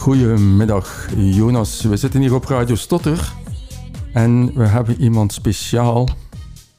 Goedemiddag, 0.00 1.08
Jonas. 1.16 1.82
We 1.82 1.96
zitten 1.96 2.20
hier 2.20 2.34
op 2.34 2.44
Radio 2.44 2.74
Stotter 2.74 3.32
en 4.12 4.54
we 4.54 4.66
hebben 4.66 5.00
iemand 5.00 5.32
speciaal. 5.32 6.08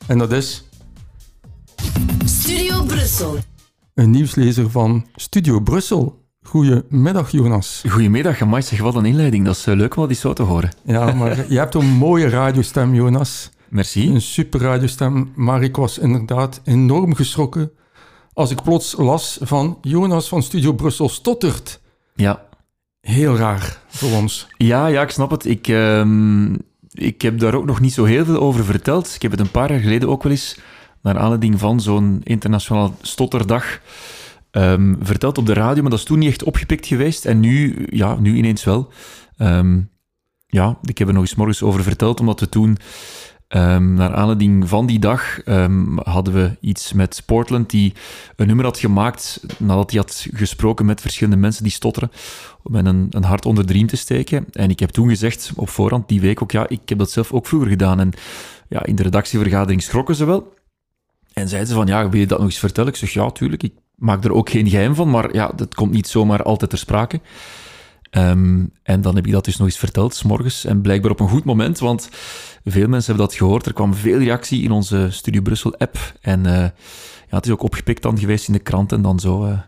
En 0.07 0.17
dat 0.17 0.31
is 0.31 0.63
Studio 2.25 2.83
Brussel. 2.83 3.37
een 3.93 4.11
nieuwslezer 4.11 4.69
van 4.69 5.05
Studio 5.15 5.59
Brussel. 5.59 6.19
Goedemiddag, 6.41 7.31
Jonas. 7.31 7.83
Goedemiddag, 7.89 8.41
amai, 8.41 8.61
zeg 8.61 8.79
wat 8.79 8.95
een 8.95 9.05
inleiding. 9.05 9.45
Dat 9.45 9.55
is 9.55 9.67
eh, 9.67 9.75
leuk 9.75 9.95
om 9.95 10.09
eens 10.09 10.19
zo 10.19 10.33
te 10.33 10.43
horen. 10.43 10.71
Ja, 10.83 11.13
maar 11.13 11.51
je 11.51 11.57
hebt 11.57 11.75
een 11.75 11.89
mooie 11.89 12.29
radiostem, 12.29 12.95
Jonas. 12.95 13.49
Merci. 13.71 14.09
Een 14.09 14.21
super 14.21 14.59
radiostem, 14.59 15.31
maar 15.35 15.63
ik 15.63 15.75
was 15.75 15.97
inderdaad 15.97 16.61
enorm 16.63 17.15
geschrokken 17.15 17.71
als 18.33 18.51
ik 18.51 18.63
plots 18.63 18.95
las 18.97 19.37
van 19.41 19.77
Jonas 19.81 20.27
van 20.27 20.43
Studio 20.43 20.73
Brussel 20.73 21.09
stottert. 21.09 21.81
Ja. 22.15 22.45
Heel 23.01 23.35
raar 23.35 23.81
voor 23.87 24.11
ons. 24.11 24.47
Ja, 24.57 24.87
ja, 24.87 25.01
ik 25.01 25.09
snap 25.09 25.31
het. 25.31 25.45
Ik, 25.45 25.67
ehm, 25.67 26.53
ik 26.91 27.21
heb 27.21 27.39
daar 27.39 27.53
ook 27.53 27.65
nog 27.65 27.79
niet 27.79 27.93
zo 27.93 28.03
heel 28.03 28.25
veel 28.25 28.39
over 28.39 28.65
verteld. 28.65 29.15
Ik 29.15 29.21
heb 29.21 29.31
het 29.31 29.39
een 29.39 29.51
paar 29.51 29.71
jaar 29.71 29.79
geleden 29.79 30.09
ook 30.09 30.23
wel 30.23 30.31
eens, 30.31 30.59
naar 31.01 31.17
aanleiding 31.17 31.59
van 31.59 31.81
zo'n 31.81 32.21
internationaal 32.23 32.95
stotterdag, 33.01 33.81
ehm, 34.51 34.95
verteld 34.99 35.37
op 35.37 35.45
de 35.45 35.53
radio, 35.53 35.81
maar 35.81 35.91
dat 35.91 35.99
is 35.99 36.05
toen 36.05 36.19
niet 36.19 36.29
echt 36.29 36.43
opgepikt 36.43 36.87
geweest. 36.87 37.25
En 37.25 37.39
nu, 37.39 37.87
ja, 37.89 38.15
nu 38.19 38.35
ineens 38.35 38.63
wel. 38.63 38.91
Ehm, 39.37 39.79
ja, 40.47 40.77
ik 40.83 40.97
heb 40.97 41.07
er 41.07 41.13
nog 41.13 41.23
eens 41.23 41.35
morgens 41.35 41.63
over 41.63 41.83
verteld, 41.83 42.19
omdat 42.19 42.39
we 42.39 42.49
toen, 42.49 42.77
ehm, 43.51 43.93
naar 43.93 44.13
aanleiding 44.13 44.69
van 44.69 44.85
die 44.85 44.99
dag, 44.99 45.41
ehm, 45.41 45.97
hadden 45.97 46.33
we 46.33 46.57
iets 46.59 46.93
met 46.93 47.23
Portland, 47.25 47.69
die 47.69 47.93
een 48.35 48.47
nummer 48.47 48.65
had 48.65 48.79
gemaakt 48.79 49.43
nadat 49.57 49.91
hij 49.91 49.99
had 49.99 50.27
gesproken 50.33 50.85
met 50.85 51.01
verschillende 51.01 51.39
mensen 51.39 51.63
die 51.63 51.71
stotteren, 51.71 52.11
om 52.63 52.75
hen 52.75 52.85
een, 52.85 53.07
een 53.09 53.23
hart 53.23 53.45
onder 53.45 53.65
de 53.65 53.73
riem 53.73 53.87
te 53.87 53.97
steken. 53.97 54.45
En 54.51 54.69
ik 54.69 54.79
heb 54.79 54.89
toen 54.89 55.09
gezegd, 55.09 55.51
op 55.55 55.69
voorhand, 55.69 56.07
die 56.07 56.21
week 56.21 56.41
ook, 56.41 56.51
ja, 56.51 56.69
ik 56.69 56.89
heb 56.89 56.97
dat 56.97 57.11
zelf 57.11 57.31
ook 57.31 57.47
vroeger 57.47 57.69
gedaan. 57.69 57.99
En 57.99 58.11
ja, 58.67 58.85
in 58.85 58.95
de 58.95 59.03
redactievergadering 59.03 59.83
schrokken 59.83 60.15
ze 60.15 60.25
wel. 60.25 60.53
En 61.33 61.47
zeiden 61.47 61.69
ze 61.69 61.75
van, 61.75 61.87
ja, 61.87 62.09
wil 62.09 62.19
je 62.19 62.27
dat 62.27 62.37
nog 62.37 62.47
eens 62.47 62.59
vertellen? 62.59 62.89
Ik 62.89 62.95
zeg, 62.95 63.09
ja, 63.09 63.31
tuurlijk, 63.31 63.63
ik 63.63 63.73
maak 63.95 64.23
er 64.23 64.33
ook 64.33 64.49
geen 64.49 64.69
geheim 64.69 64.95
van, 64.95 65.09
maar 65.09 65.33
ja, 65.33 65.51
dat 65.55 65.75
komt 65.75 65.91
niet 65.91 66.07
zomaar 66.07 66.43
altijd 66.43 66.69
ter 66.69 66.79
sprake. 66.79 67.19
Ehm, 68.11 68.65
en 68.83 69.01
dan 69.01 69.15
heb 69.15 69.25
ik 69.25 69.31
dat 69.31 69.45
dus 69.45 69.57
nog 69.57 69.67
eens 69.67 69.77
verteld, 69.77 70.15
s 70.15 70.23
morgens. 70.23 70.65
En 70.65 70.81
blijkbaar 70.81 71.11
op 71.11 71.19
een 71.19 71.29
goed 71.29 71.43
moment, 71.43 71.79
want 71.79 72.09
veel 72.63 72.87
mensen 72.87 73.05
hebben 73.05 73.25
dat 73.27 73.35
gehoord. 73.35 73.65
Er 73.65 73.73
kwam 73.73 73.93
veel 73.93 74.17
reactie 74.17 74.63
in 74.63 74.71
onze 74.71 75.07
Studio 75.09 75.41
Brussel-app. 75.41 75.97
En 76.21 76.45
eh, 76.45 76.53
ja, 77.29 77.35
het 77.35 77.45
is 77.45 77.51
ook 77.51 77.63
opgepikt 77.63 78.01
dan 78.01 78.19
geweest 78.19 78.47
in 78.47 78.53
de 78.53 78.59
krant. 78.59 78.91
En 78.91 79.01
dan 79.01 79.19
zo 79.19 79.45
eh, 79.45 79.59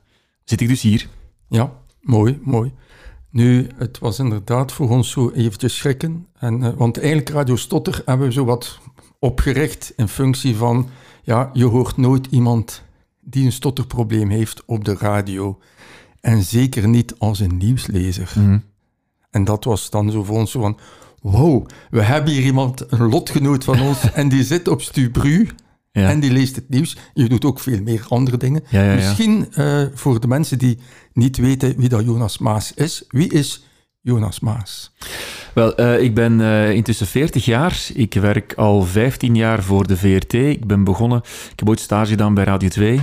zit 0.44 0.62
ik 0.62 0.68
dus 0.68 0.82
hier. 0.82 1.08
Ja, 1.48 1.72
mooi, 2.02 2.40
mooi. 2.42 2.72
Nu, 3.30 3.68
het 3.76 4.00
was 4.00 4.20
inderdaad 4.20 4.72
voor 4.72 4.90
ons 4.90 5.12
zo 5.12 5.30
eventjes 5.30 5.78
schrikken. 5.78 6.28
En, 6.40 6.64
eh, 6.64 6.74
want 6.76 6.98
eigenlijk 6.98 7.30
Radio 7.30 7.56
Stotter 7.56 8.02
hebben 8.06 8.28
we 8.28 8.34
zo 8.34 8.46
wat 8.46 8.80
opgericht 9.20 9.94
in 9.96 10.08
functie 10.08 10.56
van... 10.56 10.90
Ja, 11.26 11.50
je 11.54 11.66
hoort 11.66 11.98
nooit 11.98 12.28
iemand 12.30 12.84
die 13.20 13.46
een 13.46 13.52
stotterprobleem 13.52 14.30
heeft 14.30 14.64
op 14.66 14.86
de 14.86 14.96
radio. 14.96 15.60
En 16.24 16.44
zeker 16.44 16.88
niet 16.88 17.16
als 17.18 17.40
een 17.40 17.58
nieuwslezer. 17.58 18.34
En 19.32 19.44
dat 19.44 19.64
was 19.64 19.90
dan 19.90 20.12
zo 20.12 20.24
voor 20.24 20.38
ons 20.38 20.52
zo 20.52 20.60
van... 20.60 20.80
Wow, 21.22 21.68
we 21.90 22.02
hebben 22.02 22.34
hier 22.34 22.44
iemand, 22.44 22.92
een 22.92 23.10
lotgenoot 23.10 23.64
van 23.64 23.82
ons, 23.82 24.12
en 24.14 24.30
die 24.30 24.44
zit 24.44 24.68
op 24.68 24.82
Stubru... 24.82 25.50
Ja. 25.92 26.10
En 26.10 26.20
die 26.20 26.32
leest 26.32 26.56
het 26.56 26.70
nieuws. 26.70 26.98
Je 27.14 27.30
doet 27.30 27.46
ook 27.46 27.60
veel 27.60 27.82
meer 27.82 28.06
andere 28.08 28.38
dingen. 28.38 28.64
Ja, 28.70 28.82
ja, 28.82 28.90
ja. 28.90 28.96
Misschien 28.96 29.48
eh, 29.54 29.84
voor 29.94 30.20
de 30.20 30.28
mensen 30.28 30.58
die 30.58 30.78
niet 31.14 31.38
weten 31.38 31.76
wie 31.78 31.90
dat 31.90 32.04
Jonas 32.06 32.38
Maas 32.38 32.74
is. 32.74 33.04
Wie 33.08 33.30
is 33.30 33.64
Jonas 34.02 34.40
Maas? 34.40 34.94
Wel, 35.54 35.76
eh, 35.76 36.02
ik 36.02 36.16
ben 36.16 36.42
eh, 36.42 36.72
intussen 36.72 37.08
40 37.08 37.46
jaar. 37.46 37.88
Ik 37.94 38.14
werk 38.14 38.54
al 38.54 38.82
15 38.82 39.36
jaar 39.36 39.64
voor 39.64 39.88
de 39.88 39.98
VRT. 39.98 40.34
Ik 40.34 40.68
ben 40.68 40.84
begonnen... 40.84 41.18
Ik 41.52 41.60
heb 41.60 41.70
ooit 41.70 41.80
stage 41.80 42.10
gedaan 42.10 42.34
bij 42.34 42.44
Radio 42.44 42.70
2. 42.70 43.02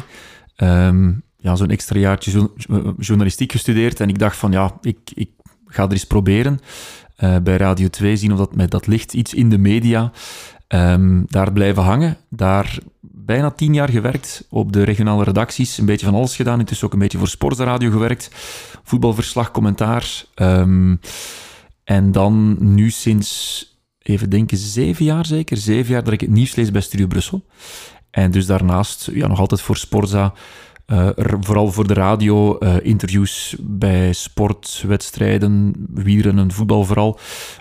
Ehm, 0.56 1.12
ja, 1.40 1.56
zo'n 1.56 1.70
extra 1.70 1.98
jaartje 1.98 2.30
jo- 2.30 2.94
journalistiek 2.98 3.52
gestudeerd. 3.52 4.00
En 4.00 4.08
ik 4.08 4.18
dacht 4.18 4.36
van, 4.36 4.52
ja, 4.52 4.78
ik, 4.80 4.98
ik 5.14 5.30
ga 5.66 5.84
er 5.84 5.92
eens 5.92 6.06
proberen. 6.06 6.60
Eh, 7.16 7.36
bij 7.42 7.56
Radio 7.56 7.88
2 7.88 8.16
zien 8.16 8.32
of 8.32 8.38
dat 8.38 8.54
met 8.54 8.70
dat 8.70 8.86
ligt 8.86 9.12
iets 9.12 9.34
in 9.34 9.50
de 9.50 9.58
media. 9.58 10.12
Ehm, 10.66 11.22
daar 11.26 11.52
blijven 11.52 11.82
hangen. 11.82 12.16
Daar 12.28 12.78
bijna 13.00 13.50
tien 13.50 13.74
jaar 13.74 13.88
gewerkt 13.90 14.46
op 14.50 14.72
de 14.72 14.82
regionale 14.82 15.24
redacties. 15.24 15.78
Een 15.78 15.86
beetje 15.86 16.06
van 16.06 16.14
alles 16.14 16.36
gedaan. 16.36 16.58
Intussen 16.58 16.86
ook 16.86 16.92
een 16.92 16.98
beetje 16.98 17.18
voor 17.18 17.28
Sportsradio 17.28 17.90
gewerkt. 17.90 18.30
Voetbalverslag, 18.82 19.50
commentaar. 19.50 20.24
Ehm, 20.34 20.96
en 21.84 22.12
dan 22.12 22.56
nu 22.74 22.90
sinds, 22.90 23.64
even 23.98 24.30
denken, 24.30 24.56
zeven 24.56 25.04
jaar 25.04 25.26
zeker. 25.26 25.56
Zeven 25.56 25.92
jaar 25.92 26.04
dat 26.04 26.12
ik 26.12 26.20
het 26.20 26.30
nieuws 26.30 26.54
lees 26.54 26.70
bij 26.70 26.80
Studio 26.80 27.06
Brussel. 27.06 27.44
En 28.10 28.30
dus 28.30 28.46
daarnaast 28.46 29.10
ja, 29.12 29.26
nog 29.26 29.38
altijd 29.38 29.60
voor 29.60 29.76
Sporza. 29.76 30.32
Eh, 30.90 31.06
er- 31.06 31.36
vooral 31.40 31.72
voor 31.72 31.86
de 31.86 31.94
radio, 31.94 32.58
eh, 32.58 32.74
interviews 32.82 33.56
bij 33.60 34.12
sportwedstrijden, 34.12 35.72
wielrennen, 35.94 36.52
voetbal 36.52 36.84
vooral. 36.84 37.18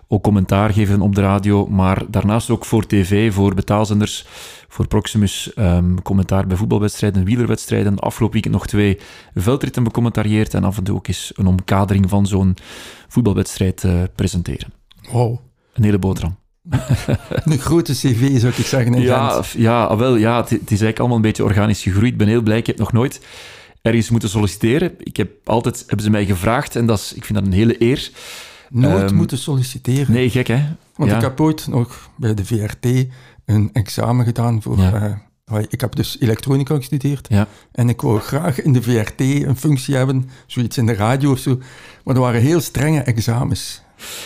Ook 0.08 0.24
commentaar 0.24 0.70
geven 0.74 1.02
op 1.02 1.16
de 1.16 1.22
radio, 1.22 1.66
maar 1.68 2.04
daarnaast 2.10 2.50
ook 2.50 2.66
voor 2.66 2.86
tv, 2.88 3.34
voor 3.34 3.54
betaalzenders, 3.54 4.26
voor 4.68 4.88
Proximus, 4.88 5.54
ehm, 5.54 5.96
commentaar 6.04 6.48
bij 6.48 6.58
voetbalwedstrijden, 6.58 7.24
wielerwedstrijden. 7.24 8.00
Afgelopen 8.00 8.34
weekend 8.34 8.54
nog 8.54 8.68
twee 8.68 9.00
veldritten 9.36 9.84
becommentarieerd 9.84 10.54
en 10.54 10.64
af 10.64 10.78
en 10.78 10.84
toe 10.84 10.96
ook 10.96 11.08
eens 11.08 11.32
een 11.36 11.48
omkadering 11.48 12.10
van 12.10 12.28
zo'n 12.28 12.56
voetbalwedstrijd 13.08 13.84
eh, 13.84 14.04
presenteren. 14.16 14.74
Wow. 15.12 15.38
Een 15.74 15.84
hele 15.84 16.00
boterham. 16.00 16.39
Een 17.44 17.58
grote 17.60 17.94
cv, 17.94 18.40
zou 18.40 18.54
ik 18.58 18.66
zeggen, 18.66 18.94
in 18.94 19.02
Ja, 19.02 19.30
Gent. 19.30 19.52
ja, 19.52 19.84
ah, 19.84 19.98
wel, 19.98 20.16
ja, 20.16 20.38
het, 20.42 20.50
het 20.50 20.60
is 20.62 20.68
eigenlijk 20.70 21.00
allemaal 21.00 21.16
een 21.18 21.22
beetje 21.24 21.44
organisch 21.44 21.82
gegroeid. 21.82 22.12
Ik 22.12 22.18
ben 22.18 22.28
heel 22.28 22.42
blij. 22.42 22.58
Ik 22.58 22.68
heb 22.68 22.78
nog 22.78 22.92
nooit 22.94 23.22
ergens 23.82 24.10
moeten 24.10 24.30
solliciteren. 24.30 24.92
Ik 24.98 25.18
heb 25.18 25.30
altijd, 25.50 25.80
hebben 25.88 26.06
ze 26.06 26.12
mij 26.12 26.26
gevraagd 26.26 26.76
en 26.76 26.86
dat 26.86 27.00
is, 27.00 27.14
ik 27.14 27.26
vind 27.26 27.38
dat 27.38 27.48
een 27.48 27.54
hele 27.54 27.82
eer. 27.84 28.10
Nooit 28.70 29.04
Ehm, 29.04 29.16
moeten 29.16 29.38
solliciteren. 29.38 30.14
Nee, 30.14 30.30
gek 30.30 30.48
hè? 30.48 30.66
Want 30.96 31.10
ja. 31.10 31.16
ik 31.16 31.22
heb 31.22 31.42
ooit 31.42 31.68
nog 31.68 32.10
bij 32.16 32.34
de 32.34 32.46
VRT 32.46 33.06
een 33.46 33.70
examen 33.74 34.26
gedaan 34.26 34.62
voor... 34.62 34.78
Ja. 34.78 35.22
eh, 35.46 35.58
ik 35.70 35.82
heb 35.82 35.96
dus 35.96 36.18
elektronica 36.20 36.76
gestudeerd. 36.76 37.28
Ja. 37.30 37.48
En 37.72 37.90
ik 37.90 38.02
wou 38.02 38.20
graag 38.20 38.62
in 38.62 38.74
de 38.74 38.82
VRT 38.82 39.20
een 39.20 39.56
functie 39.58 39.96
hebben, 39.96 40.30
zoiets 40.46 40.78
in 40.78 40.86
de 40.86 40.94
radio 40.94 41.32
of 41.32 41.40
zo. 41.40 41.58
Maar 42.04 42.14
dat 42.14 42.24
waren 42.24 42.42
heel 42.42 42.62
strenge 42.62 43.00
examens. 43.02 43.82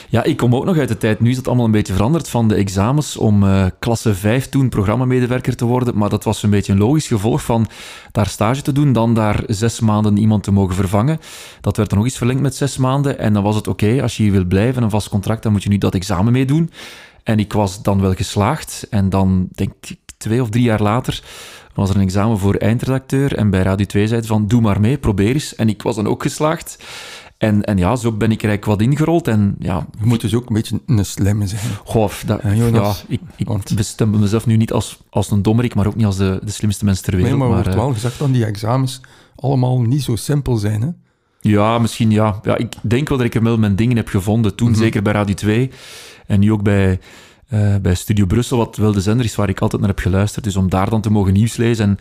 Ja, 0.10 0.24
ik 0.24 0.38
kom 0.38 0.56
ook 0.56 0.66
nog 0.66 0.78
uit 0.78 0.88
de 0.88 0.98
tijd. 0.98 1.20
Nu 1.20 1.30
is 1.30 1.36
dat 1.36 1.48
allemaal 1.48 1.66
een 1.66 1.72
beetje 1.72 1.94
veranderd 1.94 2.30
van 2.30 2.48
de 2.48 2.56
examens 2.56 3.18
om 3.18 3.44
eh, 3.44 3.66
klasse 3.80 4.16
5 4.16 4.50
toen 4.50 4.70
programmamedewerker 4.70 5.56
te 5.56 5.66
worden. 5.66 5.98
Maar 5.98 6.10
dat 6.10 6.24
was 6.24 6.44
een 6.44 6.50
beetje 6.50 6.72
een 6.72 6.80
logisch 6.80 7.08
gevolg 7.08 7.44
van 7.44 7.68
daar 8.12 8.28
stage 8.28 8.62
te 8.62 8.72
doen, 8.72 8.94
dan 8.94 9.14
daar 9.14 9.44
zes 9.48 9.80
maanden 9.80 10.18
iemand 10.18 10.44
te 10.44 10.52
mogen 10.52 10.76
vervangen. 10.76 11.20
Dat 11.62 11.78
werd 11.78 11.90
dan 11.90 11.98
nog 11.98 12.08
eens 12.08 12.18
verlengd 12.18 12.42
met 12.42 12.56
zes 12.56 12.78
maanden. 12.78 13.20
En 13.20 13.34
dan 13.34 13.44
was 13.44 13.56
het 13.56 13.68
oké, 13.68 14.02
als 14.02 14.18
je 14.18 14.24
hier 14.24 14.32
wil 14.32 14.46
blijven, 14.46 14.84
een 14.84 14.90
vast 14.90 15.10
contract, 15.10 15.44
dan 15.44 15.52
moet 15.52 15.64
je 15.64 15.70
nu 15.70 15.78
dat 15.78 15.96
examen 15.96 16.34
meedoen. 16.34 16.72
En 17.24 17.40
ik 17.40 17.54
was 17.54 17.82
dan 17.82 18.02
wel 18.02 18.14
geslaagd. 18.14 18.88
En 18.90 19.10
dan, 19.10 19.48
denk 19.52 19.72
ik, 19.82 19.98
twee 20.18 20.42
of 20.42 20.50
drie 20.50 20.64
jaar 20.64 20.82
later 20.82 21.24
was 21.74 21.90
er 21.90 21.96
een 21.96 22.02
examen 22.02 22.38
voor 22.38 22.56
eindredacteur. 22.56 23.36
En 23.36 23.50
bij 23.50 23.62
Radio 23.62 23.86
2 23.86 24.08
zei 24.08 24.20
het 24.20 24.30
van, 24.30 24.48
doe 24.48 24.62
maar 24.62 24.80
mee, 24.80 24.98
probeer 24.98 25.34
eens. 25.34 25.56
En 25.56 25.70
ik 25.70 25.82
was 25.82 25.96
dan 25.96 26.08
ook 26.08 26.22
geslaagd. 26.22 26.84
En, 27.44 27.64
en 27.64 27.78
ja, 27.78 27.96
zo 27.96 28.12
ben 28.12 28.32
ik 28.32 28.42
er 28.44 28.50
eigenlijk 28.50 28.80
wat 28.80 28.90
ingerold. 28.90 29.28
En 29.28 29.56
ja, 29.60 29.88
Je 30.00 30.06
moet 30.06 30.22
dus 30.22 30.36
ook 30.36 30.48
een 30.48 30.54
beetje 30.56 30.82
een 30.86 31.06
slimme 31.06 31.48
zijn. 31.48 31.62
Goh, 31.86 32.12
dat, 32.26 32.42
Ja, 32.44 32.94
ik, 33.08 33.22
ik 33.36 33.48
want- 33.48 33.76
bestem 33.76 34.20
mezelf 34.20 34.46
nu 34.46 34.58
niet 34.58 34.72
als, 34.72 35.00
als 35.10 35.32
een 35.32 35.42
dommerik, 35.42 35.76
maar 35.76 35.88
ook 35.88 35.96
niet 35.96 36.06
als 36.06 36.18
de, 36.18 36.40
de 36.44 36.52
slimste 36.52 36.86
mens 36.86 37.02
ter 37.02 37.14
Nee, 37.14 37.22
wereld. 37.22 37.40
maar 37.40 37.48
er 37.50 37.54
maar, 37.56 37.64
wordt 37.64 37.78
eh, 37.80 37.84
wel 37.86 37.94
gezegd 37.94 38.20
dat 38.20 38.34
die 38.34 38.46
examens 38.46 39.02
allemaal 39.36 39.82
niet 39.82 40.04
zo 40.04 40.16
simpel 40.16 40.58
zijn. 40.58 40.82
Hè? 40.82 40.88
ja, 41.40 41.80
misschien 41.80 42.12
ja. 42.12 42.40
ja. 42.44 42.58
Ik 42.58 42.74
denk 42.82 43.10
wel 43.10 43.18
dat 43.18 43.28
ik 43.28 43.36
er 43.36 43.44
wel 43.44 43.58
mijn 43.58 43.76
dingen 43.76 43.96
heb 43.96 44.08
gevonden. 44.08 44.56
Toen 44.56 44.76
zeker 44.76 45.02
bij 45.02 45.14
Radio 45.14 45.34
2 45.36 45.70
en 46.28 46.40
nu 46.40 46.52
ook 46.52 46.64
bij, 46.64 47.00
eh, 47.48 47.76
bij 47.82 47.96
Studio 47.96 48.26
Brussel, 48.26 48.58
wat 48.58 48.76
wel 48.78 48.92
de 48.92 49.02
zender 49.02 49.26
is 49.26 49.36
waar 49.36 49.50
ik 49.50 49.60
altijd 49.60 49.82
naar 49.82 49.90
heb 49.90 50.00
geluisterd. 50.00 50.46
Dus 50.46 50.56
om 50.56 50.70
daar 50.70 50.90
dan 50.90 51.02
te 51.02 51.10
mogen 51.12 51.34
nieuws 51.34 51.56
lezen 51.56 51.86
en 51.86 51.98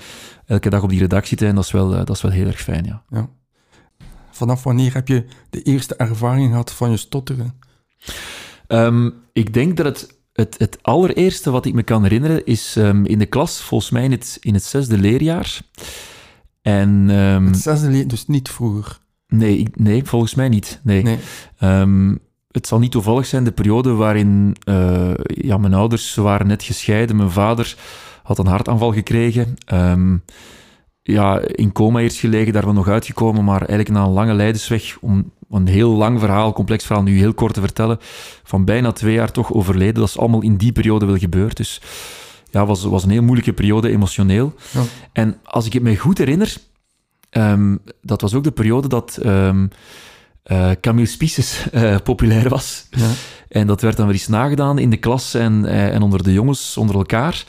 elke 0.46 0.70
dag 0.70 0.82
op 0.82 0.88
die 0.90 0.98
redactie 1.00 1.36
te 1.36 1.42
zijn, 1.44 1.56
dat 1.56 1.64
is 1.64 1.70
wel, 1.72 1.92
eh, 1.92 1.98
dat 2.04 2.16
is 2.16 2.22
wel 2.22 2.30
heel 2.32 2.46
erg 2.46 2.60
fijn, 2.60 2.84
ja. 2.84 3.02
Ja. 3.10 3.28
Vanaf 4.32 4.62
wanneer 4.62 4.94
heb 4.94 5.08
je 5.08 5.24
de 5.50 5.62
eerste 5.62 5.96
ervaring 5.96 6.48
gehad 6.50 6.72
van 6.72 6.90
je 6.90 6.96
stotteren? 6.96 7.54
Ehm, 8.66 9.10
ik 9.32 9.54
denk 9.54 9.76
dat 9.76 9.86
het, 9.86 10.16
het, 10.32 10.54
het 10.58 10.78
allereerste 10.82 11.50
wat 11.50 11.66
ik 11.66 11.74
me 11.74 11.82
kan 11.82 12.02
herinneren 12.02 12.46
is 12.46 12.76
ehm, 12.76 13.04
in 13.04 13.18
de 13.18 13.26
klas, 13.26 13.60
volgens 13.60 13.90
mij 13.90 14.04
in 14.04 14.10
het, 14.10 14.36
in 14.40 14.54
het 14.54 14.62
zesde 14.64 14.98
leerjaar. 14.98 15.60
En 16.62 17.04
ehm, 17.10 17.46
Het 17.46 17.58
zesde 17.58 17.88
leer, 17.90 18.08
dus 18.08 18.26
niet 18.26 18.48
vroeger. 18.48 18.98
nee, 19.26 19.56
ik- 19.58 19.78
nee, 19.78 20.04
volgens 20.04 20.34
mij 20.34 20.48
niet. 20.48 20.80
Nee. 20.82 21.02
Nee. 21.02 21.18
Het 22.50 22.66
zal 22.66 22.78
niet 22.78 22.90
toevallig 22.90 23.26
zijn 23.26 23.44
de 23.44 23.52
periode 23.52 23.92
waarin 23.92 24.56
eh, 24.64 25.10
ja, 25.24 25.56
mijn 25.56 25.74
ouders 25.74 26.14
waren 26.14 26.46
net 26.46 26.62
gescheiden. 26.62 27.16
Mijn 27.16 27.30
vader 27.30 27.76
had 28.22 28.38
een 28.38 28.46
hartaanval 28.46 28.92
gekregen. 28.92 29.54
Ja, 31.02 31.40
in 31.40 31.72
coma 31.72 32.00
eerst 32.00 32.18
gelegen, 32.18 32.52
daar 32.52 32.64
wel 32.64 32.72
nog 32.72 32.88
uitgekomen, 32.88 33.44
maar 33.44 33.58
eigenlijk 33.58 33.88
na 33.88 34.04
een 34.04 34.10
lange 34.10 34.34
leidersweg, 34.34 34.96
om 35.00 35.32
een 35.50 35.66
heel 35.66 35.90
lang 35.90 36.20
verhaal, 36.20 36.52
complex 36.52 36.84
verhaal, 36.84 37.04
nu 37.04 37.18
heel 37.18 37.34
kort 37.34 37.54
te 37.54 37.60
vertellen, 37.60 37.98
van 38.42 38.64
bijna 38.64 38.92
twee 38.92 39.14
jaar 39.14 39.32
toch 39.32 39.52
overleden. 39.52 39.94
Dat 39.94 40.08
is 40.08 40.18
allemaal 40.18 40.42
in 40.42 40.56
die 40.56 40.72
periode 40.72 41.06
wel 41.06 41.16
gebeurd. 41.16 41.56
Dus 41.56 41.80
ja, 42.50 42.66
was, 42.66 42.84
was 42.84 43.04
een 43.04 43.10
heel 43.10 43.22
moeilijke 43.22 43.52
periode, 43.52 43.90
emotioneel. 43.90 44.54
Ja. 44.70 44.82
En 45.12 45.38
als 45.44 45.66
ik 45.66 45.72
het 45.72 45.82
me 45.82 45.96
goed 45.96 46.18
herinner, 46.18 46.56
ehm, 47.30 47.76
dat 48.02 48.20
was 48.20 48.34
ook 48.34 48.44
de 48.44 48.52
periode 48.52 48.88
dat 48.88 49.18
eh, 50.42 50.70
Camille 50.80 51.06
Spices 51.06 51.70
eh, 51.70 51.96
populair 52.04 52.48
was. 52.48 52.86
Ja. 52.90 53.10
En 53.52 53.66
dat 53.66 53.80
werd 53.80 53.96
dan 53.96 54.06
weer 54.06 54.14
eens 54.14 54.28
nagedaan 54.28 54.78
in 54.78 54.90
de 54.90 54.96
klas 54.96 55.34
en, 55.34 55.64
eh, 55.64 55.94
en 55.94 56.02
onder 56.02 56.22
de 56.22 56.32
jongens, 56.32 56.76
onder 56.76 56.96
elkaar. 56.96 57.44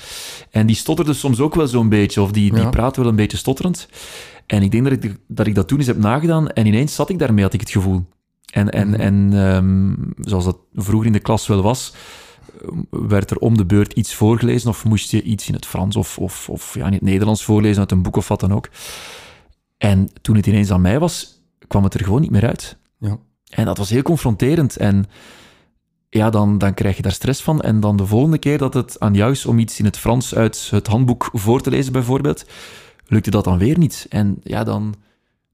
En 0.51 0.65
die 0.67 0.75
stotterde 0.75 1.13
soms 1.13 1.39
ook 1.39 1.55
wel 1.55 1.67
zo'n 1.67 1.89
beetje, 1.89 2.21
of 2.21 2.31
die, 2.31 2.53
die 2.53 2.61
Ja. 2.61 2.91
wel 2.95 3.07
een 3.07 3.15
beetje 3.15 3.37
stotterend. 3.37 3.87
En 4.45 4.61
ik 4.63 4.71
denk 4.71 4.83
dat 4.83 5.03
ik, 5.03 5.17
dat 5.27 5.47
ik 5.47 5.55
dat 5.55 5.67
toen 5.67 5.77
eens 5.77 5.87
heb 5.87 5.97
nagedaan 5.97 6.49
en 6.49 6.65
ineens 6.65 6.95
zat 6.95 7.09
ik 7.09 7.19
daarmee, 7.19 7.43
had 7.43 7.53
ik 7.53 7.59
het 7.59 7.69
gevoel. 7.69 8.05
En, 8.53 8.69
en, 8.69 8.87
Mhm. 8.89 8.99
en 8.99 9.29
ehm, 9.33 9.93
zoals 10.29 10.45
dat 10.45 10.57
vroeger 10.73 11.07
in 11.07 11.13
de 11.13 11.19
klas 11.19 11.47
wel 11.47 11.61
was, 11.61 11.93
werd 12.89 13.31
er 13.31 13.37
om 13.37 13.57
de 13.57 13.65
beurt 13.65 13.93
iets 13.93 14.13
voorgelezen 14.13 14.69
of 14.69 14.85
moest 14.85 15.11
je 15.11 15.21
iets 15.21 15.47
in 15.47 15.53
het 15.53 15.65
Frans 15.65 15.95
of, 15.95 16.17
of, 16.17 16.49
of 16.49 16.73
ja, 16.75 16.85
in 16.85 16.93
het 16.93 17.01
Nederlands 17.01 17.43
voorlezen 17.43 17.79
uit 17.79 17.91
een 17.91 18.01
boek 18.01 18.15
of 18.15 18.27
wat 18.27 18.39
dan 18.39 18.53
ook. 18.53 18.69
En 19.77 20.09
toen 20.21 20.35
het 20.35 20.47
ineens 20.47 20.71
aan 20.71 20.81
mij 20.81 20.99
was, 20.99 21.41
kwam 21.67 21.83
het 21.83 21.93
er 21.93 22.03
gewoon 22.03 22.21
niet 22.21 22.31
meer 22.31 22.47
uit. 22.47 22.77
Ja. 22.99 23.17
En 23.49 23.65
dat 23.65 23.77
was 23.77 23.89
heel 23.89 24.01
confronterend. 24.01 24.77
En 24.77 25.05
ja, 26.13 26.29
dan, 26.29 26.57
dan 26.57 26.73
krijg 26.73 26.95
je 26.95 27.01
daar 27.01 27.11
stress 27.11 27.41
van. 27.41 27.61
En 27.61 27.79
dan 27.79 27.97
de 27.97 28.05
volgende 28.05 28.37
keer 28.37 28.57
dat 28.57 28.73
het 28.73 28.99
aan 28.99 29.13
jou 29.13 29.31
is 29.31 29.45
om 29.45 29.59
iets 29.59 29.79
in 29.79 29.85
het 29.85 29.97
Frans 29.97 30.35
uit 30.35 30.67
het 30.71 30.87
handboek 30.87 31.29
voor 31.33 31.61
te 31.61 31.69
lezen, 31.69 31.93
bijvoorbeeld, 31.93 32.45
lukte 33.07 33.29
dat 33.31 33.43
dan 33.43 33.57
weer 33.57 33.77
niet. 33.77 34.05
En 34.09 34.37
ja, 34.43 34.63
dan 34.63 34.95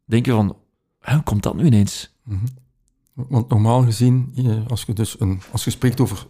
denk 0.06 0.26
je 0.26 0.32
van, 0.32 0.56
hoe 1.02 1.24
komt 1.24 1.44
dat 1.44 1.56
nu 1.56 1.66
ineens? 1.66 2.14
Mhm. 2.24 2.46
Want 3.14 3.50
normaal 3.50 3.84
gezien, 3.84 4.32
je- 4.34 4.64
als 4.68 4.84
je, 4.84 4.94
dus 4.94 5.20
een, 5.20 5.42
als 5.52 5.64
je 5.64 5.70
spreekt 5.70 6.00
over 6.00 6.26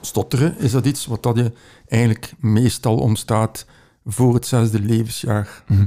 stotteren, 0.00 0.58
is 0.58 0.72
dat 0.72 0.86
iets 0.86 1.06
wat 1.06 1.22
dat 1.22 1.36
je 1.36 1.52
eigenlijk 1.86 2.32
meestal 2.38 2.96
ontstaat 2.96 3.66
voor 4.04 4.34
het 4.34 4.46
zesde 4.46 4.80
levensjaar. 4.80 5.64
Mhm. 5.68 5.86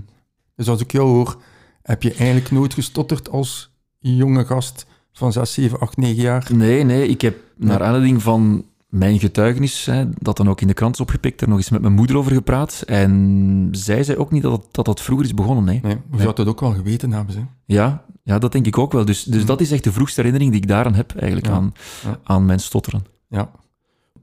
Dus 0.56 0.68
als 0.70 0.82
ik 0.82 0.92
jou 0.92 1.08
hoor, 1.08 1.42
heb 1.82 2.04
je 2.04 2.14
eigenlijk 2.14 2.52
nooit 2.52 2.74
gestotterd 2.74 3.30
als 3.30 3.72
jonge 4.00 4.46
gast 4.46 4.86
van 5.18 5.32
6, 5.32 5.54
7, 5.54 5.80
8, 5.80 5.98
9 5.98 6.22
jaar? 6.22 6.48
Nee, 6.54 6.84
nee, 6.84 7.08
ik 7.08 7.22
heb 7.22 7.38
naar 7.56 7.84
aanleiding 7.84 8.22
van 8.22 8.66
mijn 8.90 9.20
getuigenis, 9.20 9.86
hè, 9.86 10.06
dat 10.20 10.38
dan 10.38 10.50
ook 10.50 10.62
in 10.62 10.68
de 10.68 10.74
krant 10.74 10.94
is 10.94 11.02
opgepikt, 11.02 11.42
er 11.42 11.48
nog 11.50 11.58
eens 11.58 11.70
met 11.70 11.82
mijn 11.82 11.94
moeder 11.94 12.18
over 12.18 12.32
gepraat. 12.34 12.84
En 12.88 13.68
zij 13.72 14.04
zei 14.04 14.18
ook 14.18 14.32
niet 14.32 14.42
dat 14.42 14.68
dat, 14.72 14.86
dat, 14.86 15.02
vroeger 15.02 15.26
is 15.26 15.34
begonnen, 15.34 15.64
nee. 15.64 15.80
Nee, 15.84 15.98
je 16.12 16.22
zou 16.22 16.36
dat 16.36 16.48
ook 16.48 16.60
wel 16.60 16.74
geweten 16.74 17.12
hebben. 17.12 17.34
Ze. 17.34 17.40
Ja, 17.66 18.04
ja, 18.24 18.40
dat 18.40 18.52
denk 18.52 18.66
ik 18.66 18.78
ook 18.78 18.92
wel. 18.92 19.06
Dus, 19.06 19.24
dus 19.24 19.46
dat 19.46 19.62
is 19.62 19.72
echt 19.72 19.84
de 19.84 19.92
vroegste 19.92 20.16
herinnering 20.22 20.52
die 20.52 20.62
ik 20.62 20.68
daaraan 20.68 20.96
heb, 20.96 21.16
eigenlijk, 21.16 21.48
Ja. 21.48 21.54
aan, 21.54 21.74
Ja. 22.04 22.20
aan 22.24 22.46
mijn 22.46 22.60
stotteren. 22.60 23.06
Ja. 23.28 23.52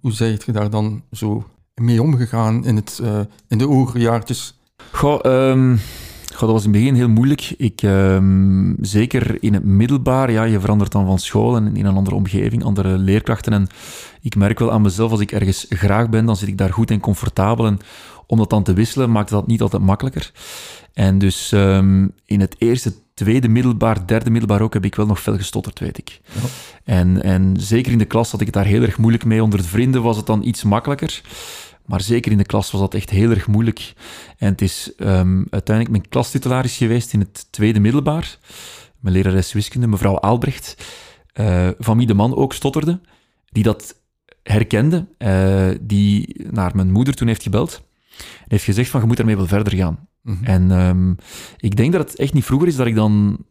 Hoe 0.00 0.12
zijt 0.12 0.44
je 0.44 0.52
daar 0.52 0.70
dan 0.70 1.02
zo 1.12 1.44
mee 1.74 2.02
omgegaan 2.02 2.64
in, 2.64 2.76
het, 2.76 2.98
eh, 3.02 3.20
in 3.48 3.58
de 3.58 3.64
hogere 3.64 3.98
jaartjes? 3.98 4.58
Goh, 4.92 5.18
ehm, 5.22 5.70
goh, 5.70 5.78
dat 6.40 6.50
was 6.50 6.64
in 6.64 6.70
het 6.72 6.80
begin 6.80 6.94
heel 6.94 7.08
moeilijk. 7.08 7.54
Ik, 7.56 7.82
ehm, 7.82 8.74
zeker 8.80 9.42
in 9.42 9.54
het 9.54 9.64
middelbaar, 9.64 10.30
ja, 10.30 10.44
je 10.44 10.60
verandert 10.60 10.92
dan 10.92 11.06
van 11.06 11.18
school 11.18 11.56
en 11.56 11.76
in 11.76 11.86
een 11.86 11.96
andere 11.96 12.16
omgeving, 12.16 12.64
andere 12.64 12.98
leerkrachten. 12.98 13.52
En 13.52 13.66
ik 14.20 14.36
merk 14.36 14.58
wel 14.58 14.72
aan 14.72 14.82
mezelf, 14.82 15.10
als 15.10 15.20
ik 15.20 15.32
ergens 15.32 15.66
graag 15.68 16.08
ben, 16.08 16.26
dan 16.26 16.36
zit 16.36 16.48
ik 16.48 16.58
daar 16.58 16.72
goed 16.72 16.90
en 16.90 17.00
comfortabel. 17.00 17.66
En 17.66 17.78
om 18.26 18.38
dat 18.38 18.50
dan 18.50 18.62
te 18.62 18.72
wisselen, 18.72 19.10
maakt 19.10 19.30
dat 19.30 19.46
niet 19.46 19.60
altijd 19.60 19.82
makkelijker. 19.82 20.32
En 20.92 21.18
dus 21.18 21.52
ehm, 21.52 22.08
in 22.24 22.40
het 22.40 22.54
eerste, 22.58 22.92
tweede 23.14 23.48
middelbaar, 23.48 24.06
derde 24.06 24.30
middelbaar 24.30 24.60
ook, 24.60 24.74
heb 24.74 24.84
ik 24.84 24.94
wel 24.94 25.06
nog 25.06 25.20
veel 25.20 25.36
gestotterd, 25.36 25.78
weet 25.78 25.98
ik. 25.98 26.20
Ja. 26.32 26.40
En, 26.84 27.22
en 27.22 27.54
zeker 27.58 27.92
in 27.92 27.98
de 27.98 28.04
klas 28.04 28.30
had 28.30 28.40
ik 28.40 28.46
het 28.46 28.54
daar 28.54 28.64
heel 28.64 28.82
erg 28.82 28.98
moeilijk 28.98 29.24
mee. 29.24 29.42
Onder 29.42 29.58
de 29.58 29.68
vrienden 29.68 30.02
was 30.02 30.16
het 30.16 30.26
dan 30.26 30.42
iets 30.42 30.62
makkelijker. 30.62 31.22
Maar 31.84 32.00
zeker 32.00 32.32
in 32.32 32.38
de 32.38 32.44
klas 32.44 32.70
was 32.70 32.80
dat 32.80 32.94
echt 32.94 33.10
heel 33.10 33.30
erg 33.30 33.46
moeilijk. 33.46 33.92
En 34.38 34.48
het 34.48 34.62
is 34.62 34.94
ehm, 34.96 35.42
uiteindelijk 35.50 35.90
mijn 35.90 36.08
klastitularis 36.08 36.76
geweest 36.76 37.12
in 37.12 37.20
het 37.20 37.46
tweede 37.50 37.80
middelbaar. 37.80 38.38
Mijn 39.00 39.14
lerares 39.14 39.52
wiskunde, 39.52 39.86
mevrouw 39.86 40.20
Aalbrecht, 40.20 40.86
eh, 41.32 41.68
van 41.78 41.96
wie 41.96 42.06
de 42.06 42.14
man 42.14 42.36
ook 42.36 42.52
stotterde, 42.52 43.00
die 43.44 43.62
dat 43.62 44.00
herkende, 44.42 45.06
eh, 45.18 45.68
die 45.80 46.46
naar 46.50 46.76
mijn 46.76 46.90
moeder 46.90 47.14
toen 47.14 47.28
heeft 47.28 47.42
gebeld 47.42 47.82
en 48.18 48.46
heeft 48.48 48.64
gezegd 48.64 48.90
van, 48.90 49.00
je 49.00 49.06
moet 49.06 49.16
daarmee 49.16 49.36
wel 49.36 49.46
verder 49.46 49.76
gaan. 49.76 50.08
Mhm. 50.22 50.44
En 50.44 50.70
ehm, 50.70 51.10
ik 51.56 51.76
denk 51.76 51.92
dat 51.92 52.10
het 52.10 52.18
echt 52.18 52.32
niet 52.32 52.44
vroeger 52.44 52.68
is 52.68 52.76
dat 52.76 52.86
ik 52.86 52.94
dan 52.94 53.44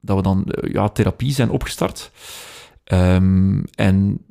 dat 0.00 0.16
we 0.16 0.22
dan 0.22 0.44
eh, 0.44 0.72
ja, 0.72 0.88
therapie 0.88 1.32
zijn 1.32 1.50
opgestart. 1.50 2.10
Ehm, 2.84 3.62
en 3.74 4.25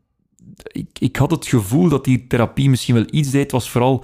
ik, 0.72 0.88
ik 1.00 1.16
had 1.16 1.32
het 1.32 1.46
gevoel 1.48 1.90
dat 1.90 2.04
die 2.04 2.28
therapie 2.28 2.70
misschien 2.70 2.96
wel 2.96 3.06
iets 3.10 3.30
deed, 3.32 3.52
was 3.52 3.70
vooral 3.70 4.04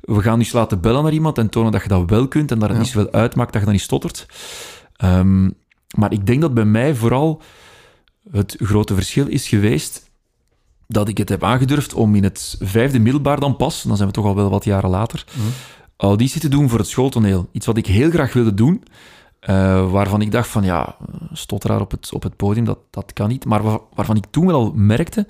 we 0.00 0.20
gaan 0.22 0.38
dus 0.38 0.52
laten 0.52 0.80
bellen 0.80 1.02
naar 1.02 1.12
iemand 1.12 1.38
en 1.38 1.48
tonen 1.48 1.72
dat 1.72 1.82
je 1.82 1.88
dat 1.88 2.10
wel 2.10 2.28
kunt 2.28 2.50
en 2.50 2.58
dat 2.58 2.68
het 2.68 2.78
niet 2.78 2.86
zoveel 2.88 3.12
uitmaakt 3.12 3.52
dat 3.52 3.60
je 3.60 3.66
dat 3.66 3.74
niet 3.76 3.84
stottert. 3.84 4.26
Ehm, 4.96 5.50
maar 5.96 6.12
ik 6.12 6.26
denk 6.26 6.40
dat 6.40 6.54
bij 6.54 6.64
mij 6.64 6.94
vooral 6.94 7.42
het 8.30 8.56
grote 8.58 8.94
verschil 8.94 9.26
is 9.26 9.48
geweest 9.48 10.10
dat 10.86 11.08
ik 11.08 11.18
het 11.18 11.28
heb 11.28 11.44
aangedurfd 11.44 11.94
om 11.94 12.14
in 12.14 12.22
het 12.24 12.56
vijfde 12.60 12.98
middelbaar 12.98 13.40
dan 13.40 13.56
pas, 13.56 13.82
dan 13.82 13.96
zijn 13.96 14.08
we 14.08 14.14
toch 14.14 14.24
al 14.24 14.34
wel 14.34 14.50
wat 14.50 14.64
jaren 14.64 14.90
later, 14.90 15.24
Mhm. 15.36 15.46
auditie 15.96 16.40
te 16.40 16.48
doen 16.48 16.68
voor 16.68 16.78
het 16.78 16.88
schooltoneel. 16.88 17.48
Iets 17.52 17.66
wat 17.66 17.76
ik 17.76 17.86
heel 17.86 18.10
graag 18.10 18.32
wilde 18.32 18.54
doen, 18.54 18.82
eh, 19.40 19.90
waarvan 19.90 20.20
ik 20.20 20.30
dacht 20.32 20.48
van 20.48 20.64
ja, 20.64 20.96
stotteraar 21.32 21.80
op 21.80 21.90
het, 21.90 22.12
op 22.12 22.22
het 22.22 22.36
podium, 22.36 22.64
dat, 22.64 22.78
dat 22.90 23.12
kan 23.12 23.28
niet. 23.28 23.44
Maar 23.44 23.62
waar- 23.62 23.80
waarvan 23.94 24.16
ik 24.16 24.24
toen 24.30 24.46
wel 24.46 24.54
al 24.54 24.72
merkte, 24.74 25.26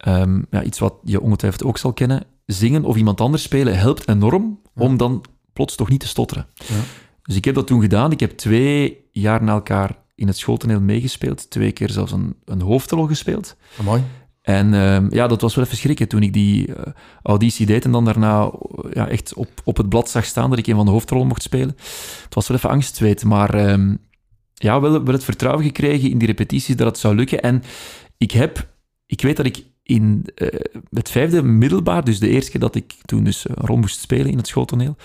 ehm, 0.00 0.42
ja, 0.50 0.62
iets 0.62 0.78
wat 0.78 0.94
je 1.04 1.20
ongetwijfeld 1.20 1.64
ook 1.64 1.78
zal 1.78 1.92
kennen, 1.92 2.24
zingen 2.46 2.84
of 2.84 2.96
iemand 2.96 3.20
anders 3.20 3.42
spelen 3.42 3.78
helpt 3.78 4.08
enorm 4.08 4.58
Ja. 4.74 4.82
om 4.82 4.96
dan 4.96 5.24
plots 5.52 5.76
toch 5.76 5.88
niet 5.88 6.00
te 6.00 6.08
stotteren. 6.08 6.46
Ja. 6.54 6.74
Dus 7.22 7.36
ik 7.36 7.44
heb 7.44 7.54
dat 7.54 7.66
toen 7.66 7.80
gedaan. 7.80 8.12
Ik 8.12 8.20
heb 8.20 8.30
twee 8.30 9.08
jaar 9.12 9.42
na 9.42 9.52
elkaar 9.52 9.98
in 10.14 10.26
het 10.26 10.36
schooltoneel 10.36 10.80
meegespeeld. 10.80 11.50
Twee 11.50 11.72
keer 11.72 11.90
zelfs 11.90 12.12
een, 12.12 12.34
een 12.44 12.60
hoofdrol 12.60 13.06
gespeeld. 13.06 13.56
Amai. 13.78 14.02
En 14.42 14.74
ehm, 14.74 15.06
ja, 15.14 15.26
dat 15.26 15.40
was 15.40 15.54
wel 15.54 15.64
even 15.64 15.76
schrikken 15.76 16.08
toen 16.08 16.22
ik 16.22 16.32
die 16.32 16.74
eh, 16.74 16.92
auditie 17.22 17.66
deed 17.66 17.84
en 17.84 17.92
dan 17.92 18.04
daarna 18.04 18.42
eh, 18.42 18.90
ja, 18.92 19.08
echt 19.08 19.34
op, 19.34 19.48
op 19.64 19.76
het 19.76 19.88
blad 19.88 20.10
zag 20.10 20.24
staan 20.24 20.50
dat 20.50 20.58
ik 20.58 20.66
een 20.66 20.74
van 20.76 20.84
de 20.84 20.90
hoofdrollen 20.90 21.26
mocht 21.26 21.42
spelen. 21.42 21.76
Het 22.24 22.34
was 22.34 22.48
wel 22.48 22.56
even 22.56 22.70
angstweet, 22.70 23.24
maar 23.24 23.54
ehm, 23.54 23.94
ja, 24.54 24.80
wel, 24.80 25.04
wel 25.04 25.14
het 25.14 25.24
vertrouwen 25.24 25.64
gekregen 25.64 26.10
in 26.10 26.18
die 26.18 26.28
repetities 26.28 26.76
dat 26.76 26.86
het 26.86 26.98
zou 26.98 27.14
lukken. 27.14 27.40
En 27.42 27.62
ik 28.18 28.30
heb, 28.30 28.68
ik 29.06 29.20
weet 29.20 29.36
dat 29.36 29.46
ik 29.46 29.64
in 29.90 30.26
eh, 30.34 30.48
het 30.90 31.10
vijfde 31.10 31.42
middelbaar, 31.42 32.04
dus 32.04 32.18
de 32.18 32.28
eerste 32.28 32.50
keer 32.50 32.60
dat 32.60 32.74
ik 32.74 32.94
toen 33.04 33.24
dus 33.24 33.48
een 33.48 33.54
rol 33.54 33.76
moest 33.76 34.00
spelen 34.00 34.30
in 34.30 34.36
het 34.36 34.46
schooltoneel, 34.46 34.96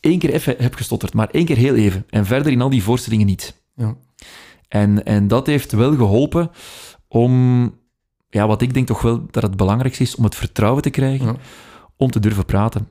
één 0.00 0.18
keer 0.18 0.32
even 0.32 0.54
heb 0.58 0.74
gestotterd, 0.74 1.14
maar 1.14 1.28
één 1.30 1.44
keer 1.44 1.56
heel 1.56 1.74
even. 1.74 2.04
En 2.10 2.26
verder 2.26 2.52
in 2.52 2.60
al 2.60 2.70
die 2.70 2.82
voorstellingen 2.82 3.26
niet. 3.26 3.62
Ja. 3.74 3.96
En, 4.68 5.04
en 5.04 5.28
dat 5.28 5.46
heeft 5.46 5.72
wel 5.72 5.94
geholpen 5.96 6.50
om, 7.08 7.64
ja, 8.28 8.46
wat 8.46 8.62
ik 8.62 8.74
denk 8.74 8.86
toch 8.86 9.02
wel 9.02 9.26
dat 9.30 9.42
het 9.42 9.56
belangrijkste 9.56 10.02
is, 10.02 10.14
om 10.14 10.24
het 10.24 10.34
vertrouwen 10.34 10.82
te 10.82 10.90
krijgen 10.90 11.26
Ja. 11.26 11.36
om 11.96 12.10
te 12.10 12.20
durven 12.20 12.44
praten. 12.44 12.88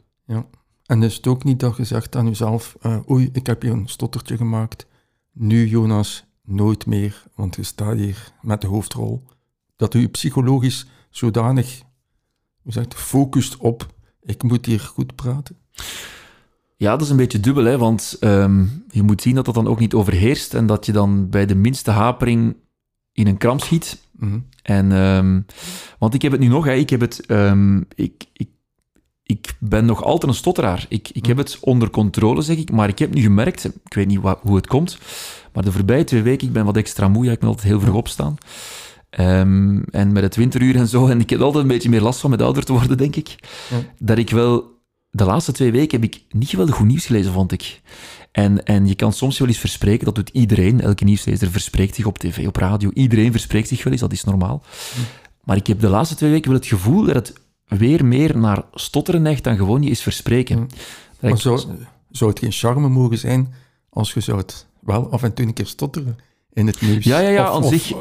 En 0.85 1.03
is 1.03 1.15
het 1.15 1.27
ook 1.27 1.43
niet 1.43 1.59
dat 1.59 1.77
je 1.77 1.83
zegt 1.83 2.15
aan 2.15 2.27
jezelf, 2.27 2.75
eh, 2.81 3.09
oei, 3.09 3.29
ik 3.33 3.45
heb 3.47 3.61
hier 3.61 3.71
een 3.71 3.87
stottertje 3.87 4.37
gemaakt. 4.37 4.87
Nu, 5.33 5.67
Jonas, 5.67 6.25
nooit 6.43 6.85
meer, 6.85 7.23
want 7.35 7.55
je 7.55 7.63
staat 7.63 7.95
hier 7.97 8.33
met 8.41 8.61
de 8.61 8.67
hoofdrol. 8.67 9.23
Dat 9.75 9.93
u 9.93 10.07
psychologisch 10.07 10.85
zodanig, 11.09 11.81
hoe 12.61 12.71
zegt, 12.73 12.93
focust 12.93 13.57
op, 13.57 13.87
ik 14.21 14.43
moet 14.43 14.65
hier 14.65 14.79
goed 14.79 15.15
praten. 15.15 15.57
Ja, 16.75 16.91
dat 16.91 17.01
is 17.01 17.09
een 17.09 17.17
beetje 17.17 17.39
dubbel, 17.39 17.63
hè, 17.63 17.77
want 17.77 18.17
ehm, 18.19 18.65
je 18.89 19.03
moet 19.03 19.21
zien 19.21 19.35
dat 19.35 19.45
dat 19.45 19.53
dan 19.53 19.67
ook 19.67 19.79
niet 19.79 19.93
overheerst 19.93 20.53
en 20.53 20.65
dat 20.65 20.85
je 20.85 20.91
dan 20.91 21.29
bij 21.29 21.45
de 21.45 21.55
minste 21.55 21.91
hapering 21.91 22.55
in 23.11 23.27
een 23.27 23.37
kramp 23.37 23.61
schiet. 23.61 24.01
Mhm. 24.11 24.39
En, 24.63 24.91
ehm, 24.91 25.41
want 25.99 26.13
ik 26.13 26.21
heb 26.21 26.31
het 26.31 26.41
nu 26.41 26.47
nog, 26.47 26.65
hè, 26.65 26.73
ik 26.73 26.89
heb 26.89 26.99
het, 26.99 27.25
ehm, 27.25 27.77
ik, 27.95 28.25
ik, 28.33 28.49
ik 29.23 29.53
ben 29.59 29.85
nog 29.85 30.03
altijd 30.03 30.31
een 30.31 30.37
stotteraar. 30.37 30.85
Ik, 30.89 31.09
ik 31.09 31.25
heb 31.25 31.37
het 31.37 31.57
onder 31.61 31.89
controle, 31.89 32.41
zeg 32.41 32.57
ik, 32.57 32.71
maar 32.71 32.87
ik 32.89 32.99
heb 32.99 33.13
nu 33.13 33.21
gemerkt, 33.21 33.65
ik 33.65 33.93
weet 33.93 34.07
niet 34.07 34.19
wa- 34.21 34.39
hoe 34.41 34.55
het 34.55 34.67
komt, 34.67 34.97
maar 35.53 35.63
de 35.63 35.71
voorbije 35.71 36.03
twee 36.03 36.21
weken, 36.21 36.47
ik 36.47 36.53
ben 36.53 36.65
wat 36.65 36.77
extra 36.77 37.07
moe, 37.07 37.25
ja, 37.25 37.31
ik 37.31 37.39
ben 37.39 37.49
altijd 37.49 37.67
heel 37.67 37.79
vroeg 37.79 37.95
opstaan. 37.95 38.37
Ehm, 39.09 39.81
en 39.91 40.11
met 40.11 40.23
het 40.23 40.35
winteruur 40.35 40.75
en 40.75 40.87
zo, 40.87 41.07
en 41.07 41.19
ik 41.19 41.29
heb 41.29 41.39
altijd 41.41 41.63
een 41.63 41.69
beetje 41.69 41.89
meer 41.89 42.01
last 42.01 42.19
van 42.19 42.29
met 42.29 42.41
ouder 42.41 42.63
te 42.63 42.73
worden, 42.73 42.97
denk 42.97 43.15
ik, 43.15 43.35
Ja. 43.69 43.77
dat 43.99 44.17
ik 44.17 44.29
wel, 44.29 44.77
de 45.11 45.23
laatste 45.25 45.51
twee 45.51 45.71
weken 45.71 46.01
heb 46.01 46.13
ik 46.13 46.23
niet 46.29 46.49
geweldig 46.49 46.75
goed 46.75 46.85
nieuws 46.87 47.05
gelezen, 47.05 47.31
vond 47.33 47.51
ik. 47.51 47.81
En, 48.31 48.63
en 48.65 48.87
je 48.87 48.95
kan 48.95 49.13
soms 49.13 49.39
wel 49.39 49.47
eens 49.47 49.57
verspreken, 49.57 50.05
dat 50.05 50.15
doet 50.15 50.29
iedereen, 50.29 50.81
elke 50.81 51.03
nieuwslezer 51.03 51.51
verspreekt 51.51 51.95
zich 51.95 52.05
op 52.05 52.17
tv, 52.17 52.47
op 52.47 52.55
radio, 52.55 52.89
iedereen 52.93 53.31
verspreekt 53.31 53.67
zich 53.67 53.83
wel 53.83 53.91
eens, 53.93 54.01
dat 54.01 54.11
is 54.11 54.23
normaal. 54.23 54.63
Maar 55.43 55.55
ik 55.57 55.67
heb 55.67 55.79
de 55.79 55.89
laatste 55.89 56.15
twee 56.15 56.31
weken 56.31 56.49
wel 56.51 56.59
het 56.59 56.67
gevoel 56.69 57.03
dat 57.05 57.15
het 57.15 57.33
weer 57.67 58.05
meer 58.05 58.37
naar 58.37 58.63
stotteren 58.73 59.21
neigt 59.21 59.43
dan 59.43 59.55
gewoon 59.57 59.81
je 59.81 59.89
eens 59.89 60.01
verspreken. 60.01 60.69
Maar 61.19 61.31
ik- 61.31 61.37
zou, 61.37 61.61
zou 62.11 62.29
het 62.29 62.39
geen 62.39 62.51
charme 62.51 62.89
mogen 62.89 63.17
zijn 63.17 63.53
als 63.89 64.13
je 64.13 64.19
zou 64.19 64.37
het 64.37 64.65
wel 64.79 65.11
af 65.11 65.23
en 65.23 65.33
toe 65.33 65.45
een 65.45 65.53
keer 65.53 65.65
stotteren 65.67 66.17
in 66.53 66.67
het 66.67 66.81
nieuws? 66.81 67.03
Ja, 67.05 67.19
ja, 67.19 67.29
ja, 67.29 67.49
of, 67.49 67.55
aan 67.55 67.63
of, 67.63 67.69
zich- 67.73 67.93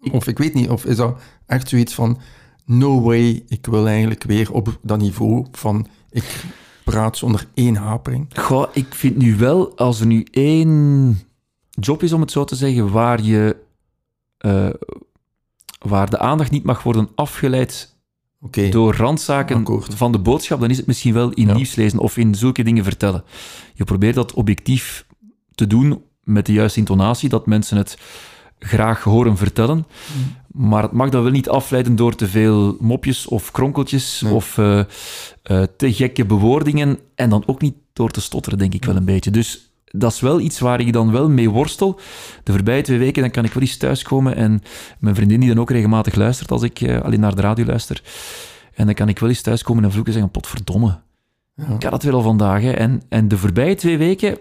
Of, 0.12 0.26
ik 0.26 0.38
weet 0.38 0.54
niet, 0.54 0.68
of 0.68 0.84
is 0.84 0.96
dat 0.96 1.20
echt 1.46 1.68
zoiets 1.68 1.94
van... 1.94 2.18
No 2.64 3.00
way, 3.00 3.42
ik 3.48 3.66
wil 3.66 3.86
eigenlijk 3.86 4.22
weer 4.22 4.52
op 4.52 4.78
dat 4.82 4.98
niveau 4.98 5.46
van... 5.52 5.86
Ik 6.10 6.44
praat 6.84 7.16
zonder 7.16 7.46
één 7.54 7.74
hapering. 7.76 8.26
Goh, 8.34 8.66
ik 8.72 8.94
vind 8.94 9.16
nu 9.16 9.36
wel, 9.36 9.76
als 9.76 10.00
er 10.00 10.06
nu 10.06 10.26
één 10.30 11.18
job 11.70 12.02
is, 12.02 12.12
om 12.12 12.20
het 12.20 12.30
zo 12.30 12.44
te 12.44 12.54
zeggen, 12.56 12.90
waar 12.90 13.22
je... 13.22 13.56
eh, 14.38 14.68
waar 15.78 16.10
de 16.10 16.18
aandacht 16.18 16.50
niet 16.50 16.64
mag 16.64 16.82
worden 16.82 17.08
afgeleid 17.14 17.96
door 18.70 18.94
randzaken 18.94 19.56
Akkoord. 19.56 19.94
van 19.94 20.12
de 20.12 20.18
boodschap, 20.18 20.60
dan 20.60 20.70
is 20.70 20.76
het 20.76 20.86
misschien 20.86 21.14
wel 21.14 21.30
in 21.30 21.46
Ja. 21.46 21.54
nieuws 21.54 21.74
lezen 21.74 21.98
of 21.98 22.16
in 22.16 22.34
zulke 22.34 22.62
dingen 22.62 22.84
vertellen. 22.84 23.24
Je 23.74 23.84
probeert 23.84 24.14
dat 24.14 24.32
objectief 24.34 25.06
te 25.54 25.66
doen 25.66 26.02
met 26.22 26.46
de 26.46 26.52
juiste 26.52 26.78
intonatie, 26.78 27.28
dat 27.28 27.46
mensen 27.46 27.76
het 27.76 27.98
graag 28.60 29.02
horen 29.02 29.36
vertellen. 29.36 29.76
Mm. 29.76 30.38
Maar 30.68 30.82
het 30.82 30.92
mag 30.92 31.08
dan 31.08 31.22
wel 31.22 31.32
niet 31.32 31.48
afleiden 31.48 31.96
door 31.96 32.14
te 32.14 32.28
veel 32.28 32.76
mopjes 32.80 33.26
of 33.26 33.50
kronkeltjes 33.50 34.20
Nee. 34.20 34.32
of 34.32 34.58
eh, 34.58 34.78
eh, 34.78 34.86
te 35.76 35.92
gekke 35.92 36.24
bewoordingen. 36.24 36.98
En 37.14 37.30
dan 37.30 37.42
ook 37.46 37.60
niet 37.60 37.74
door 37.92 38.10
te 38.10 38.20
stotteren, 38.20 38.58
denk 38.58 38.74
ik 38.74 38.84
wel 38.84 38.96
een 38.96 39.04
beetje. 39.04 39.30
Dus 39.30 39.72
dat 39.84 40.12
is 40.12 40.20
wel 40.20 40.40
iets 40.40 40.58
waar 40.58 40.80
ik 40.80 40.92
dan 40.92 41.12
wel 41.12 41.28
mee 41.30 41.50
worstel. 41.50 42.00
De 42.44 42.52
voorbije 42.52 42.82
twee 42.82 42.98
weken 42.98 43.22
dan 43.22 43.30
kan 43.30 43.44
ik 43.44 43.52
wel 43.52 43.62
eens 43.62 43.76
thuiskomen 43.76 44.36
en 44.36 44.62
mijn 44.98 45.14
vriendin 45.14 45.40
die 45.40 45.48
dan 45.48 45.60
ook 45.60 45.70
regelmatig 45.70 46.14
luistert 46.14 46.50
als 46.50 46.62
ik 46.62 46.80
eh, 46.80 47.00
alleen 47.00 47.20
naar 47.20 47.34
de 47.34 47.42
radio 47.42 47.64
luister. 47.64 48.02
En 48.74 48.86
dan 48.86 48.94
kan 48.94 49.08
ik 49.08 49.18
wel 49.18 49.28
eens 49.28 49.42
thuiskomen 49.42 49.84
en 49.84 49.92
vloeken 49.92 50.12
zeggen, 50.12 50.30
potverdomme. 50.30 50.98
ja. 51.54 51.64
Ik 51.74 51.82
had 51.82 51.92
het 51.92 52.02
weer 52.02 52.12
al 52.14 52.22
vandaag. 52.22 52.62
Hè. 52.62 52.70
En, 52.70 53.02
en 53.08 53.28
de 53.28 53.38
voorbije 53.38 53.74
twee 53.74 53.98
weken, 53.98 54.38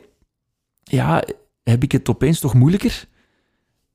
ja, 0.83 1.23
heb 1.63 1.83
ik 1.83 1.91
het 1.91 2.09
opeens 2.09 2.39
toch 2.39 2.53
moeilijker. 2.53 3.07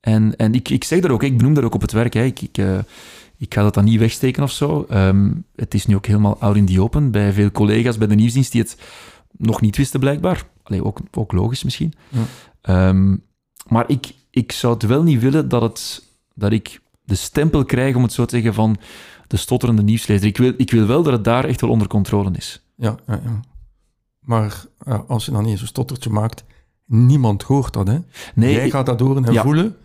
En, 0.05 0.35
en 0.35 0.53
ik, 0.53 0.69
ik 0.69 0.83
zeg 0.83 0.99
dat 0.99 1.11
ook, 1.11 1.23
ik 1.23 1.37
benoem 1.37 1.53
dat 1.53 1.63
ook 1.63 1.73
op 1.73 1.81
het 1.81 1.91
werk. 1.91 2.13
Hè. 2.13 2.23
Ik, 2.23 2.41
ik, 2.41 2.57
eh, 2.57 2.77
ik 3.37 3.53
ga 3.53 3.61
dat 3.61 3.73
dan 3.73 3.83
niet 3.83 3.99
wegsteken 3.99 4.43
of 4.43 4.51
zo. 4.51 4.85
Ehm, 4.89 5.31
het 5.55 5.73
is 5.73 5.85
nu 5.85 5.95
ook 5.95 6.05
helemaal 6.05 6.39
out 6.39 6.55
in 6.55 6.65
the 6.65 6.81
open 6.81 7.11
bij 7.11 7.33
veel 7.33 7.51
collega's 7.51 7.97
bij 7.97 8.07
de 8.07 8.15
nieuwsdienst 8.15 8.51
die 8.51 8.61
het 8.61 8.77
nog 9.37 9.61
niet 9.61 9.77
wisten, 9.77 9.99
blijkbaar. 9.99 10.45
Allee, 10.63 10.83
ook, 10.83 10.99
ook 11.11 11.31
logisch 11.31 11.63
misschien. 11.63 11.93
Ja. 12.09 12.23
Ehm, 12.61 13.15
maar 13.67 13.83
ik, 13.87 14.13
ik 14.29 14.51
zou 14.51 14.73
het 14.73 14.83
wel 14.83 15.03
niet 15.03 15.21
willen 15.21 15.49
dat, 15.49 15.61
het, 15.61 16.03
dat 16.33 16.51
ik 16.51 16.81
de 17.03 17.15
stempel 17.15 17.65
krijg, 17.65 17.95
om 17.95 18.03
het 18.03 18.13
zo 18.13 18.25
te 18.25 18.35
zeggen, 18.35 18.53
van 18.53 18.77
de 19.27 19.37
stotterende 19.37 19.83
nieuwslezer. 19.83 20.27
Ik 20.27 20.37
wil, 20.37 20.53
ik 20.57 20.71
wil 20.71 20.87
wel 20.87 21.03
dat 21.03 21.13
het 21.13 21.23
daar 21.23 21.45
echt 21.45 21.61
wel 21.61 21.69
onder 21.69 21.87
controle 21.87 22.31
is. 22.35 22.65
Ja, 22.75 22.95
ja, 23.07 23.21
ja. 23.23 23.39
Maar 24.19 24.65
als 25.07 25.25
je 25.25 25.31
dan 25.31 25.45
eens 25.45 25.61
een 25.61 25.67
stottertje 25.67 26.09
maakt, 26.09 26.43
niemand 26.85 27.43
hoort 27.43 27.73
dat, 27.73 27.87
hè? 27.87 27.97
Nee, 28.35 28.53
Jij 28.53 28.69
gaat 28.69 28.85
dat 28.85 28.99
horen 28.99 29.25
en 29.25 29.35
voelen, 29.35 29.75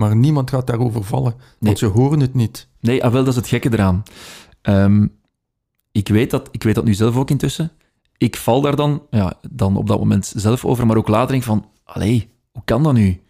maar 0.00 0.16
niemand 0.16 0.50
gaat 0.50 0.66
daarover 0.66 1.04
vallen, 1.04 1.34
Nee. 1.36 1.42
want 1.58 1.78
ze 1.78 1.86
horen 1.86 2.20
het 2.20 2.34
niet. 2.34 2.68
Nee, 2.80 3.04
ah, 3.04 3.12
wel, 3.12 3.20
dat 3.24 3.32
is 3.32 3.36
het 3.40 3.48
gekke 3.48 3.72
eraan. 3.72 4.02
Ehm, 4.62 5.06
ik, 5.92 6.08
weet 6.08 6.30
dat, 6.30 6.48
ik 6.50 6.62
weet 6.62 6.74
dat 6.74 6.84
nu 6.84 6.94
zelf 6.94 7.16
ook 7.16 7.30
intussen. 7.30 7.72
Ik 8.16 8.36
val 8.36 8.60
daar 8.60 8.76
dan, 8.76 9.02
ja, 9.10 9.32
dan 9.50 9.76
op 9.76 9.86
dat 9.86 9.98
moment 9.98 10.32
zelf 10.36 10.64
over, 10.64 10.86
maar 10.86 10.96
ook 10.96 11.08
later 11.08 11.28
denk 11.28 11.40
ik 11.40 11.48
van, 11.48 11.66
allee, 11.84 12.28
hoe 12.52 12.62
kan 12.64 12.82
dat 12.82 12.92
nu? 12.92 13.20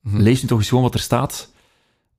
Mhm. 0.00 0.16
Lees 0.16 0.42
nu 0.42 0.48
toch 0.48 0.58
eens 0.58 0.68
gewoon 0.68 0.82
wat 0.84 0.94
er 0.94 1.00
staat. 1.00 1.52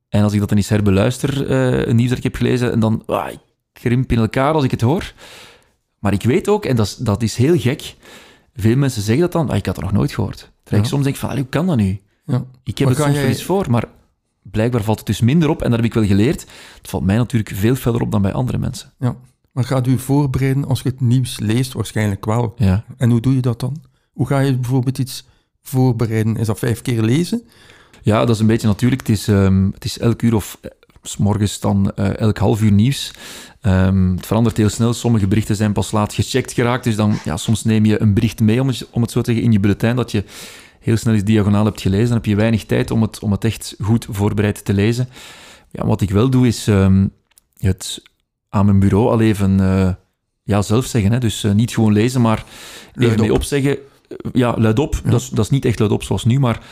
En 0.09 0.23
als 0.23 0.33
ik 0.33 0.39
dat 0.39 0.49
dan 0.49 0.57
eens 0.57 0.69
herbeluister, 0.69 1.49
eh 1.49 1.87
een 1.87 1.95
nieuws 1.95 2.09
dat 2.09 2.17
ik 2.17 2.23
heb 2.23 2.35
gelezen, 2.35 2.71
en 2.71 2.79
dan, 2.79 3.03
ah, 3.05 3.31
ik 3.31 3.39
krimp 3.73 4.11
in 4.11 4.17
elkaar 4.17 4.53
als 4.53 4.63
ik 4.63 4.71
het 4.71 4.81
hoor. 4.81 5.13
Maar 5.99 6.13
ik 6.13 6.23
weet 6.23 6.47
ook, 6.49 6.65
en 6.65 6.75
dat 6.75 6.85
is, 6.85 6.95
dat 6.95 7.21
is 7.23 7.35
heel 7.35 7.59
gek, 7.59 7.95
veel 8.55 8.75
mensen 8.77 9.01
zeggen 9.01 9.21
dat 9.23 9.31
dan, 9.31 9.49
ah, 9.49 9.55
ik 9.57 9.65
had 9.65 9.75
dat 9.75 9.83
nog 9.83 9.93
nooit 9.93 10.11
gehoord. 10.13 10.51
Terwijl 10.63 10.83
ik 10.83 10.89
soms 10.89 11.03
denk 11.03 11.15
van, 11.15 11.29
allee, 11.29 11.41
hoe 11.41 11.51
kan 11.51 11.67
dat 11.67 11.77
nu? 11.77 11.99
Ja. 12.25 12.43
Ik 12.63 12.77
heb 12.77 12.87
Maar 12.87 12.97
het 12.97 13.05
soms 13.05 13.17
jij- 13.17 13.35
voor, 13.45 13.71
maar 13.71 13.85
blijkbaar 14.41 14.83
valt 14.83 14.97
het 14.97 15.07
dus 15.07 15.21
minder 15.21 15.49
op. 15.49 15.61
En 15.61 15.69
dat 15.69 15.79
heb 15.79 15.87
ik 15.87 15.93
wel 15.93 16.05
geleerd. 16.05 16.41
Het 16.77 16.89
valt 16.89 17.03
mij 17.03 17.17
natuurlijk 17.17 17.55
veel 17.55 17.75
verder 17.75 18.01
op 18.01 18.11
dan 18.11 18.21
bij 18.21 18.33
andere 18.33 18.57
mensen. 18.57 18.93
Ja. 18.99 19.15
Maar 19.51 19.63
gaat 19.63 19.87
u 19.87 19.97
voorbereiden 19.97 20.65
als 20.65 20.81
je 20.81 20.89
het 20.89 21.01
nieuws 21.01 21.39
leest? 21.39 21.73
Waarschijnlijk 21.73 22.25
wel. 22.25 22.53
Ja. 22.57 22.83
En 22.97 23.09
hoe 23.09 23.19
doe 23.19 23.35
je 23.35 23.41
dat 23.41 23.59
dan? 23.59 23.83
Hoe 24.13 24.27
ga 24.27 24.39
je 24.39 24.55
bijvoorbeeld 24.55 24.97
iets 24.97 25.25
voorbereiden? 25.61 26.37
Is 26.37 26.47
dat 26.47 26.59
vijf 26.59 26.81
keer 26.81 27.01
lezen? 27.01 27.43
ja, 28.01 28.19
dat 28.19 28.35
is 28.35 28.39
een 28.39 28.47
beetje 28.47 28.67
natuurlijk. 28.67 29.01
Het 29.07 29.17
is, 29.17 29.27
ehm, 29.27 29.65
het 29.73 29.85
is 29.85 29.99
elk 29.99 30.21
uur 30.21 30.35
of 30.35 30.57
eh, 30.61 30.71
s 31.01 31.17
morgens 31.17 31.59
dan 31.59 31.91
eh, 31.95 32.17
elk 32.17 32.37
half 32.37 32.61
uur 32.61 32.71
nieuws. 32.71 33.13
Ehm, 33.61 34.15
het 34.15 34.25
verandert 34.25 34.57
heel 34.57 34.69
snel. 34.69 34.93
Sommige 34.93 35.27
berichten 35.27 35.55
zijn 35.55 35.73
pas 35.73 35.91
laat 35.91 36.13
gecheckt 36.13 36.53
geraakt. 36.53 36.83
Dus 36.83 36.95
dan, 36.95 37.17
ja, 37.23 37.37
soms 37.37 37.63
neem 37.63 37.85
je 37.85 38.01
een 38.01 38.13
bericht 38.13 38.39
mee, 38.39 38.61
om 38.61 38.67
het, 38.67 38.87
om 38.91 39.01
het 39.01 39.11
zo 39.11 39.21
te 39.21 39.25
zeggen, 39.25 39.45
in 39.45 39.51
je 39.51 39.59
bulletin, 39.59 39.95
dat 39.95 40.11
je 40.11 40.23
heel 40.81 40.97
snel 40.97 41.13
eens 41.13 41.23
diagonaal 41.23 41.65
hebt 41.65 41.81
gelezen. 41.81 42.05
Dan 42.05 42.15
heb 42.15 42.25
je 42.25 42.35
weinig 42.35 42.65
tijd 42.65 42.91
om 42.91 43.01
het, 43.01 43.19
om 43.19 43.31
het 43.31 43.43
echt 43.43 43.75
goed 43.81 44.07
voorbereid 44.09 44.65
te 44.65 44.73
lezen. 44.73 45.09
Ja, 45.71 45.85
wat 45.85 46.01
ik 46.01 46.09
wel 46.09 46.29
doe, 46.29 46.47
is 46.47 46.67
ehm, 46.67 47.07
het 47.57 48.01
aan 48.49 48.65
mijn 48.65 48.79
bureau 48.79 49.09
al 49.09 49.21
even 49.21 49.59
eh, 49.59 49.93
ja, 50.43 50.61
zelf 50.61 50.85
zeggen. 50.85 51.11
Hè? 51.11 51.19
Dus 51.19 51.43
eh, 51.43 51.51
niet 51.51 51.73
gewoon 51.73 51.93
lezen, 51.93 52.21
maar 52.21 52.45
even 52.95 53.19
mee 53.19 53.29
op. 53.29 53.35
opzeggen. 53.35 53.71
Eh, 53.71 54.31
Ja, 54.33 54.55
luid 54.57 54.79
op. 54.79 55.01
Ja. 55.03 55.09
Dat, 55.09 55.21
is, 55.21 55.29
dat 55.29 55.45
is 55.45 55.51
niet 55.51 55.65
echt 55.65 55.79
luid 55.79 55.91
op 55.91 56.03
zoals 56.03 56.25
nu, 56.25 56.39
maar 56.39 56.63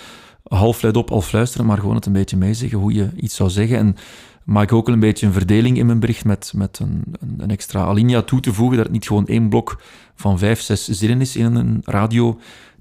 half 0.44 0.82
luid 0.82 0.98
op, 0.98 1.10
half 1.10 1.28
fluisteren, 1.28 1.66
maar 1.66 1.78
gewoon 1.78 1.96
het 1.96 2.06
een 2.06 2.14
beetje 2.14 2.38
meezeggen 2.38 2.78
hoe 2.78 2.94
je 2.94 3.10
iets 3.16 3.36
zou 3.36 3.50
zeggen. 3.50 3.78
En 3.78 3.96
maak 4.44 4.74
ook 4.74 4.86
wel 4.86 4.96
een 4.96 5.02
beetje 5.02 5.26
een 5.26 5.34
verdeling 5.34 5.78
in 5.78 5.86
mijn 5.86 6.00
bericht 6.00 6.26
met, 6.26 6.52
met 6.56 6.80
een, 6.80 7.04
een, 7.38 7.50
extra 7.50 7.84
alinea 7.84 8.22
toe 8.22 8.40
te 8.40 8.54
voegen, 8.54 8.76
dat 8.78 8.86
het 8.86 8.96
niet 8.96 9.08
gewoon 9.08 9.28
één 9.28 9.50
blok 9.50 9.82
van 10.16 10.38
vijf, 10.40 10.62
zes 10.62 10.88
zinnen 10.88 11.22
is 11.22 11.36
in 11.36 11.56
een 11.56 11.82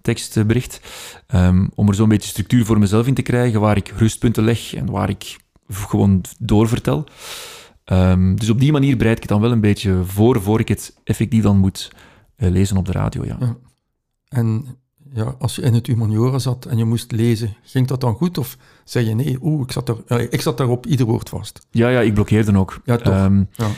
radiotekstbericht. 0.09 0.81
Ehm, 1.27 1.67
om 1.75 1.89
er 1.89 1.95
zo'n 1.95 2.09
beetje 2.09 2.29
structuur 2.29 2.65
voor 2.65 2.79
mezelf 2.79 3.07
in 3.07 3.15
te 3.15 3.23
krijgen, 3.23 3.61
waar 3.61 3.77
ik 3.77 3.89
rustpunten 3.97 4.45
leg 4.45 4.75
en 4.75 4.91
waar 4.91 5.09
ik 5.09 5.37
gewoon 5.69 6.25
doorvertel. 6.39 7.05
Ehm, 7.85 8.35
dus 8.35 8.51
op 8.51 8.61
die 8.61 8.73
manier 8.73 8.97
bereid 8.97 9.17
ik 9.17 9.23
het 9.23 9.33
dan 9.33 9.41
wel 9.41 9.53
een 9.53 9.61
beetje 9.61 10.05
voor, 10.05 10.43
voor 10.43 10.61
ik 10.61 10.69
het 10.69 10.95
effectief 11.05 11.43
dan 11.43 11.59
moet 11.59 11.91
eh, 12.37 12.51
lezen 12.51 12.77
op 12.77 12.87
de 12.87 12.93
radio, 12.93 13.25
ja. 13.25 13.37
Ja. 13.41 13.57
En 14.29 14.65
ja, 15.13 15.35
als 15.39 15.57
je 15.57 15.63
in 15.63 15.75
het 15.75 15.87
humaniora 15.87 16.39
zat 16.39 16.65
en 16.65 16.79
je 16.79 16.85
moest 16.85 17.13
lezen, 17.13 17.57
ging 17.63 17.87
dat 17.87 18.01
dan 18.01 18.15
goed? 18.15 18.39
Of 18.39 18.57
zei 18.85 19.09
je 19.09 19.15
nee, 19.15 19.39
oeh, 19.43 19.63
ik 19.63 19.73
zat, 19.73 19.87
daar, 19.87 19.97
allee, 20.09 20.29
ik 20.29 20.41
zat 20.41 20.57
daar 20.59 20.69
op 20.69 20.87
ieder 20.87 21.07
woord 21.07 21.29
vast? 21.29 21.67
Ja, 21.71 21.89
ja, 21.89 22.01
ik 22.01 22.15
blokkeerde 22.15 22.59
ook. 22.59 22.81
Ja, 22.85 22.97
toch. 22.97 23.15
Ehm, 23.15 23.45
Ja. 23.53 23.69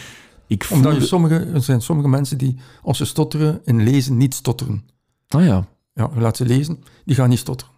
ik 0.46 0.66
Omdat 0.70 0.94
je 0.94 1.06
sommige, 1.06 1.34
er 1.34 1.62
zijn 1.62 1.80
sommige 1.80 2.08
mensen 2.08 2.38
die, 2.38 2.56
als 2.82 2.96
ze 2.96 3.04
stotteren, 3.04 3.60
in 3.64 3.82
lezen 3.82 4.16
niet 4.16 4.34
stotteren. 4.34 4.84
Ah 5.28 5.44
ja. 5.44 5.66
Ja, 5.92 6.10
laat 6.14 6.36
ze 6.36 6.44
lezen, 6.46 6.84
die 7.04 7.14
gaan 7.14 7.28
niet 7.28 7.38
stotteren. 7.38 7.74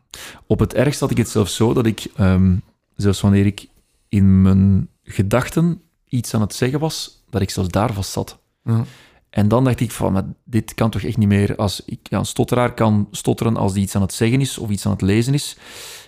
Op 0.46 0.58
het 0.58 0.74
ergst 0.74 1.00
had 1.00 1.10
ik 1.10 1.16
het 1.16 1.28
zelfs 1.28 1.54
zo 1.54 1.72
dat 1.72 1.86
ik, 1.86 2.06
ehm, 2.16 2.56
zelfs 2.96 3.20
wanneer 3.20 3.46
ik 3.46 3.66
in 4.08 4.42
mijn 4.42 4.88
gedachten 5.02 5.82
iets 6.08 6.34
aan 6.34 6.40
het 6.40 6.54
zeggen 6.54 6.80
was, 6.80 7.24
dat 7.30 7.42
ik 7.42 7.50
zelfs 7.50 7.68
daar 7.68 7.92
vast 7.92 8.10
zat. 8.10 8.38
Ja. 8.64 8.84
En 9.30 9.48
dan 9.48 9.64
dacht 9.64 9.80
ik 9.80 9.90
van, 9.90 10.12
maar 10.12 10.24
dit 10.44 10.74
kan 10.74 10.90
toch 10.90 11.02
echt 11.02 11.16
niet 11.16 11.28
meer. 11.28 11.56
Als 11.56 11.82
ik, 11.84 11.98
ja, 12.02 12.18
een 12.18 12.26
stotteraar 12.26 12.74
kan 12.74 13.08
stotteren 13.10 13.56
als 13.56 13.72
die 13.72 13.82
iets 13.82 13.94
aan 13.94 14.02
het 14.02 14.12
zeggen 14.12 14.40
is 14.40 14.58
of 14.58 14.70
iets 14.70 14.86
aan 14.86 14.92
het 14.92 15.00
lezen 15.00 15.34
is. 15.34 15.56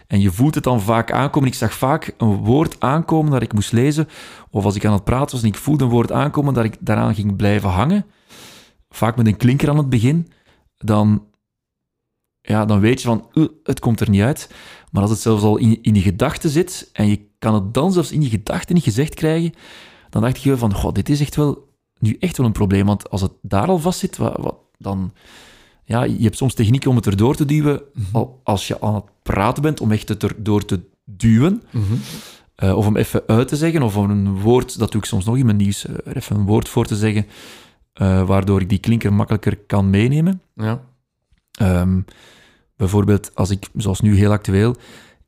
En 0.06 0.20
je 0.20 0.32
voelt 0.32 0.54
het 0.54 0.64
dan 0.64 0.80
vaak 0.80 1.12
aankomen. 1.12 1.48
Ik 1.48 1.54
zag 1.54 1.74
vaak 1.74 2.14
een 2.18 2.36
woord 2.36 2.80
aankomen 2.80 3.32
dat 3.32 3.42
ik 3.42 3.52
moest 3.52 3.72
lezen. 3.72 4.08
Of 4.50 4.64
als 4.64 4.74
ik 4.74 4.84
aan 4.84 4.92
het 4.92 5.04
praten 5.04 5.30
was 5.30 5.42
en 5.42 5.48
ik 5.48 5.56
voelde 5.56 5.84
een 5.84 5.90
woord 5.90 6.12
aankomen 6.12 6.54
dat 6.54 6.64
ik 6.64 6.76
daaraan 6.80 7.14
ging 7.14 7.36
blijven 7.36 7.68
hangen. 7.68 8.06
Vaak 8.88 9.16
met 9.16 9.26
een 9.26 9.36
klinker 9.36 9.68
aan 9.68 9.76
het 9.76 9.88
begin. 9.88 10.28
Dan, 10.76 11.26
ja, 12.46 12.64
dan 12.64 12.80
weet 12.80 13.00
je 13.02 13.06
van, 13.06 13.28
"Uh, 13.32 13.46
het 13.62 13.80
komt 13.80 14.00
er 14.00 14.10
niet 14.10 14.22
uit. 14.22 14.50
Maar 14.90 15.02
als 15.02 15.10
het 15.10 15.20
zelfs 15.20 15.42
al 15.42 15.56
in, 15.56 15.78
in 15.82 15.94
je 15.94 16.00
gedachten 16.00 16.50
zit 16.50 16.90
en 16.92 17.08
je 17.08 17.20
kan 17.38 17.54
het 17.54 17.74
dan 17.74 17.92
zelfs 17.92 18.12
in 18.12 18.22
je 18.22 18.28
gedachten 18.28 18.74
niet 18.74 18.84
gezegd 18.84 19.14
krijgen, 19.14 19.52
dan 20.10 20.22
dacht 20.22 20.42
je 20.42 20.56
van, 20.56 20.74
goh, 20.74 20.92
dit 20.92 21.08
is 21.08 21.20
echt 21.20 21.36
wel 21.36 21.68
nu 21.98 22.16
echt 22.20 22.36
wel 22.36 22.46
een 22.46 22.52
probleem. 22.52 22.86
Want 22.86 23.10
als 23.10 23.20
het 23.20 23.32
daar 23.42 23.68
al 23.68 23.78
vast 23.78 23.98
zit, 23.98 24.16
wat, 24.16 24.36
wat, 24.40 24.56
dan... 24.78 25.12
Ja, 25.86 26.02
je 26.02 26.22
hebt 26.22 26.36
soms 26.36 26.54
technieken 26.54 26.90
om 26.90 26.96
het 26.96 27.06
erdoor 27.06 27.34
te 27.36 27.44
duwen. 27.44 27.82
al- 28.12 28.40
Als 28.44 28.68
je 28.68 28.80
aan 28.80 28.94
het 28.94 29.04
praten 29.22 29.62
bent, 29.62 29.80
om 29.80 29.92
echt 29.92 30.08
het 30.08 30.22
erdoor 30.22 30.64
te 30.64 30.80
duwen. 31.04 31.62
Mhm. 31.70 31.82
eh, 32.54 32.76
of 32.76 32.86
om 32.86 32.96
even 32.96 33.22
uit 33.26 33.48
te 33.48 33.56
zeggen. 33.56 33.82
Of 33.82 33.96
om 33.96 34.10
een 34.10 34.40
woord, 34.40 34.78
dat 34.78 34.92
doe 34.92 35.00
ik 35.00 35.06
soms 35.06 35.24
nog 35.24 35.36
in 35.36 35.44
mijn 35.44 35.56
nieuws, 35.56 35.86
eh, 35.86 35.94
er 36.04 36.16
even 36.16 36.36
een 36.36 36.44
woord 36.46 36.68
voor 36.68 36.86
te 36.86 36.96
zeggen. 36.96 37.26
eh, 37.92 38.26
waardoor 38.26 38.60
ik 38.60 38.68
die 38.68 38.78
klinker 38.78 39.12
makkelijker 39.12 39.56
kan 39.56 39.90
meenemen. 39.90 40.42
Ja. 40.54 40.80
Ehm, 41.50 42.00
bijvoorbeeld, 42.76 43.34
als 43.34 43.50
ik, 43.50 43.68
zoals 43.76 44.00
nu 44.00 44.16
heel 44.16 44.30
actueel, 44.32 44.74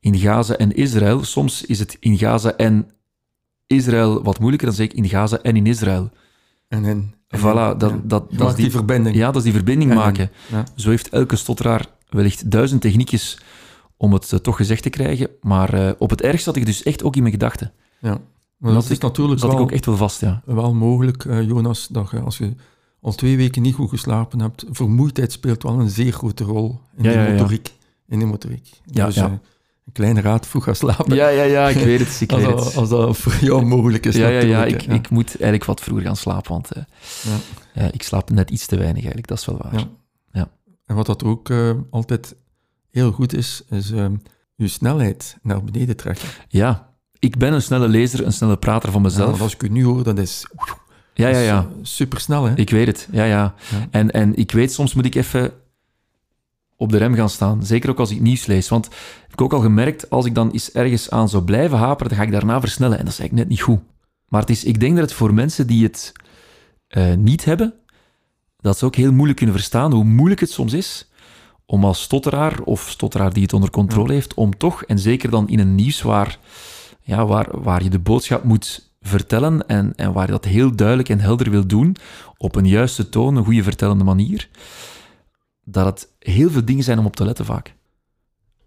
in 0.00 0.18
Gaza 0.18 0.56
en 0.56 0.72
Israël, 0.74 1.24
soms 1.24 1.62
is 1.64 1.78
het 1.78 1.96
in 2.00 2.18
Gaza 2.18 2.52
en 2.56 2.90
Israël 3.66 4.22
wat 4.22 4.38
moeilijker, 4.38 4.66
dan 4.68 4.76
zeg 4.76 4.86
ik 4.86 4.92
in 4.92 5.08
Gaza 5.08 5.38
en 5.42 5.56
in 5.56 5.66
Israël. 5.66 6.10
En, 6.68 6.84
en, 6.84 7.14
en- 7.28 7.38
Voilà, 7.40 7.76
dat, 7.78 7.90
ja. 7.90 8.00
dat, 8.04 8.32
dat 8.32 8.48
is 8.48 8.54
die 8.54 8.64
die, 8.64 8.70
verbinding. 8.70 9.16
ja, 9.16 9.26
dat 9.26 9.36
is 9.36 9.42
die 9.42 9.52
verbinding 9.52 9.90
En- 9.90 9.96
maken. 9.96 10.30
ja. 10.50 10.64
Zo 10.74 10.90
heeft 10.90 11.08
elke 11.08 11.36
stotteraar 11.36 11.86
wellicht 12.08 12.50
duizend 12.50 12.80
techniekjes 12.80 13.38
om 13.96 14.12
het 14.12 14.32
eh, 14.32 14.38
toch 14.38 14.56
gezegd 14.56 14.82
te 14.82 14.90
krijgen, 14.90 15.28
maar 15.40 15.72
eh, 15.74 15.92
op 15.98 16.10
het 16.10 16.22
ergst 16.22 16.44
zat 16.44 16.56
ik 16.56 16.66
dus 16.66 16.82
echt 16.82 17.02
ook 17.02 17.14
in 17.16 17.20
mijn 17.22 17.34
gedachten. 17.34 17.72
Ja. 18.00 18.10
Maar 18.10 18.72
Dat 18.72 18.82
dat 18.82 18.90
is 18.90 18.96
ik- 18.96 19.02
natuurlijk 19.02 19.40
zat 19.40 19.50
ik 19.50 19.56
wel, 19.56 19.64
ook 19.64 19.72
echt 19.72 19.86
wel 19.86 19.96
vast, 19.96 20.20
ja. 20.20 20.42
wel 20.44 20.74
mogelijk, 20.74 21.24
eh, 21.24 21.42
Jonas, 21.42 21.86
dat 21.88 22.12
als 22.24 22.38
je 22.38 22.54
al 23.06 23.12
twee 23.14 23.36
weken 23.36 23.62
niet 23.62 23.74
goed 23.74 23.88
geslapen 23.88 24.40
hebt, 24.40 24.64
vermoeidheid 24.70 25.32
speelt 25.32 25.62
wel 25.62 25.80
een 25.80 25.90
zeer 25.90 26.12
grote 26.12 26.44
rol 26.44 26.80
in 26.96 27.04
Ja, 27.04 27.10
de 27.12 27.18
ja, 27.18 27.30
motoriek. 27.30 27.72
In 28.08 28.18
de 28.18 28.24
motoriek. 28.24 28.80
Ja, 28.84 29.06
dus 29.06 29.14
ja. 29.14 29.24
eh, 29.24 29.30
een 29.30 29.92
kleine 29.92 30.20
raad, 30.20 30.46
vroeg 30.46 30.64
gaan 30.64 30.74
slapen. 30.76 31.14
Ja, 31.14 31.28
ja, 31.28 31.42
ja, 31.42 31.68
ik 31.68 31.76
weet 31.76 31.98
het, 32.00 32.20
ik 32.20 32.32
als, 32.32 32.42
weet 32.42 32.50
dat, 32.50 32.64
het. 32.64 32.76
als 32.76 32.88
dat 32.88 33.16
voor 33.16 33.36
jou 33.40 33.64
mogelijk 33.64 34.06
is 34.06 34.16
Ja, 34.16 34.28
ja, 34.28 34.40
ja, 34.40 34.64
ik, 34.64 34.82
ik 34.82 35.10
moet 35.10 35.28
eigenlijk 35.28 35.64
wat 35.64 35.80
vroeger 35.80 36.04
gaan 36.06 36.16
slapen, 36.16 36.52
want 36.52 36.70
eh, 37.72 37.88
ik 37.92 38.02
slaap 38.02 38.30
net 38.30 38.50
iets 38.50 38.66
te 38.66 38.76
weinig 38.76 38.96
eigenlijk, 38.96 39.26
dat 39.28 39.38
is 39.38 39.46
wel 39.46 39.58
waar. 39.62 39.74
Ja. 39.74 39.88
Ja. 40.32 40.48
En 40.86 40.96
wat 40.96 41.06
dat 41.06 41.24
ook 41.24 41.50
eh, 41.50 41.70
altijd 41.90 42.36
heel 42.90 43.12
goed 43.12 43.34
is, 43.34 43.62
is 43.70 43.90
ehm, 43.90 44.14
je 44.54 44.68
snelheid 44.68 45.36
naar 45.42 45.64
beneden 45.64 45.96
trekken. 45.96 46.28
Ja, 46.48 46.94
ik 47.18 47.36
ben 47.36 47.52
een 47.52 47.62
snelle 47.62 47.88
lezer, 47.88 48.26
een 48.26 48.32
snelle 48.32 48.56
prater 48.56 48.92
van 48.92 49.02
mezelf. 49.02 49.40
als 49.40 49.54
ik 49.54 49.62
u 49.62 49.68
nu 49.68 49.84
hoor, 49.84 50.02
dat 50.02 50.18
is, 50.18 50.46
Ja, 51.16 51.28
ja, 51.28 51.38
ja. 51.38 51.68
super 51.82 52.20
snel, 52.20 52.44
hè? 52.44 52.54
Ik 52.54 52.70
weet 52.70 52.86
het, 52.86 53.08
ja, 53.12 53.24
ja. 53.24 53.54
Ja. 53.70 53.86
En, 53.90 54.10
en 54.10 54.36
ik 54.36 54.50
weet, 54.50 54.72
soms 54.72 54.94
moet 54.94 55.04
ik 55.04 55.14
even 55.14 55.52
op 56.76 56.90
de 56.90 56.96
rem 56.96 57.14
gaan 57.14 57.30
staan. 57.30 57.64
Zeker 57.64 57.90
ook 57.90 57.98
als 57.98 58.10
ik 58.10 58.20
nieuws 58.20 58.46
lees. 58.46 58.68
Want 58.68 58.84
heb 59.22 59.32
ik 59.32 59.40
ook 59.40 59.52
al 59.52 59.60
gemerkt, 59.60 60.10
als 60.10 60.26
ik 60.26 60.34
dan 60.34 60.50
eens 60.50 60.72
ergens 60.72 61.10
aan 61.10 61.28
zou 61.28 61.42
blijven 61.42 61.78
haperen, 61.78 62.08
dan 62.08 62.18
ga 62.18 62.24
ik 62.24 62.32
daarna 62.32 62.60
versnellen. 62.60 62.98
En 62.98 63.04
dat 63.04 63.12
is 63.12 63.18
eigenlijk 63.18 63.48
net 63.48 63.58
niet 63.58 63.66
goed. 63.66 63.80
Maar 64.28 64.40
het 64.40 64.50
is, 64.50 64.64
ik 64.64 64.80
denk 64.80 64.96
dat 64.96 65.04
het 65.04 65.12
voor 65.12 65.34
mensen 65.34 65.66
die 65.66 65.82
het 65.84 66.12
eh, 66.88 67.14
niet 67.14 67.44
hebben, 67.44 67.74
dat 68.60 68.78
ze 68.78 68.84
ook 68.84 68.96
heel 68.96 69.12
moeilijk 69.12 69.36
kunnen 69.36 69.56
verstaan 69.56 69.92
hoe 69.92 70.04
moeilijk 70.04 70.40
het 70.40 70.50
soms 70.50 70.72
is 70.72 71.08
om 71.66 71.84
als 71.84 72.02
stotteraar 72.02 72.60
of 72.60 72.88
stotteraar 72.88 73.32
die 73.32 73.42
het 73.42 73.52
onder 73.52 73.70
controle 73.70 74.12
heeft, 74.12 74.34
om 74.34 74.56
toch, 74.56 74.84
en 74.84 74.98
zeker 74.98 75.30
dan 75.30 75.48
in 75.48 75.58
een 75.58 75.74
nieuws 75.74 76.02
waar, 76.02 76.38
ja, 77.00 77.26
waar, 77.26 77.62
waar 77.62 77.82
je 77.82 77.90
de 77.90 77.98
boodschap 77.98 78.44
moet 78.44 78.90
vertellen 79.06 79.66
en, 79.68 79.94
en 79.96 80.12
waar 80.12 80.26
je 80.26 80.32
dat 80.32 80.44
heel 80.44 80.76
duidelijk 80.76 81.08
en 81.08 81.20
helder 81.20 81.50
wil 81.50 81.66
doen, 81.66 81.96
op 82.36 82.54
een 82.54 82.66
juiste 82.68 83.08
toon, 83.08 83.36
een 83.36 83.44
goede 83.44 83.62
vertellende 83.62 84.04
manier, 84.04 84.48
dat 85.64 85.84
het 85.86 86.08
heel 86.18 86.50
veel 86.50 86.64
dingen 86.64 86.84
zijn 86.84 86.98
om 86.98 87.06
op 87.06 87.16
te 87.16 87.24
letten 87.24 87.44
vaak. 87.44 87.74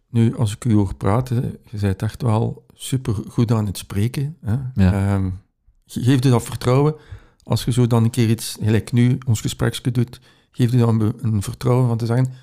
Nu, 0.10 0.36
als 0.38 0.54
ik 0.56 0.66
u 0.66 0.74
hoor 0.74 0.96
praten, 0.96 1.58
je 1.70 1.78
bent 1.80 2.02
echt 2.02 2.22
wel 2.22 2.66
super 2.74 3.14
goed 3.28 3.52
aan 3.52 3.66
het 3.66 3.78
spreken. 3.78 4.38
Hè? 4.46 4.56
Ja. 4.76 4.94
Ehm, 5.14 5.30
ge- 5.86 6.04
geeft 6.04 6.26
u 6.26 6.30
dat 6.30 6.44
vertrouwen 6.44 6.96
als 7.44 7.64
je 7.64 7.72
zo 7.72 7.88
dan 7.88 8.04
een 8.04 8.10
keer 8.10 8.30
iets, 8.30 8.58
gelijk 8.62 8.92
nu, 8.92 9.18
ons 9.28 9.42
gespreksje 9.42 9.92
doet, 9.92 10.20
geeft 10.52 10.74
u 10.74 10.78
dan 10.78 11.14
een 11.22 11.42
vertrouwen 11.44 11.88
van 11.88 11.98
te 11.98 12.06
zeggen, 12.06 12.34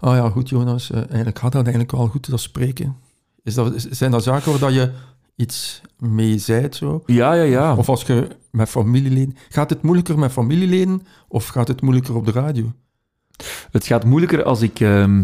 ah 0.00 0.16
ja, 0.16 0.28
goed 0.30 0.48
Jonas, 0.48 0.90
eh, 0.90 0.96
eigenlijk 0.98 1.38
gaat 1.38 1.52
dat 1.52 1.62
eigenlijk 1.62 1.92
wel 1.96 2.06
goed, 2.06 2.30
dat 2.30 2.40
spreken. 2.40 2.96
Is 3.42 3.54
dat, 3.54 3.86
zijn 3.90 4.10
dat 4.10 4.22
zaken 4.22 4.50
waar 4.50 4.60
dat 4.60 4.72
je 4.74 4.92
iets 5.40 5.80
mee 5.98 6.38
zijt 6.38 6.76
zo? 6.76 7.02
Ja, 7.06 7.32
ja, 7.32 7.42
ja. 7.42 7.74
Of 7.74 7.88
als 7.88 8.02
je 8.02 8.28
met 8.50 8.68
familieleden... 8.68 9.36
Gaat 9.48 9.70
het 9.70 9.82
moeilijker 9.82 10.18
met 10.18 10.32
familieleden 10.32 11.02
of 11.28 11.46
gaat 11.46 11.68
het 11.68 11.80
moeilijker 11.80 12.14
op 12.16 12.26
de 12.26 12.32
radio? 12.32 12.72
Het 13.70 13.86
gaat 13.86 14.04
moeilijker 14.04 14.42
als 14.44 14.60
ik, 14.62 14.80
ehm, 14.80 15.22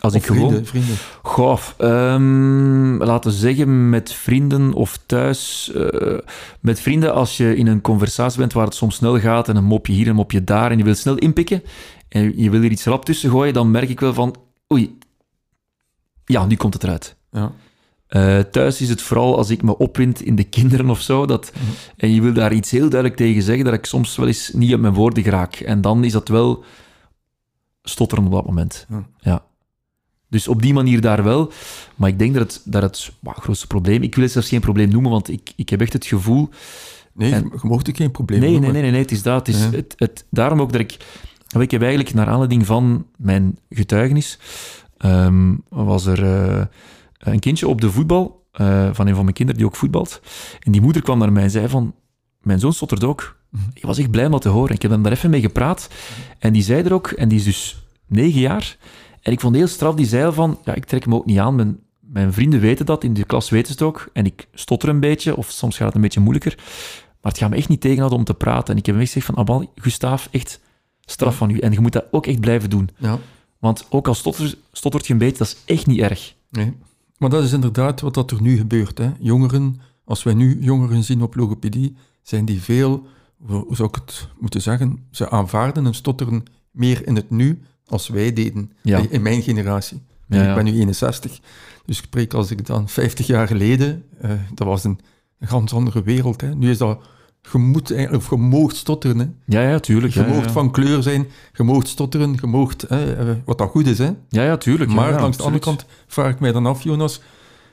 als 0.00 0.14
Of 0.14 0.20
ik 0.20 0.26
gewoon... 0.26 0.48
vrienden, 0.48 0.66
vrienden. 0.66 0.96
Goh, 1.22 1.58
ehm, 1.78 2.96
laten 2.96 3.30
we 3.30 3.36
zeggen 3.36 3.88
met 3.90 4.12
vrienden 4.12 4.72
of 4.72 4.98
thuis. 5.06 5.72
eh, 5.74 6.18
met 6.60 6.80
vrienden, 6.80 7.14
als 7.14 7.36
je 7.36 7.56
in 7.56 7.66
een 7.66 7.80
conversatie 7.80 8.38
bent 8.38 8.52
waar 8.52 8.64
het 8.64 8.74
soms 8.74 8.94
snel 8.94 9.18
gaat 9.20 9.48
en 9.48 9.56
een 9.56 9.64
mopje 9.64 9.92
hier 9.92 10.04
en 10.04 10.10
een 10.10 10.16
mopje 10.16 10.44
daar 10.44 10.70
en 10.70 10.78
je 10.78 10.84
wil 10.84 10.94
snel 10.94 11.16
inpikken 11.16 11.62
en 12.08 12.42
je 12.42 12.50
wil 12.50 12.62
er 12.62 12.70
iets 12.70 12.84
rap 12.84 13.04
tussen 13.04 13.30
gooien, 13.30 13.54
dan 13.54 13.70
merk 13.70 13.88
ik 13.88 14.00
wel 14.00 14.14
van, 14.14 14.36
oei, 14.72 14.98
ja, 16.24 16.46
nu 16.46 16.56
komt 16.56 16.74
het 16.74 16.82
eruit. 16.84 17.16
Ja. 17.30 17.52
Eh, 18.06 18.38
thuis 18.38 18.80
is 18.80 18.88
het 18.88 19.02
vooral 19.02 19.36
als 19.36 19.50
ik 19.50 19.62
me 19.62 19.78
opwind 19.78 20.20
in 20.22 20.36
de 20.36 20.44
kinderen 20.44 20.90
of 20.90 21.00
zo, 21.00 21.26
dat, 21.26 21.52
en 21.96 22.14
je 22.14 22.20
wil 22.20 22.32
daar 22.32 22.52
iets 22.52 22.70
heel 22.70 22.88
duidelijk 22.88 23.16
tegen 23.20 23.42
zeggen, 23.42 23.64
dat 23.64 23.74
ik 23.74 23.86
soms 23.86 24.16
wel 24.16 24.26
eens 24.26 24.50
niet 24.54 24.74
op 24.74 24.80
mijn 24.80 24.94
woorden 24.94 25.22
geraak. 25.22 25.54
En 25.54 25.80
dan 25.80 26.04
is 26.04 26.12
dat 26.12 26.28
wel 26.28 26.64
stotteren 27.82 28.24
op 28.26 28.32
dat 28.32 28.46
moment. 28.46 28.86
Ja. 28.88 29.06
Ja. 29.18 29.44
Dus 30.28 30.48
op 30.48 30.62
die 30.62 30.72
manier 30.74 31.00
daar 31.00 31.22
wel. 31.24 31.52
Maar 31.94 32.08
ik 32.08 32.18
denk 32.18 32.34
dat 32.34 32.42
het, 32.42 32.62
dat 32.64 32.82
het 32.82 33.12
grootste 33.22 33.66
probleem... 33.66 34.02
Ik 34.02 34.14
wil 34.14 34.24
het 34.24 34.32
zelfs 34.32 34.48
geen 34.48 34.60
probleem 34.60 34.88
noemen, 34.88 35.10
want 35.10 35.28
ik, 35.28 35.52
ik 35.56 35.68
heb 35.68 35.80
echt 35.80 35.92
het 35.92 36.06
gevoel... 36.06 36.48
Nee, 37.14 37.32
En- 37.32 37.50
je, 37.52 37.58
mocht 37.62 37.88
ook 37.88 37.96
geen 37.96 38.10
probleem 38.10 38.40
Nee, 38.40 38.48
nee, 38.48 38.58
noemen. 38.58 38.72
nee, 38.74 38.82
nee, 38.82 38.90
nee, 38.90 39.00
het 39.02 39.10
is 39.10 39.22
dat. 39.22 39.46
Het 39.46 39.56
is 39.56 39.62
het, 39.64 39.94
het, 39.96 40.24
daarom 40.30 40.60
ook 40.60 40.72
dat 40.72 40.80
ik... 40.80 40.96
Ik 41.58 41.70
heb 41.70 41.80
eigenlijk, 41.80 42.14
naar 42.14 42.26
aanleiding 42.26 42.66
van 42.66 43.06
mijn 43.16 43.58
getuigenis, 43.70 44.38
ehm, 44.98 45.54
was 45.68 46.06
er 46.06 46.24
eh, 46.24 46.64
een 47.32 47.40
kindje 47.40 47.68
op 47.68 47.80
de 47.80 47.90
voetbal, 47.90 48.46
eh, 48.52 48.88
van 48.92 49.06
een 49.06 49.14
van 49.14 49.22
mijn 49.24 49.36
kinderen 49.36 49.60
die 49.60 49.70
ook 49.70 49.76
voetbalt. 49.76 50.20
En 50.60 50.72
die 50.72 50.80
moeder 50.80 51.02
kwam 51.02 51.18
naar 51.18 51.32
mij 51.32 51.42
en 51.42 51.50
zei 51.50 51.68
van, 51.68 51.94
mijn 52.40 52.58
zoon 52.58 52.72
stottert 52.72 53.04
ook. 53.04 53.36
Mhm. 53.50 53.62
Ik 53.74 53.82
was 53.82 53.98
echt 53.98 54.10
blij 54.10 54.24
om 54.24 54.30
dat 54.30 54.42
te 54.42 54.48
horen. 54.48 54.74
Ik 54.74 54.82
heb 54.82 54.90
hem 54.90 55.02
daar 55.02 55.12
even 55.12 55.30
mee 55.30 55.40
gepraat. 55.40 55.88
En 56.38 56.52
die 56.52 56.62
zei 56.62 56.82
er 56.82 56.92
ook, 56.92 57.10
en 57.10 57.28
die 57.28 57.38
is 57.38 57.44
dus 57.44 57.82
negen 58.06 58.40
jaar. 58.40 58.76
En 59.22 59.32
ik 59.32 59.40
vond 59.40 59.54
het 59.54 59.64
heel 59.64 59.74
straf, 59.74 59.94
die 59.94 60.06
zei 60.06 60.32
van, 60.32 60.58
ja, 60.64 60.74
ik 60.74 60.84
trek 60.84 61.04
hem 61.04 61.14
ook 61.14 61.26
niet 61.26 61.38
aan. 61.38 61.54
Mijn, 61.54 61.78
mijn 62.00 62.32
vrienden 62.32 62.60
weten 62.60 62.86
dat, 62.86 63.04
in 63.04 63.14
de 63.14 63.24
klas 63.24 63.50
weten 63.50 63.66
ze 63.66 63.72
het 63.72 63.82
ook. 63.82 64.08
En 64.12 64.24
ik 64.26 64.48
stotter 64.54 64.88
een 64.88 65.00
beetje, 65.00 65.36
of 65.36 65.50
soms 65.50 65.76
gaat 65.76 65.86
het 65.86 65.94
een 65.94 66.00
beetje 66.00 66.20
moeilijker. 66.20 66.54
Maar 67.20 67.32
het 67.32 67.38
gaat 67.38 67.50
me 67.50 67.56
echt 67.56 67.68
niet 67.68 67.80
tegenhouden 67.80 68.18
om 68.18 68.24
te 68.24 68.34
praten. 68.34 68.72
En 68.72 68.78
ik 68.80 68.86
heb 68.86 68.94
hem 68.94 69.04
echt 69.04 69.12
gezegd 69.12 69.32
van, 69.34 69.36
Abal, 69.42 69.72
Gustaaf, 69.74 70.28
echt 70.30 70.60
straf 71.04 71.36
van 71.36 71.50
u. 71.50 71.58
En 71.58 71.72
je 71.72 71.80
moet 71.80 71.92
dat 71.92 72.04
ook 72.10 72.26
echt 72.26 72.40
blijven 72.40 72.70
doen. 72.70 72.88
Ja, 72.98 73.18
Want 73.58 73.86
ook 73.88 74.08
al 74.08 74.14
stotter, 74.14 74.54
stottert 74.72 75.06
je 75.06 75.12
een 75.12 75.18
beetje, 75.18 75.38
dat 75.38 75.46
is 75.46 75.56
echt 75.64 75.86
niet 75.86 76.00
erg. 76.00 76.34
nee. 76.50 76.72
Maar 77.18 77.30
dat 77.30 77.42
is 77.44 77.52
inderdaad 77.52 78.00
wat 78.00 78.14
dat 78.14 78.30
er 78.30 78.42
nu 78.42 78.56
gebeurt. 78.56 78.98
Hè. 78.98 79.10
Jongeren, 79.18 79.80
als 80.04 80.22
wij 80.22 80.34
nu 80.34 80.58
jongeren 80.60 81.02
zien 81.04 81.22
op 81.22 81.34
logopedie, 81.34 81.96
zijn 82.22 82.44
die 82.44 82.60
veel, 82.62 83.06
hoe 83.46 83.76
zou 83.76 83.88
ik 83.88 83.94
het 83.94 84.28
moeten 84.38 84.62
zeggen, 84.62 84.98
ze 85.10 85.30
aanvaarden 85.30 85.86
en 85.86 85.94
stotteren 85.94 86.42
meer 86.70 87.06
in 87.06 87.16
het 87.16 87.30
nu 87.30 87.62
als 87.86 88.08
wij 88.08 88.32
deden 88.32 88.72
Ja. 88.82 89.02
in 89.10 89.22
mijn 89.22 89.42
generatie. 89.42 90.02
Ja, 90.28 90.42
ja. 90.42 90.48
Ik 90.48 90.54
ben 90.54 90.64
nu 90.64 90.72
61, 90.80 91.40
dus 91.84 91.98
ik 91.98 92.04
spreek 92.04 92.34
als 92.34 92.50
ik 92.50 92.66
dan 92.66 92.88
50 92.88 93.26
jaar 93.26 93.46
geleden, 93.46 94.04
eh, 94.20 94.30
dat 94.54 94.66
was 94.66 94.84
een, 94.84 94.98
een 95.38 95.48
ganz 95.48 95.72
andere 95.72 96.02
wereld. 96.02 96.40
Hè. 96.40 96.54
Nu 96.54 96.70
is 96.70 96.78
dat, 96.78 97.00
je 97.52 97.58
moet 97.58 98.10
of 98.10 98.30
je 98.30 98.36
moogt 98.36 98.76
stotteren. 98.76 99.18
Hè. 99.18 99.26
Ja, 99.44 99.70
ja, 99.70 99.78
tuurlijk. 99.78 100.14
Je 100.14 100.20
Ja, 100.20 100.26
moogt 100.26 100.44
ja. 100.44 100.52
van 100.52 100.70
kleur 100.70 101.02
zijn, 101.02 101.26
je 101.52 101.62
moogt 101.62 101.88
stotteren, 101.88 102.36
je 102.40 102.46
moogt, 102.46 102.82
eh, 102.82 103.30
eh, 103.30 103.36
wat 103.44 103.58
dat 103.58 103.70
goed 103.70 103.86
is. 103.86 103.98
Hè. 103.98 104.10
Ja, 104.28 104.42
ja, 104.42 104.56
tuurlijk. 104.56 104.90
Maar 104.90 105.10
ja, 105.10 105.20
langs 105.20 105.36
de 105.36 105.42
andere 105.42 105.62
kant 105.64 105.86
vraag 106.06 106.32
ik 106.32 106.40
mij 106.40 106.52
dan 106.52 106.66
af, 106.66 106.82
Jonas, 106.82 107.20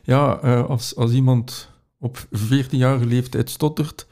ja, 0.03 0.39
eh, 0.41 0.65
als, 0.69 0.95
als 0.95 1.11
iemand 1.11 1.69
op 1.99 2.27
14-jarige 2.31 3.05
leeftijd 3.05 3.49
stottert 3.49 4.07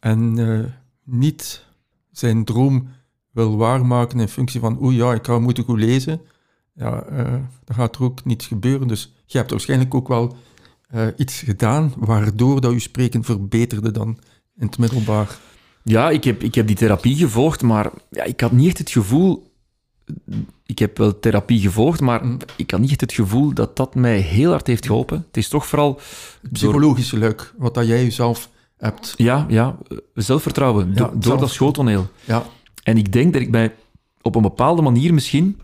en 0.00 0.38
eh, 0.38 0.64
niet 1.04 1.64
zijn 2.10 2.44
droom 2.44 2.88
wil 3.30 3.56
waarmaken 3.56 4.20
in 4.20 4.28
functie 4.28 4.60
van, 4.60 4.78
oeh 4.80 4.96
ja, 4.96 5.14
ik 5.14 5.26
ga 5.26 5.38
moeten 5.38 5.64
goed 5.64 5.78
lezen, 5.78 6.20
ja, 6.72 7.02
eh, 7.02 7.32
dan 7.64 7.76
gaat 7.76 7.96
er 7.96 8.02
ook 8.02 8.24
niets 8.24 8.46
gebeuren. 8.46 8.88
Dus 8.88 9.14
je 9.26 9.38
hebt 9.38 9.50
waarschijnlijk 9.50 9.94
ook 9.94 10.08
wel 10.08 10.36
iets 11.16 11.40
gedaan 11.40 11.92
waardoor 11.96 12.60
dat 12.60 12.72
je 12.72 12.78
spreken 12.78 13.24
verbeterde 13.24 13.90
dan 13.90 14.18
in 14.58 14.66
het 14.66 14.78
middelbaar. 14.78 15.36
Ja, 15.82 16.10
ik 16.10 16.24
heb, 16.24 16.42
ik 16.42 16.54
heb 16.54 16.66
die 16.66 16.76
therapie 16.76 17.16
gevolgd, 17.16 17.62
maar 17.62 17.90
ja, 18.10 18.24
ik 18.24 18.40
had 18.40 18.52
niet 18.52 18.66
echt 18.66 18.78
het 18.78 18.90
gevoel... 18.90 19.54
Ik 20.66 20.78
heb 20.78 20.98
wel 20.98 21.18
therapie 21.18 21.60
gevolgd, 21.60 22.00
maar 22.00 22.24
Mm. 22.24 22.36
ik 22.56 22.70
had 22.70 22.80
niet 22.80 22.90
echt 22.90 23.00
het 23.00 23.12
gevoel 23.12 23.52
dat 23.54 23.76
dat 23.76 23.94
mij 23.94 24.18
heel 24.18 24.50
hard 24.50 24.66
heeft 24.66 24.86
geholpen. 24.86 25.24
Het 25.26 25.36
is 25.36 25.48
toch 25.48 25.66
vooral... 25.66 26.00
Het 26.42 26.52
psychologische 26.52 27.18
luik, 27.18 27.54
wat 27.58 27.74
dat 27.74 27.86
jij 27.86 28.02
jezelf 28.02 28.50
hebt. 28.76 29.14
Ja, 29.16 29.46
ja, 29.48 29.76
zelfvertrouwen, 30.14 30.94
do- 30.94 31.10
door 31.12 31.22
zelf- 31.22 31.40
dat 31.40 31.50
schooltoneel. 31.50 32.08
Ja, 32.24 32.44
En 32.82 32.96
ik 32.96 33.12
denk 33.12 33.32
dat 33.32 33.42
ik 33.42 33.50
mij 33.50 33.74
op 34.22 34.34
een 34.34 34.42
bepaalde 34.42 34.82
manier 34.82 35.14
misschien... 35.14 35.60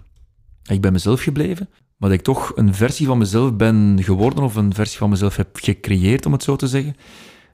Ik 0.62 0.80
ben 0.80 0.92
mezelf 0.92 1.22
gebleven, 1.22 1.68
maar 1.96 2.08
dat 2.10 2.18
ik 2.18 2.24
toch 2.24 2.52
een 2.54 2.74
versie 2.74 3.06
van 3.06 3.18
mezelf 3.18 3.56
ben 3.56 3.98
geworden, 4.02 4.44
of 4.44 4.54
een 4.56 4.74
versie 4.74 4.98
van 4.98 5.10
mezelf 5.10 5.36
heb 5.36 5.48
gecreëerd, 5.60 6.26
om 6.26 6.32
het 6.32 6.42
zo 6.42 6.56
te 6.56 6.66
zeggen, 6.68 6.96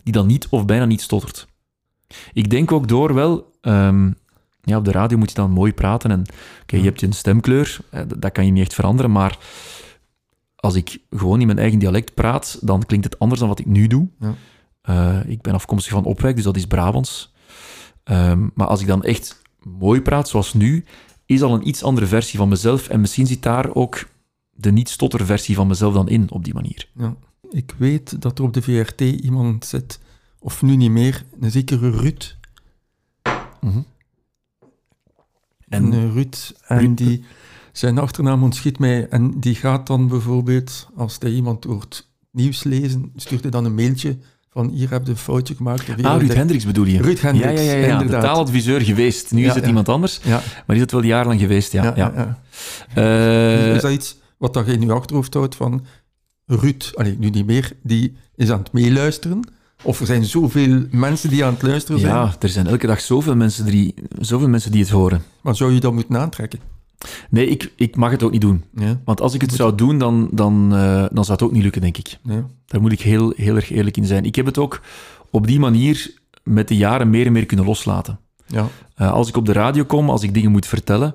die 0.09 0.17
dan 0.17 0.27
niet 0.27 0.47
of 0.49 0.65
bijna 0.65 0.85
niet 0.85 1.01
stottert. 1.01 1.47
Ik 2.33 2.51
denk 2.51 2.73
ook 2.73 2.89
door 2.89 3.15
wel... 3.15 3.51
ehm, 3.61 4.11
ja, 4.61 4.77
op 4.77 4.85
de 4.85 4.91
radio 4.91 5.19
moet 5.19 5.29
je 5.29 5.35
dan 5.35 5.51
mooi 5.51 5.73
praten 5.73 6.11
en 6.11 6.25
oké, 6.63 6.77
je 6.77 6.83
hebt 6.83 7.03
een 7.03 7.13
stemkleur, 7.13 7.79
dat, 8.17 8.33
kan 8.33 8.45
je 8.47 8.53
niet 8.53 8.63
echt 8.63 8.75
veranderen, 8.75 9.13
maar 9.13 9.39
als 10.57 10.75
ik 10.75 10.99
gewoon 11.11 11.41
in 11.41 11.47
mijn 11.47 11.59
eigen 11.59 11.79
dialect 11.79 12.15
praat, 12.15 12.59
dan 12.61 12.85
klinkt 12.85 13.05
het 13.05 13.19
anders 13.19 13.41
dan 13.41 13.49
wat 13.49 13.59
ik 13.59 13.67
nu 13.67 13.87
doe. 13.87 14.09
Ja. 14.19 14.35
Eh, 14.83 15.31
ik 15.31 15.43
ben 15.43 15.55
afkomstig 15.55 15.93
van 15.93 16.05
Opwijk, 16.05 16.35
dus 16.35 16.45
dat 16.45 16.57
is 16.57 16.67
Brabants. 16.67 17.33
Ehm, 18.05 18.49
maar 18.55 18.67
als 18.67 18.81
ik 18.81 18.87
dan 18.87 19.03
echt 19.03 19.43
mooi 19.63 20.03
praat, 20.03 20.29
zoals 20.29 20.55
nu, 20.55 20.85
is 21.27 21.43
al 21.43 21.55
een 21.55 21.69
iets 21.69 21.83
andere 21.83 22.07
versie 22.07 22.39
van 22.39 22.49
mezelf. 22.49 22.89
En 22.89 23.01
misschien 23.01 23.27
zit 23.27 23.43
daar 23.43 23.75
ook 23.75 24.09
de 24.51 24.73
niet-stotter-versie 24.73 25.55
van 25.55 25.67
mezelf 25.67 25.95
dan 25.95 26.09
in, 26.09 26.31
op 26.31 26.45
die 26.45 26.55
manier. 26.55 26.89
Ja. 26.95 27.17
Ik 27.51 27.75
weet 27.79 28.23
dat 28.23 28.39
er 28.39 28.45
op 28.45 28.53
de 28.55 28.63
VRT 28.63 29.01
iemand 29.01 29.65
zit, 29.67 29.99
of 30.39 30.63
nu 30.63 30.77
niet 30.77 30.91
meer, 30.91 31.25
een 31.41 31.51
zekere 31.51 31.91
Ruud. 31.91 32.37
Mhm. 33.61 33.79
En 35.69 35.93
eh, 35.93 36.13
Ruud, 36.13 36.53
en 36.67 36.79
Ruud- 36.79 36.97
die, 36.97 37.25
zijn 37.73 37.99
achternaam 37.99 38.43
ontschiet 38.43 38.79
mij, 38.79 39.09
en 39.09 39.41
die 39.41 39.55
gaat 39.55 39.87
dan 39.87 40.09
bijvoorbeeld, 40.09 40.89
als 40.97 41.17
hij 41.19 41.31
iemand 41.31 41.65
hoort 41.65 42.09
nieuws 42.31 42.63
lezen, 42.65 43.13
stuurt 43.17 43.43
hij 43.43 43.51
dan 43.51 43.65
een 43.65 43.75
mailtje 43.75 44.19
van 44.51 44.69
hier 44.69 44.91
heb 44.91 45.05
je 45.05 45.11
een 45.11 45.17
foutje 45.17 45.55
gemaakt. 45.55 45.87
de 45.97 46.09
Ah, 46.09 46.21
Ruud 46.21 46.33
Hendricks 46.35 46.65
bedoel 46.65 46.85
je? 46.85 47.03
Ruud 47.03 47.21
Hendricks, 47.21 47.61
ja, 47.61 47.71
ja, 47.73 47.77
ja, 47.77 47.87
ja. 47.87 47.99
de 48.03 48.09
taaladviseur 48.09 48.81
geweest. 48.81 49.33
Nu 49.33 49.41
Ja, 49.41 49.47
is 49.49 49.53
het 49.55 49.63
ja. 49.63 49.69
iemand 49.69 49.89
anders, 49.89 50.21
Ja, 50.25 50.43
maar 50.67 50.77
is 50.77 50.83
het 50.83 50.93
wel 50.93 51.03
jarenlang 51.03 51.41
geweest, 51.41 51.73
ja. 51.73 51.85
ja, 51.85 51.93
ja, 51.97 52.13
ja, 52.17 52.39
Eh, 52.95 53.75
is 53.75 53.83
dat 53.83 53.93
iets 53.93 54.17
wat 54.37 54.55
dat 54.55 54.67
je 54.67 54.73
in 54.73 54.81
je 54.81 54.93
achterhoofd 54.93 55.35
houdt 55.35 55.55
van 55.55 55.85
Ruud, 56.51 56.91
allee, 56.95 57.17
nu 57.19 57.31
niet 57.31 57.47
meer, 57.47 57.73
die 57.83 58.17
is 58.37 58.51
aan 58.51 58.59
het 58.59 58.73
meeluisteren? 58.73 59.41
Of 59.83 60.01
er 60.01 60.07
zijn 60.07 60.25
zoveel 60.25 60.83
mensen 60.91 61.31
die 61.31 61.45
aan 61.45 61.53
het 61.53 61.63
luisteren 61.63 62.01
zijn, 62.01 62.13
ja, 62.15 62.35
er 62.41 62.49
zijn 62.49 62.67
elke 62.67 62.87
dag 62.87 63.01
zoveel 63.01 63.37
mensen 63.37 63.65
die, 63.65 63.95
zoveel 64.21 64.49
mensen 64.49 64.71
die 64.71 64.81
het 64.81 64.91
horen. 64.91 65.23
maar 65.41 65.57
zou 65.57 65.73
je 65.73 65.81
dat 65.81 65.93
moeten 65.93 66.17
aantrekken? 66.21 66.59
Nee, 67.31 67.47
ik, 67.47 67.73
ik 67.77 67.97
mag 67.97 68.11
het 68.11 68.23
ook 68.23 68.31
niet 68.31 68.41
doen. 68.41 68.65
Ja, 68.75 69.01
Want 69.05 69.21
als 69.21 69.35
ik 69.35 69.41
het 69.41 69.53
zou 69.53 69.75
doen, 69.75 69.99
dan, 69.99 70.29
dan, 70.33 70.75
eh, 70.75 71.05
dan 71.13 71.25
zou 71.25 71.39
het 71.39 71.43
ook 71.43 71.53
niet 71.53 71.63
lukken, 71.63 71.81
denk 71.81 71.97
ik. 71.97 72.19
ja. 72.23 72.47
Daar 72.67 72.81
moet 72.81 72.93
ik 72.93 73.01
heel, 73.01 73.33
heel 73.37 73.57
erg 73.57 73.71
eerlijk 73.71 73.97
in 73.97 74.05
zijn. 74.07 74.25
Ik 74.25 74.35
heb 74.35 74.47
het 74.47 74.59
ook 74.59 74.81
op 75.31 75.47
die 75.47 75.59
manier 75.59 76.15
met 76.43 76.69
de 76.69 76.77
jaren 76.77 77.11
meer 77.11 77.27
en 77.27 77.33
meer 77.33 77.47
kunnen 77.47 77.67
loslaten. 77.67 78.19
ja. 78.47 78.69
Eh, 78.95 79.13
als 79.13 79.29
ik 79.29 79.37
op 79.37 79.47
de 79.47 79.53
radio 79.53 79.85
kom, 79.85 80.11
als 80.11 80.23
ik 80.23 80.35
dingen 80.35 80.51
moet 80.51 80.67
vertellen, 80.67 81.15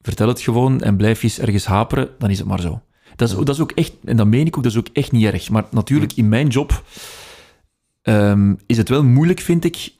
vertel 0.00 0.28
het 0.28 0.40
gewoon 0.40 0.80
en 0.80 0.96
blijf 0.96 1.20
je 1.20 1.26
eens 1.26 1.38
ergens 1.38 1.64
haperen, 1.66 2.08
dan 2.18 2.30
is 2.30 2.38
het 2.38 2.46
maar 2.46 2.60
zo. 2.60 2.80
Dat 3.16 3.28
is, 3.28 3.34
dat 3.34 3.48
is 3.48 3.60
ook 3.60 3.72
echt, 3.72 3.92
en 4.04 4.16
dat 4.16 4.26
meen 4.26 4.46
ik 4.46 4.56
ook, 4.56 4.62
dat 4.62 4.72
is 4.72 4.78
ook 4.78 4.88
echt 4.92 5.12
niet 5.12 5.24
erg. 5.24 5.50
Maar 5.50 5.64
natuurlijk, 5.70 6.12
in 6.12 6.28
mijn 6.28 6.48
job 6.48 6.82
ehm, 8.02 8.54
is 8.66 8.76
het 8.76 8.88
wel 8.88 9.04
moeilijk, 9.04 9.40
vind 9.40 9.64
ik, 9.64 9.92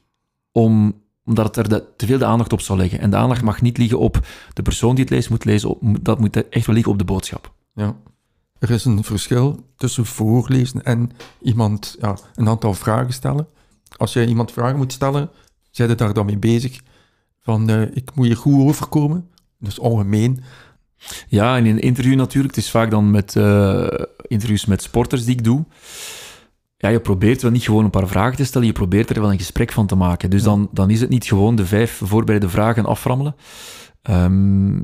om, 0.51 1.01
omdat 1.25 1.45
het 1.45 1.57
er 1.57 1.69
de- 1.69 1.83
te 1.97 2.05
veel 2.05 2.17
de 2.17 2.25
aandacht 2.25 2.53
op 2.53 2.61
zal 2.61 2.77
leggen. 2.77 2.99
En 2.99 3.09
de 3.09 3.15
aandacht 3.15 3.41
mag 3.41 3.61
niet 3.61 3.77
liggen 3.77 3.99
op 3.99 4.27
de 4.53 4.61
persoon 4.61 4.95
die 4.95 5.03
het 5.03 5.13
leest, 5.13 5.29
moet 5.29 5.45
lezen, 5.45 5.69
op, 5.69 5.81
dat 6.01 6.19
moet 6.19 6.49
echt 6.49 6.65
wel 6.65 6.75
liggen 6.75 6.93
op 6.93 6.99
de 6.99 7.05
boodschap. 7.05 7.53
Ja. 7.73 7.95
Er 8.59 8.69
is 8.69 8.85
een 8.85 9.03
verschil 9.03 9.65
tussen 9.75 10.05
voorlezen 10.05 10.83
en 10.83 11.11
iemand 11.41 11.95
ja, 11.99 12.17
een 12.35 12.47
aantal 12.49 12.73
vragen 12.73 13.13
stellen. 13.13 13.47
Als 13.97 14.13
jij 14.13 14.25
iemand 14.25 14.51
vragen 14.51 14.77
moet 14.77 14.93
stellen, 14.93 15.29
zijn 15.71 15.97
daar 15.97 16.13
dan 16.13 16.25
mee 16.25 16.37
bezig. 16.37 16.81
Van, 17.41 17.69
eh, 17.69 17.81
ik 17.81 18.15
moet 18.15 18.25
hier 18.25 18.37
goed 18.37 18.67
overkomen. 18.67 19.29
Dus 19.59 19.79
algemeen. 19.79 20.43
Ja, 21.27 21.57
en 21.57 21.65
in 21.65 21.75
een 21.75 21.81
interview 21.81 22.15
natuurlijk. 22.15 22.55
Het 22.55 22.63
is 22.63 22.71
vaak 22.71 22.91
dan 22.91 23.11
met 23.11 23.35
eh, 23.35 23.87
interviews 24.27 24.65
met 24.65 24.81
sporters 24.81 25.25
die 25.25 25.35
ik 25.35 25.43
doe. 25.43 25.65
Ja, 26.77 26.89
je 26.89 26.99
probeert 26.99 27.41
wel 27.41 27.51
niet 27.51 27.63
gewoon 27.63 27.83
een 27.83 27.89
paar 27.89 28.07
vragen 28.07 28.37
te 28.37 28.45
stellen, 28.45 28.67
je 28.67 28.73
probeert 28.73 29.09
er 29.09 29.21
wel 29.21 29.31
een 29.31 29.37
gesprek 29.37 29.71
van 29.71 29.87
te 29.87 29.95
maken. 29.95 30.29
Dus 30.29 30.43
dan, 30.43 30.69
dan 30.71 30.89
is 30.89 31.01
het 31.01 31.09
niet 31.09 31.25
gewoon 31.25 31.55
de 31.55 31.65
vijf 31.65 32.01
voorbereide 32.03 32.49
vragen 32.49 32.85
aframmelen. 32.85 33.35
Ehm, 34.01 34.81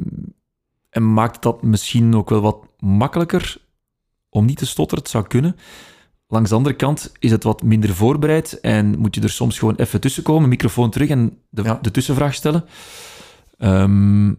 en 0.89 1.13
maakt 1.13 1.41
dat 1.41 1.63
misschien 1.63 2.15
ook 2.15 2.29
wel 2.29 2.41
wat 2.41 2.57
makkelijker 2.79 3.57
om 4.29 4.45
niet 4.45 4.57
te 4.57 4.65
stotteren. 4.65 5.03
Het 5.03 5.11
zou 5.11 5.27
kunnen. 5.27 5.55
Langs 6.27 6.49
de 6.49 6.55
andere 6.55 6.75
kant 6.75 7.11
is 7.19 7.31
het 7.31 7.43
wat 7.43 7.63
minder 7.63 7.95
voorbereid 7.95 8.59
en 8.59 8.99
moet 8.99 9.15
je 9.15 9.21
er 9.21 9.29
soms 9.29 9.59
gewoon 9.59 9.75
even 9.75 9.99
tussenkomen, 10.01 10.49
microfoon 10.49 10.89
terug 10.89 11.09
en 11.09 11.37
de, 11.49 11.63
Ja. 11.63 11.79
de 11.81 11.91
tussenvraag 11.91 12.33
stellen. 12.33 12.65
Ehm, 13.57 14.33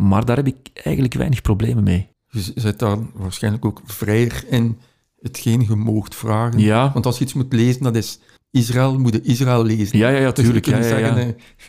maar 0.00 0.24
daar 0.24 0.36
heb 0.36 0.46
ik 0.46 0.56
eigenlijk 0.74 1.14
weinig 1.14 1.42
problemen 1.42 1.84
mee. 1.84 2.08
Je 2.28 2.52
zit 2.54 2.78
daar 2.78 2.98
waarschijnlijk 3.14 3.64
ook 3.64 3.80
vrijer 3.84 4.44
in 4.48 4.78
hetgeen 5.20 5.60
je 5.68 5.74
moogt 5.74 6.14
vragen. 6.14 6.60
Ja, 6.60 6.92
Want 6.92 7.06
als 7.06 7.18
je 7.18 7.24
iets 7.24 7.34
moet 7.34 7.52
lezen, 7.52 7.82
dat 7.82 7.96
is 7.96 8.20
Israël, 8.50 8.98
moet 8.98 9.12
je 9.12 9.20
Israël 9.20 9.64
lezen. 9.64 9.98
ja, 9.98 10.08
ja, 10.08 10.18
ja 10.18 10.30
Dus 10.32 10.44
tuurlijk. 10.44 10.66
Ja, 10.66 10.76
ja, 10.76 10.82
ja. 10.82 10.88
zeggen, 10.88 11.16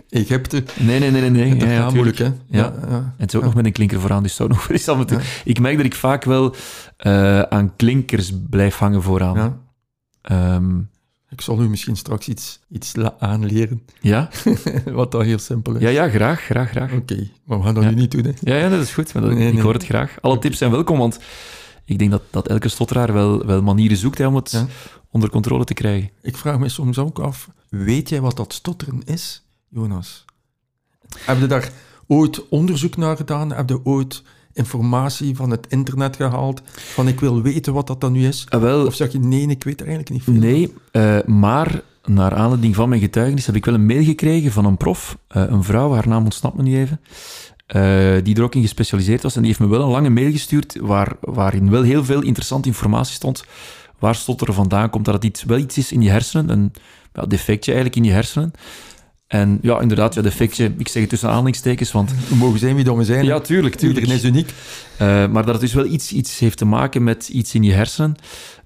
eh, 0.09 0.21
Egypte, 0.21 0.63
Nee, 0.79 0.99
nee, 0.99 1.11
nee, 1.11 1.29
nee. 1.29 1.53
nee. 1.53 1.69
Ja, 1.73 1.89
moeilijk, 1.89 2.17
hè? 2.17 2.25
Ja. 2.25 2.33
ja. 2.49 2.73
En 2.87 3.13
het 3.17 3.33
is 3.33 3.39
ook 3.39 3.45
nog 3.45 3.55
met 3.55 3.65
een 3.65 3.71
klinker 3.71 3.99
vooraan, 3.99 4.23
dus 4.23 4.35
zou 4.35 4.49
nog 4.49 4.59
wel 4.67 4.77
eens 4.77 4.87
aan 4.87 4.97
moeten. 4.97 5.21
Ik 5.43 5.59
merk 5.59 5.75
dat 5.77 5.85
ik 5.85 5.95
vaak 5.95 6.23
wel 6.23 6.55
eh, 6.97 7.41
aan 7.41 7.75
klinkers 7.75 8.31
blijf 8.49 8.77
hangen 8.77 9.01
vooraan. 9.01 9.59
Ja. 10.21 10.59
Ik 11.31 11.41
zal 11.41 11.61
u 11.61 11.69
misschien 11.69 11.95
straks 11.95 12.27
iets, 12.27 12.59
iets 12.69 12.93
aanleren, 13.19 13.81
ja? 14.01 14.29
wat 14.85 15.11
dat 15.11 15.21
heel 15.23 15.37
simpel 15.39 15.75
is. 15.75 15.81
ja, 15.81 15.89
ja, 15.89 16.09
graag, 16.09 16.41
graag, 16.41 16.69
graag. 16.69 16.91
Oké, 16.93 17.29
maar 17.45 17.57
we 17.57 17.63
gaan 17.63 17.73
dat 17.73 17.83
Ja. 17.83 17.89
nu 17.89 17.95
niet 17.95 18.11
doen, 18.11 18.23
hè? 18.23 18.31
Ja, 18.39 18.55
ja, 18.55 18.69
dat 18.69 18.81
is 18.81 18.93
goed. 18.93 19.13
Maar 19.13 19.23
dat- 19.23 19.31
Nee, 19.31 19.47
ik 19.47 19.53
nee. 19.53 19.61
hoor 19.63 19.73
het 19.73 19.85
graag. 19.85 20.17
Alle 20.21 20.39
tips 20.39 20.57
zijn 20.57 20.71
welkom, 20.71 20.97
want 20.97 21.19
ik 21.85 21.99
denk 21.99 22.11
dat, 22.11 22.21
dat 22.29 22.47
elke 22.47 22.69
stotteraar 22.69 23.13
wel, 23.13 23.45
wel 23.45 23.61
manieren 23.61 23.97
zoekt 23.97 24.17
hè, 24.17 24.27
om 24.27 24.35
het 24.35 24.51
Ja. 24.51 24.67
onder 25.09 25.29
controle 25.29 25.63
te 25.63 25.73
krijgen. 25.73 26.09
Ik 26.21 26.37
vraag 26.37 26.59
me 26.59 26.69
soms 26.69 26.97
ook 26.97 27.19
af, 27.19 27.49
weet 27.69 28.09
jij 28.09 28.21
wat 28.21 28.37
dat 28.37 28.53
stotteren 28.53 29.01
is, 29.05 29.43
Jonas? 29.69 30.25
Heb 31.19 31.39
je 31.39 31.47
daar 31.47 31.71
ooit 32.07 32.47
onderzoek 32.49 32.97
naar 32.97 33.15
gedaan? 33.17 33.53
Heb 33.53 33.69
je 33.69 33.85
ooit 33.85 34.23
informatie 34.53 35.35
van 35.35 35.49
het 35.49 35.67
internet 35.69 36.15
gehaald? 36.15 36.61
Van 36.75 37.07
ik 37.07 37.19
wil 37.19 37.41
weten 37.41 37.73
wat 37.73 37.87
dat 37.87 38.01
dan 38.01 38.11
nu 38.11 38.27
is? 38.27 38.45
Ah, 38.49 38.61
wel, 38.61 38.85
Of 38.85 38.95
zeg 38.95 39.11
je 39.11 39.19
nee, 39.19 39.47
ik 39.47 39.63
weet 39.63 39.79
er 39.79 39.87
eigenlijk 39.87 40.09
niet 40.09 40.23
veel 40.23 40.33
Nee, 40.33 40.73
eh, 40.91 41.17
maar 41.25 41.81
naar 42.05 42.33
aanleiding 42.33 42.75
van 42.75 42.89
mijn 42.89 43.01
getuigenis 43.01 43.45
heb 43.45 43.55
ik 43.55 43.65
wel 43.65 43.73
een 43.73 43.85
mail 43.85 44.03
gekregen 44.03 44.51
van 44.51 44.65
een 44.65 44.77
prof, 44.77 45.17
eh, 45.27 45.43
een 45.47 45.63
vrouw, 45.63 45.93
haar 45.93 46.07
naam 46.07 46.23
ontsnapt 46.23 46.57
me 46.57 46.63
nu 46.63 46.77
even, 46.77 47.01
eh, 47.67 48.23
die 48.23 48.35
er 48.35 48.43
ook 48.43 48.55
in 48.55 48.61
gespecialiseerd 48.61 49.23
was. 49.23 49.35
En 49.35 49.41
die 49.41 49.49
heeft 49.49 49.63
me 49.63 49.67
wel 49.67 49.81
een 49.81 49.91
lange 49.91 50.09
mail 50.09 50.31
gestuurd 50.31 50.77
waar, 50.81 51.15
waarin 51.19 51.69
wel 51.69 51.81
heel 51.81 52.05
veel 52.05 52.21
interessante 52.21 52.67
informatie 52.67 53.13
stond. 53.13 53.45
Waar 53.99 54.15
stotteren 54.15 54.53
vandaan 54.53 54.89
komt, 54.89 55.05
dat 55.05 55.13
het 55.13 55.23
iets, 55.23 55.43
wel 55.43 55.57
iets 55.57 55.77
is 55.77 55.91
in 55.91 56.01
je 56.01 56.09
hersenen, 56.09 56.49
een 56.49 56.73
ja, 57.13 57.25
defectje 57.25 57.71
eigenlijk 57.71 58.01
in 58.01 58.09
je 58.09 58.15
hersenen. 58.15 58.51
En 59.31 59.59
ja, 59.61 59.79
inderdaad, 59.79 60.13
ja, 60.13 60.21
defectje, 60.21 60.73
ik 60.77 60.87
zeg 60.87 61.01
het 61.01 61.09
tussen 61.09 61.29
aanhalingstekens, 61.29 61.91
want 61.91 62.13
We 62.29 62.35
mogen 62.35 62.59
zijn 62.59 62.75
wie 62.75 62.83
dat 62.83 62.95
we 62.95 63.03
zijn. 63.03 63.25
ja, 63.25 63.39
tuurlijk, 63.39 63.75
tuurlijk. 63.75 63.99
Iedereen 63.99 64.19
is 64.23 64.29
uniek. 64.29 64.53
Eh, 64.97 65.27
maar 65.27 65.45
dat 65.45 65.53
het 65.53 65.59
dus 65.61 65.73
wel 65.73 65.85
iets, 65.85 66.13
iets 66.13 66.39
heeft 66.39 66.57
te 66.57 66.65
maken 66.65 67.03
met 67.03 67.29
iets 67.29 67.53
in 67.55 67.63
je 67.63 67.71
hersenen. 67.71 68.15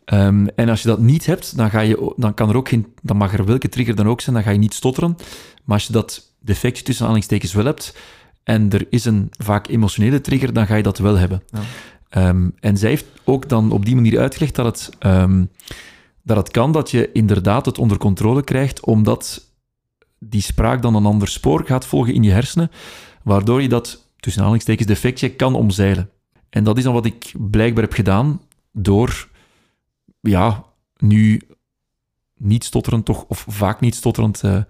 Ehm, 0.05 0.47
en 0.55 0.69
als 0.69 0.81
je 0.81 0.87
dat 0.87 0.99
niet 0.99 1.25
hebt, 1.25 1.57
dan, 1.57 1.69
ga 1.69 1.79
je, 1.79 2.13
dan, 2.17 2.33
kan 2.33 2.49
er 2.49 2.55
ook 2.57 2.69
geen, 2.69 2.87
dan 3.01 3.17
mag 3.17 3.33
er 3.33 3.45
welke 3.45 3.69
trigger 3.69 3.95
dan 3.95 4.07
ook 4.07 4.21
zijn, 4.21 4.35
dan 4.35 4.43
ga 4.45 4.51
je 4.51 4.57
niet 4.57 4.73
stotteren. 4.73 5.15
Maar 5.63 5.75
als 5.75 5.87
je 5.87 5.93
dat 5.93 6.33
defectje 6.39 6.83
tussen 6.83 7.03
aanhalingstekens 7.03 7.53
wel 7.53 7.65
hebt, 7.65 7.95
en 8.43 8.71
er 8.71 8.87
is 8.89 9.05
een 9.05 9.29
vaak 9.37 9.67
emotionele 9.67 10.21
trigger, 10.21 10.53
dan 10.53 10.67
ga 10.67 10.75
je 10.75 10.83
dat 10.83 10.97
wel 10.97 11.15
hebben. 11.15 11.43
Ja. 11.51 11.59
Ehm, 12.09 12.49
en 12.59 12.77
zij 12.77 12.89
heeft 12.89 13.05
ook 13.23 13.49
dan 13.49 13.71
op 13.71 13.85
die 13.85 13.95
manier 13.95 14.19
uitgelegd 14.19 14.55
dat 14.55 14.65
het, 14.65 14.89
ehm, 14.99 15.45
dat 16.23 16.37
het 16.37 16.51
kan 16.51 16.71
dat 16.71 16.91
je 16.91 17.09
inderdaad 17.11 17.65
het 17.65 17.77
onder 17.77 17.97
controle 17.97 18.43
krijgt, 18.43 18.85
omdat 18.85 19.53
die 20.19 20.41
spraak 20.41 20.81
dan 20.81 20.95
een 20.95 21.05
ander 21.05 21.27
spoor 21.27 21.65
gaat 21.65 21.85
volgen 21.85 22.13
in 22.13 22.23
je 22.23 22.31
hersenen, 22.31 22.71
waardoor 23.23 23.61
je 23.61 23.69
dat 23.69 24.09
tussen 24.19 24.41
aanhalingstekens 24.41 24.87
defectje 24.87 25.29
kan 25.29 25.55
omzeilen. 25.55 26.09
En 26.49 26.63
dat 26.63 26.77
is 26.77 26.83
dan 26.83 26.93
wat 26.93 27.05
ik 27.05 27.33
blijkbaar 27.37 27.83
heb 27.83 27.93
gedaan 27.93 28.41
door, 28.71 29.29
ja, 30.19 30.63
nu 30.97 31.41
niet 32.37 32.63
stotterend 32.63 33.05
toch, 33.05 33.25
of 33.27 33.45
vaak 33.49 33.79
niet 33.79 33.95
stotterend 33.95 34.43
eh, 34.43 34.61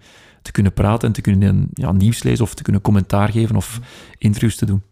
te 0.42 0.52
kunnen 0.52 0.72
praten 0.72 1.08
en 1.08 1.14
te 1.14 1.20
kunnen 1.20 1.68
ja, 1.72 1.92
nieuws 1.92 2.22
lezen 2.22 2.44
of 2.44 2.54
te 2.54 2.62
kunnen 2.62 2.82
commentaar 2.82 3.28
geven 3.28 3.56
of 3.56 3.80
interviews 4.18 4.56
te 4.56 4.66
doen. 4.66 4.82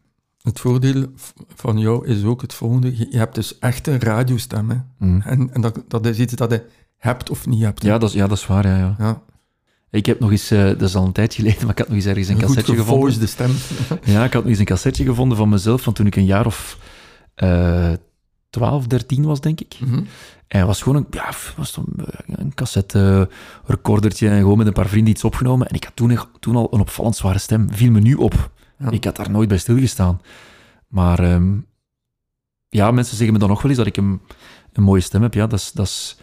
Het 0.43 0.61
voordeel 0.61 1.07
van 1.55 1.79
jou 1.79 2.07
is 2.07 2.25
ook 2.25 2.43
het 2.43 2.55
volgende. 2.55 2.97
Je 2.97 3.07
je 3.11 3.19
hebt 3.19 3.35
dus 3.35 3.59
echt 3.59 3.87
een 3.87 4.01
radiostem. 4.01 4.71
Hè? 4.71 4.77
Mm. 4.99 5.21
En, 5.21 5.53
en 5.53 5.61
dat, 5.61 5.85
dat 5.89 6.07
is 6.07 6.19
iets 6.19 6.35
dat 6.35 6.51
je 6.51 6.67
hebt 6.97 7.31
of 7.31 7.47
niet 7.47 7.63
hebt. 7.63 7.83
hè. 7.83 7.89
Ja, 7.89 7.99
dat 7.99 8.09
is, 8.09 8.15
ja, 8.15 8.27
dat 8.27 8.39
is 8.39 8.47
waar, 8.47 8.67
ja, 8.67 8.77
ja. 8.77 8.95
ja. 8.99 9.23
Ik 9.95 10.07
heb 10.07 10.21
nog 10.21 10.31
eens, 10.31 10.51
eh, 10.51 10.65
dat 10.65 10.83
is 10.83 10.95
al 10.95 11.05
een 11.05 11.13
tijd 11.13 11.35
geleden, 11.35 11.61
maar 11.67 11.71
ik 11.71 11.79
had 11.79 11.89
nog 11.89 11.97
eens 11.97 12.07
ergens 12.07 12.29
een 12.29 12.35
Een 12.35 12.41
goed 12.41 12.55
cassetje 12.55 12.77
gevonden. 12.77 13.13
gevoisde 13.13 13.27
stem. 13.27 13.51
Ja, 14.15 14.25
ik 14.25 14.33
had 14.33 14.43
nog 14.43 14.51
eens 14.51 14.59
een 14.59 14.65
cassetje 14.65 15.05
gevonden 15.05 15.37
van 15.37 15.49
mezelf 15.49 15.83
van 15.83 15.93
toen 15.93 16.07
ik 16.07 16.17
een 16.17 16.25
jaar 16.25 16.47
of 16.47 16.79
eh 17.35 17.93
12, 18.51 18.87
13 18.87 19.25
was, 19.25 19.41
denk 19.41 19.61
ik. 19.61 19.77
Mhm. 19.81 20.03
En 20.47 20.59
het 20.59 20.67
was 20.67 20.83
gewoon 20.83 20.99
een, 20.99 21.07
ja, 21.11 21.31
was 21.57 21.75
dan 21.75 21.87
eh, 21.99 22.05
een 22.27 22.55
cassette 22.55 23.29
recordertje 23.65 24.29
en 24.29 24.39
gewoon 24.39 24.59
met 24.59 24.67
een 24.67 24.73
paar 24.73 24.89
vrienden 24.89 25.13
iets 25.13 25.25
opgenomen. 25.25 25.69
En 25.69 25.75
ik 25.75 25.85
had 25.85 25.97
toen, 25.97 26.19
toen 26.41 26.57
al 26.57 26.69
een 26.71 26.81
opvallend 26.81 27.17
zware 27.17 27.39
stem. 27.39 27.69
Viel 27.73 27.91
me 27.91 28.01
nu 28.01 28.15
op. 28.15 28.51
Ja. 28.79 28.91
Ik 28.91 29.05
had 29.05 29.17
daar 29.17 29.31
nooit 29.31 29.49
bij 29.49 29.59
stilgestaan. 29.59 30.21
Maar 30.89 31.19
ehm, 31.19 31.53
ja, 32.69 32.91
mensen 32.91 33.17
zeggen 33.17 33.35
me 33.35 33.41
dan 33.41 33.49
nog 33.49 33.63
wel 33.63 33.71
eens 33.71 33.79
dat 33.79 33.89
ik 33.89 33.97
een, 33.97 34.21
een 34.73 34.83
mooie 34.83 35.01
stem 35.01 35.23
heb. 35.23 35.35
Ja, 35.35 35.47
dat 35.47 35.77
is... 35.79 36.17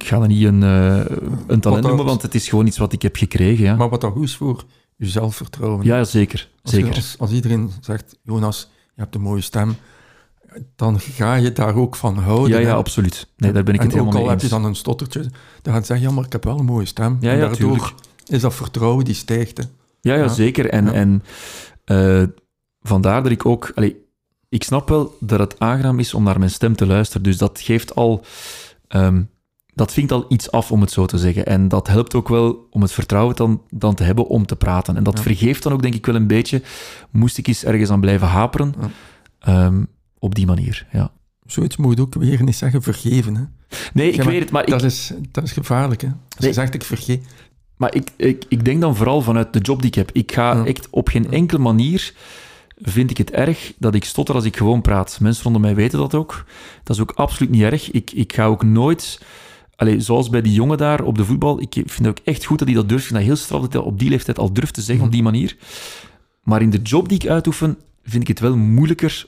Ik 0.00 0.06
ga 0.06 0.18
dat 0.18 0.28
niet 0.28 0.44
een, 0.44 0.62
eh, 0.62 1.00
een 1.46 1.60
talent 1.60 1.86
noemen, 1.86 2.04
want 2.04 2.22
het 2.22 2.34
is 2.34 2.48
gewoon 2.48 2.66
iets 2.66 2.78
wat 2.78 2.92
ik 2.92 3.02
heb 3.02 3.16
gekregen. 3.16 3.64
Ja, 3.64 3.74
Maar 3.76 3.88
wat 3.88 4.00
dat 4.00 4.12
goed 4.12 4.24
is 4.24 4.36
voor 4.36 4.64
je 4.96 5.06
zelfvertrouwen. 5.08 5.84
ja 5.84 6.04
zeker. 6.04 6.48
Als, 6.62 6.72
je- 6.72 6.80
zeker. 6.80 6.94
als, 6.94 7.14
als 7.18 7.30
iedereen 7.30 7.70
zegt, 7.80 8.16
Jonas, 8.22 8.68
je 8.94 9.00
hebt 9.02 9.14
een 9.14 9.20
mooie 9.20 9.40
stem, 9.40 9.74
dan 10.76 11.00
ga 11.00 11.34
je 11.34 11.52
daar 11.52 11.74
ook 11.74 11.96
van 11.96 12.16
houden. 12.18 12.60
Ja, 12.60 12.66
hè. 12.66 12.74
absoluut. 12.74 13.26
Nee, 13.36 13.52
daar 13.52 13.62
ben 13.62 13.74
ik 13.74 13.80
en 13.80 13.86
het 13.86 13.94
helemaal 13.94 14.12
ook 14.14 14.18
al 14.18 14.24
mee 14.26 14.34
heb 14.34 14.42
eens. 14.42 14.50
je 14.52 14.56
dan 14.58 14.64
een 14.68 14.74
stottertje, 14.74 15.20
dan 15.62 15.72
gaan 15.72 15.80
ze 15.80 15.86
zeggen, 15.86 16.08
ja, 16.08 16.14
maar 16.14 16.24
ik 16.24 16.32
heb 16.32 16.44
wel 16.44 16.58
een 16.58 16.64
mooie 16.64 16.86
stem. 16.86 17.16
Ja, 17.20 17.30
en 17.30 17.34
ja, 17.38 17.40
daardoor 17.46 17.58
tuurlijk. 17.70 17.94
is 18.26 18.40
dat 18.40 18.54
vertrouwen 18.54 19.04
die 19.04 19.14
stijgt. 19.14 19.56
Hè. 19.58 19.64
Ja, 20.00 20.14
ja, 20.14 20.22
Ja. 20.22 20.28
zeker. 20.28 20.68
En, 20.70 20.84
Ja. 20.84 20.92
en 20.92 21.22
eh, 21.84 22.22
vandaar 22.82 23.22
dat 23.22 23.32
ik 23.32 23.46
ook... 23.46 23.72
Allee, 23.74 23.96
ik 24.48 24.62
snap 24.62 24.88
wel 24.88 25.16
dat 25.20 25.38
het 25.38 25.58
aangenaam 25.58 25.98
is 25.98 26.14
om 26.14 26.22
naar 26.22 26.38
mijn 26.38 26.50
stem 26.50 26.76
te 26.76 26.86
luisteren. 26.86 27.22
Dus 27.22 27.38
dat 27.38 27.60
geeft 27.60 27.94
al... 27.94 28.24
ehm, 28.88 29.22
dat 29.80 29.92
vinkt 29.92 30.12
al 30.12 30.24
iets 30.28 30.50
af, 30.50 30.72
om 30.72 30.80
het 30.80 30.90
zo 30.90 31.06
te 31.06 31.18
zeggen. 31.18 31.46
En 31.46 31.68
dat 31.68 31.86
helpt 31.88 32.14
ook 32.14 32.28
wel 32.28 32.66
om 32.70 32.82
het 32.82 32.92
vertrouwen 32.92 33.36
dan, 33.36 33.62
dan 33.70 33.94
te 33.94 34.02
hebben 34.02 34.26
om 34.26 34.46
te 34.46 34.56
praten. 34.56 34.96
En 34.96 35.02
dat 35.02 35.16
Ja. 35.16 35.22
vergeeft 35.22 35.62
dan 35.62 35.72
ook, 35.72 35.82
denk 35.82 35.94
ik, 35.94 36.06
wel 36.06 36.14
een 36.14 36.26
beetje. 36.26 36.62
Moest 37.10 37.38
ik 37.38 37.46
eens 37.46 37.64
ergens 37.64 37.90
aan 37.90 38.00
blijven 38.00 38.28
haperen. 38.28 38.74
Ja. 38.80 38.90
ehm, 39.38 39.84
op 40.18 40.34
die 40.34 40.46
manier, 40.46 40.86
ja. 40.92 41.10
Zoiets 41.46 41.76
moet 41.76 41.96
je 41.96 42.02
ook 42.02 42.14
weer 42.14 42.42
niet 42.42 42.56
zeggen, 42.56 42.82
vergeven. 42.82 43.34
Hè. 43.36 43.42
Nee, 43.92 44.08
ik 44.08 44.14
Ja, 44.16 44.22
maar 44.24 44.32
weet 44.32 44.42
het, 44.42 44.50
maar 44.50 44.62
ik, 44.62 44.68
dat, 44.68 44.82
is, 44.82 45.12
dat 45.30 45.44
is 45.44 45.52
gevaarlijk, 45.52 46.00
hè. 46.00 46.06
Als 46.08 46.38
Nee. 46.38 46.48
je 46.48 46.54
zegt, 46.54 46.74
ik 46.74 46.84
vergeet. 46.84 47.24
Maar 47.76 47.94
ik, 47.94 48.10
ik, 48.16 48.44
ik 48.48 48.64
denk 48.64 48.80
dan 48.80 48.96
vooral 48.96 49.22
vanuit 49.22 49.52
de 49.52 49.58
job 49.58 49.78
die 49.78 49.88
ik 49.88 49.94
heb. 49.94 50.10
Ik 50.12 50.32
ga 50.32 50.52
Ja. 50.56 50.64
echt 50.64 50.88
op 50.90 51.08
geen 51.08 51.30
enkele 51.32 51.60
manier 51.60 52.14
vind 52.82 53.10
ik 53.10 53.18
het 53.18 53.30
erg 53.30 53.72
dat 53.78 53.94
ik 53.94 54.04
stotter 54.04 54.34
als 54.34 54.44
ik 54.44 54.56
gewoon 54.56 54.80
praat. 54.82 55.18
Mensen 55.20 55.42
rondom 55.42 55.62
mij 55.62 55.74
weten 55.74 55.98
dat 55.98 56.14
ook. 56.14 56.44
Dat 56.82 56.96
is 56.96 57.02
ook 57.02 57.12
absoluut 57.12 57.50
niet 57.52 57.62
erg. 57.62 57.90
Ik, 57.90 58.10
ik 58.10 58.32
ga 58.32 58.44
ook 58.44 58.62
nooit... 58.64 59.20
Allee, 59.80 60.00
zoals 60.00 60.28
bij 60.28 60.42
die 60.42 60.52
jongen 60.52 60.78
daar 60.78 61.02
op 61.02 61.16
de 61.18 61.24
voetbal, 61.24 61.60
ik 61.60 61.72
vind 61.72 61.98
het 61.98 62.06
ook 62.08 62.18
echt 62.24 62.44
goed 62.44 62.58
dat 62.58 62.68
hij 62.68 62.76
dat 62.76 62.88
durft. 62.88 63.02
Ik 63.04 63.08
vind 63.08 63.18
dat 63.20 63.28
heel 63.28 63.44
straf 63.44 63.60
dat 63.60 63.72
hij 63.72 63.82
op 63.82 63.98
die 63.98 64.08
leeftijd 64.08 64.38
al 64.38 64.52
durft 64.52 64.74
te 64.74 64.82
zeggen 64.82 65.04
op 65.04 65.12
die 65.12 65.22
manier. 65.22 65.56
Maar 66.42 66.62
in 66.62 66.70
de 66.70 66.82
job 66.82 67.08
die 67.08 67.18
ik 67.22 67.28
uitoefen, 67.28 67.78
vind 68.02 68.22
ik 68.22 68.28
het 68.28 68.40
wel 68.40 68.56
moeilijker 68.56 69.26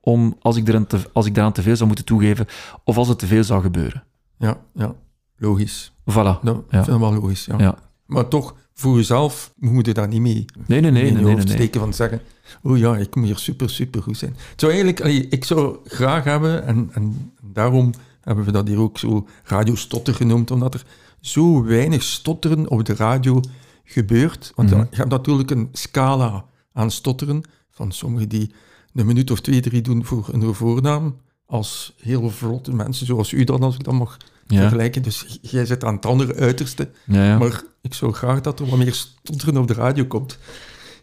om, 0.00 0.36
als 0.40 0.56
ik, 0.56 0.64
te, 0.64 0.98
als 1.12 1.26
ik 1.26 1.34
daaraan 1.34 1.52
te 1.52 1.62
veel 1.62 1.74
zou 1.76 1.86
moeten 1.86 2.04
toegeven, 2.04 2.46
of 2.84 2.96
als 2.96 3.08
het 3.08 3.18
te 3.18 3.26
veel 3.26 3.44
zou 3.44 3.62
gebeuren. 3.62 4.04
Ja, 4.38 4.58
ja, 4.74 4.94
logisch. 5.36 5.92
Voilà. 6.10 6.14
Dat 6.42 6.42
Ja. 6.42 6.84
vind 6.84 6.86
ik 6.96 7.02
wel 7.02 7.14
logisch, 7.14 7.44
ja. 7.44 7.58
Ja. 7.58 7.78
Maar 8.06 8.28
toch, 8.28 8.54
voor 8.74 8.96
jezelf 8.96 9.52
moet 9.58 9.86
je 9.86 9.94
daar 9.94 10.08
niet 10.08 10.20
mee 10.20 10.44
Nee, 10.66 10.80
nee, 10.80 10.90
nee. 10.90 11.06
in 11.06 11.18
je 11.18 11.24
nee, 11.24 11.34
nee, 11.34 11.46
steken 11.48 11.80
van 11.80 11.94
zeggen, 11.94 12.20
oh 12.62 12.78
ja, 12.78 12.96
ik 12.96 13.14
moet 13.14 13.24
hier 13.24 13.38
super, 13.38 13.70
super 13.70 14.02
goed 14.02 14.16
zijn. 14.18 14.34
Het 14.50 14.60
zou 14.60 14.72
eigenlijk, 14.72 15.02
allee, 15.02 15.28
ik 15.28 15.44
zou 15.44 15.76
graag 15.84 16.24
hebben, 16.24 16.66
en, 16.66 16.88
en 16.92 17.32
daarom 17.42 17.92
hebben 18.24 18.44
we 18.44 18.52
dat 18.52 18.68
hier 18.68 18.78
ook 18.78 18.98
zo 18.98 19.26
radiostotter 19.44 20.14
genoemd, 20.14 20.50
omdat 20.50 20.74
er 20.74 20.84
zo 21.20 21.62
weinig 21.64 22.02
stotteren 22.02 22.70
op 22.70 22.84
de 22.84 22.94
radio 22.94 23.40
gebeurt. 23.84 24.52
Want 24.54 24.70
Mhm. 24.70 24.78
je 24.90 24.96
hebt 24.96 25.10
natuurlijk 25.10 25.50
een 25.50 25.68
scala 25.72 26.44
aan 26.72 26.90
stotteren, 26.90 27.42
van 27.70 27.92
sommigen 27.92 28.28
die 28.28 28.54
een 28.94 29.06
minuut 29.06 29.30
of 29.30 29.40
twee, 29.40 29.60
drie 29.60 29.82
doen 29.82 30.04
voor 30.04 30.28
een 30.32 30.54
voornaam, 30.54 31.16
als 31.46 31.94
heel 32.00 32.30
vlotte 32.30 32.74
mensen, 32.74 33.06
zoals 33.06 33.32
u 33.32 33.44
dan, 33.44 33.62
als 33.62 33.74
ik 33.74 33.84
dat 33.84 33.94
mag 33.94 34.16
Ja. 34.46 34.60
vergelijken. 34.60 35.02
Dus 35.02 35.38
jij 35.42 35.66
zit 35.66 35.84
aan 35.84 35.94
het 35.94 36.06
andere 36.06 36.34
uiterste. 36.34 36.90
Ja, 37.06 37.24
ja. 37.24 37.38
Maar 37.38 37.62
ik 37.82 37.94
zou 37.94 38.12
graag 38.12 38.40
dat 38.40 38.60
er 38.60 38.66
wat 38.66 38.78
meer 38.78 38.94
stotteren 38.94 39.56
op 39.56 39.66
de 39.68 39.74
radio 39.74 40.04
komt, 40.04 40.38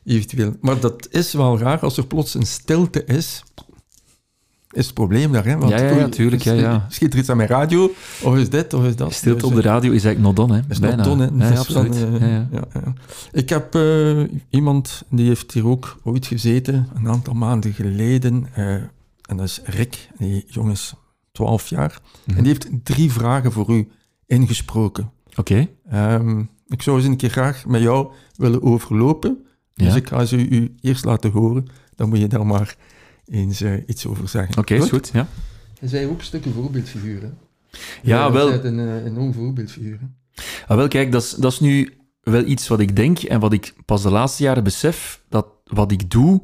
eventueel. 0.05 0.55
Maar 0.61 0.79
dat 0.79 1.07
is 1.11 1.33
wel 1.33 1.59
raar, 1.59 1.79
als 1.79 1.97
er 1.97 2.07
plots 2.07 2.33
een 2.33 2.45
stilte 2.45 3.03
is, 3.05 3.43
is 4.71 4.85
het 4.85 4.93
probleem 4.93 5.31
daar, 5.31 5.45
hè? 5.45 5.57
Want 5.57 5.71
Ja, 5.71 5.77
ja, 5.81 5.89
ja, 5.89 5.95
oei, 5.95 6.09
tuurlijk, 6.09 6.45
is- 6.45 6.51
ja, 6.51 6.57
ja. 6.59 6.85
Schiet 6.89 7.13
er 7.13 7.19
iets 7.19 7.29
aan 7.29 7.37
mijn 7.37 7.49
radio, 7.49 7.91
of 8.23 8.35
is 8.37 8.49
dit, 8.49 8.73
of 8.73 8.85
is 8.85 8.95
dat? 8.95 9.13
Stilte 9.13 9.45
op 9.45 9.55
de 9.55 9.61
radio 9.61 9.91
is 9.91 10.03
eigenlijk 10.03 10.37
not 10.37 10.47
done, 10.47 10.61
hè? 10.61 10.69
is 10.69 10.79
Bijna. 10.79 11.03
done, 11.03 11.31
hè. 11.37 11.49
Ja, 11.53 11.57
absoluut. 11.59 11.93
dan, 11.99 12.13
eh, 12.13 12.21
ja, 12.21 12.27
ja. 12.27 12.47
ja, 12.51 12.81
ja. 12.85 12.93
Ik 13.31 13.49
heb 13.49 13.75
eh, 13.75 14.23
iemand, 14.49 15.03
die 15.09 15.27
heeft 15.27 15.51
hier 15.51 15.67
ook 15.67 15.99
ooit 16.03 16.25
gezeten, 16.25 16.87
een 16.93 17.07
aantal 17.07 17.33
maanden 17.33 17.73
geleden, 17.73 18.47
eh, 18.53 18.73
en 18.73 19.37
dat 19.37 19.45
is 19.45 19.61
Rick, 19.63 20.09
die 20.17 20.45
jongen 20.47 20.71
is 20.71 20.93
12 21.31 21.67
jaar, 21.69 21.99
Mhm. 22.25 22.37
en 22.37 22.43
die 22.43 22.51
heeft 22.53 22.69
drie 22.83 23.11
vragen 23.11 23.51
voor 23.51 23.69
u 23.71 23.87
ingesproken. 24.25 25.11
Oké. 25.35 25.67
Ehm, 25.89 26.39
ik 26.67 26.81
zou 26.81 26.97
eens 26.97 27.05
een 27.05 27.17
keer 27.17 27.29
graag 27.29 27.65
met 27.65 27.81
jou 27.81 28.11
willen 28.35 28.61
overlopen. 28.63 29.45
Dus 29.73 29.95
ik 29.95 30.07
ga 30.07 30.25
ze 30.25 30.47
u 30.49 30.75
eerst 30.81 31.05
laten 31.05 31.31
horen. 31.31 31.65
Dan 31.95 32.09
moet 32.09 32.17
je 32.19 32.27
daar 32.27 32.45
maar 32.45 32.75
eens 33.31 33.61
eh, 33.61 33.73
iets 33.85 34.05
over 34.05 34.29
zeggen. 34.29 34.57
Oké, 34.57 34.75
is 34.75 34.89
goed. 34.89 35.09
Ja, 35.13 35.27
Hij 35.79 35.89
zei 35.89 36.07
ook 36.07 36.19
een 36.19 36.25
stukje 36.25 36.51
voorbeeldfiguur. 36.51 37.21
Hè? 37.21 37.29
ja 38.01 38.31
wel. 38.31 38.53
Een, 38.53 38.77
een 38.77 39.05
enorm 39.05 39.33
voorbeeldfiguur. 39.33 39.99
Ah, 40.67 40.77
wel, 40.77 40.87
kijk, 40.87 41.11
dat 41.11 41.21
is, 41.21 41.29
dat 41.29 41.51
is 41.51 41.59
nu 41.59 41.93
wel 42.21 42.45
iets 42.45 42.67
wat 42.67 42.79
ik 42.79 42.95
denk 42.95 43.19
en 43.19 43.39
wat 43.39 43.53
ik 43.53 43.73
pas 43.85 44.01
de 44.01 44.09
laatste 44.09 44.43
jaren 44.43 44.63
besef, 44.63 45.21
dat 45.29 45.47
wat 45.63 45.91
ik 45.91 46.09
doe, 46.09 46.41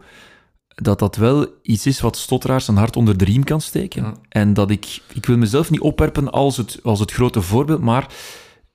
dat 0.68 1.00
dat 1.00 1.16
wel 1.16 1.48
iets 1.62 1.86
is 1.86 2.00
wat 2.00 2.18
stotteraars 2.18 2.68
een 2.68 2.78
hart 2.78 2.96
onder 2.96 3.18
de 3.18 3.26
riem 3.26 3.44
kan 3.44 3.62
steken. 3.62 4.04
Ja. 4.04 4.14
En 4.30 4.54
dat 4.54 4.72
ik, 4.72 5.02
ik 5.14 5.26
wil 5.26 5.38
mezelf 5.38 5.70
niet 5.70 5.80
opwerpen 5.80 6.32
als 6.32 6.58
het, 6.58 6.80
als 6.84 7.00
het 7.00 7.12
grote 7.12 7.42
voorbeeld, 7.42 7.82
maar 7.82 8.14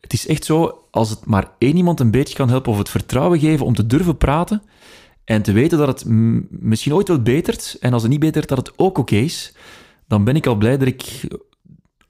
het 0.01 0.13
is 0.13 0.27
echt 0.27 0.45
zo, 0.45 0.87
als 0.91 1.11
het 1.11 1.27
maar 1.27 1.51
één 1.59 1.77
iemand 1.77 2.01
een 2.01 2.11
beetje 2.11 2.35
kan 2.35 2.49
helpen 2.49 2.73
of 2.73 2.79
het 2.79 2.89
vertrouwen 2.89 3.39
geven 3.39 3.67
om 3.67 3.75
te 3.75 3.87
durven 3.87 4.17
praten 4.17 4.63
en 5.25 5.43
te 5.43 5.53
weten 5.53 5.79
dat 5.79 5.89
het 5.89 6.05
misschien 6.51 6.95
ooit 6.95 7.09
wel 7.09 7.23
betert, 7.23 7.77
en 7.81 7.93
als 7.93 8.03
het 8.03 8.11
niet 8.11 8.21
betert, 8.21 8.49
dat 8.49 8.59
het 8.59 8.73
ook 8.77 8.99
oké 8.99 9.17
is, 9.17 9.55
dan 10.07 10.25
ben 10.25 10.37
ik 10.37 10.47
al 10.47 10.55
blij 10.55 10.79
dat 10.79 10.89
ik 10.89 11.29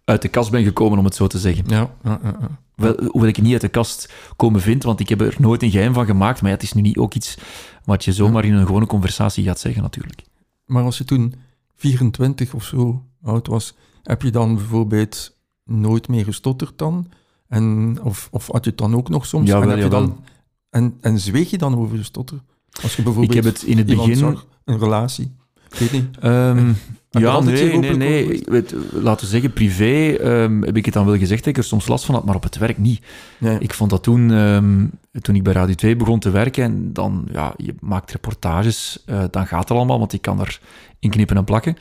uit 0.04 0.22
de 0.22 0.28
kast 0.28 0.50
ben 0.50 0.64
gekomen, 0.64 0.98
om 0.98 1.04
het 1.04 1.14
zo 1.14 1.26
te 1.26 1.38
zeggen. 1.38 1.64
Ja, 1.66 1.94
ja, 2.02 2.20
ja, 2.22 2.36
ja. 2.40 2.60
Wel, 2.74 2.94
hoewel 3.04 3.28
ik 3.28 3.36
het 3.36 3.44
niet 3.44 3.52
uit 3.52 3.60
de 3.60 3.68
kast 3.68 4.12
komen 4.36 4.60
vind, 4.60 4.82
want 4.82 5.00
ik 5.00 5.08
heb 5.08 5.20
er 5.20 5.34
nooit 5.38 5.62
een 5.62 5.70
geheim 5.70 5.92
van 5.92 6.06
gemaakt. 6.06 6.40
Maar 6.40 6.50
ja, 6.50 6.56
het 6.56 6.64
is 6.64 6.72
nu 6.72 6.80
niet 6.80 6.96
ook 6.96 7.14
iets 7.14 7.38
wat 7.84 8.04
je 8.04 8.12
zomaar 8.12 8.44
in 8.44 8.54
een 8.54 8.66
gewone 8.66 8.86
conversatie 8.86 9.44
gaat 9.44 9.60
zeggen, 9.60 9.82
natuurlijk. 9.82 10.22
Maar 10.66 10.84
als 10.84 10.98
je 10.98 11.04
toen 11.04 11.34
24 11.76 12.54
of 12.54 12.64
zo 12.64 13.04
oud 13.22 13.46
was, 13.46 13.74
heb 14.02 14.22
je 14.22 14.30
dan 14.30 14.54
bijvoorbeeld 14.54 15.36
nooit 15.64 16.08
meer 16.08 16.24
gestotterd 16.24 16.78
dan? 16.78 17.10
En, 17.48 17.98
of, 18.02 18.28
of 18.30 18.46
had 18.46 18.64
je 18.64 18.70
het 18.70 18.78
dan 18.78 18.94
ook 18.94 19.08
nog 19.08 19.26
soms? 19.26 19.48
Jawel, 19.48 19.62
en, 19.62 19.68
heb 19.68 19.78
je 19.84 19.88
dan, 19.88 20.24
en, 20.70 20.98
en 21.00 21.18
zweeg 21.18 21.50
je 21.50 21.58
dan 21.58 21.76
over 21.76 21.96
je 21.96 22.02
stotter? 22.02 22.38
Als 22.82 22.96
je 22.96 23.02
bijvoorbeeld 23.02 23.36
Ik 23.36 23.44
heb 23.44 23.54
het 23.54 23.62
in 23.62 23.78
het 23.78 23.86
begin... 23.86 24.16
zag, 24.16 24.46
een 24.64 24.78
relatie. 24.78 25.34
Ik 25.72 25.78
weet 25.78 25.92
niet. 25.92 26.18
Ehm, 26.20 26.72
ja, 27.10 27.40
nee, 27.40 27.78
nee, 27.78 27.96
nee. 27.96 28.24
Ik 28.24 28.48
weet, 28.48 28.74
laten 28.92 29.24
we 29.24 29.30
zeggen, 29.30 29.52
privé 29.52 30.16
ehm, 30.16 30.62
heb 30.62 30.76
ik 30.76 30.84
het 30.84 30.94
dan 30.94 31.06
wel 31.06 31.16
gezegd 31.16 31.44
dat 31.44 31.48
ik 31.48 31.56
er 31.56 31.64
soms 31.64 31.88
last 31.88 32.04
van 32.04 32.14
had, 32.14 32.24
maar 32.24 32.34
op 32.34 32.42
het 32.42 32.58
werk 32.58 32.78
niet. 32.78 33.02
Nee. 33.38 33.58
Ik 33.58 33.74
vond 33.74 33.90
dat 33.90 34.02
toen, 34.02 34.32
ehm, 34.32 34.86
toen 35.20 35.34
ik 35.34 35.42
bij 35.42 35.52
Radio 35.52 35.74
2 35.74 35.96
begon 35.96 36.18
te 36.18 36.30
werken, 36.30 36.64
en 36.64 36.92
dan, 36.92 37.28
ja, 37.32 37.54
je 37.56 37.74
maakt 37.80 38.10
reportages, 38.10 39.02
eh, 39.06 39.24
dan 39.30 39.46
gaat 39.46 39.68
het 39.68 39.70
allemaal, 39.70 39.98
want 39.98 40.12
je 40.12 40.18
kan 40.18 40.40
er 40.40 40.60
in 40.98 41.10
knippen 41.10 41.36
en 41.36 41.44
plakken. 41.44 41.72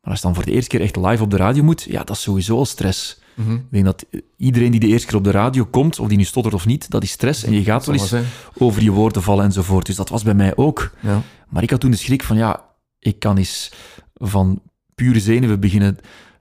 Maar 0.00 0.10
als 0.10 0.20
je 0.20 0.26
dan 0.26 0.34
voor 0.34 0.44
de 0.44 0.52
eerste 0.52 0.68
keer 0.68 0.80
echt 0.80 0.96
live 0.96 1.22
op 1.22 1.30
de 1.30 1.36
radio 1.36 1.62
moet, 1.62 1.82
ja, 1.82 2.04
dat 2.04 2.16
is 2.16 2.22
sowieso 2.22 2.56
al 2.56 2.66
stress. 2.66 3.20
Mhm. 3.36 3.52
Ik 3.54 3.62
denk 3.70 3.84
dat 3.84 4.04
iedereen 4.36 4.70
die 4.70 4.80
de 4.80 4.86
eerste 4.86 5.06
keer 5.06 5.16
op 5.16 5.24
de 5.24 5.30
radio 5.30 5.64
komt, 5.64 5.98
of 5.98 6.08
die 6.08 6.16
nu 6.18 6.24
stottert 6.24 6.54
of 6.54 6.66
niet, 6.66 6.90
dat 6.90 7.02
is 7.02 7.10
stress. 7.10 7.44
En 7.44 7.52
je 7.52 7.62
gaat 7.62 7.86
wel 7.86 7.94
eens 7.94 8.14
over 8.58 8.82
je 8.82 8.90
woorden 8.90 9.22
vallen 9.22 9.44
enzovoort. 9.44 9.86
Dus 9.86 9.96
dat 9.96 10.08
was 10.08 10.22
bij 10.22 10.34
mij 10.34 10.56
ook. 10.56 10.90
Ja. 11.00 11.22
Maar 11.48 11.62
ik 11.62 11.70
had 11.70 11.80
toen 11.80 11.90
de 11.90 11.96
schrik 11.96 12.22
van, 12.24 12.36
ja, 12.36 12.64
ik 12.98 13.18
kan 13.18 13.36
eens 13.36 13.72
van 14.14 14.60
pure 14.94 15.20
zenuwen 15.20 15.60
beginnen 15.60 15.98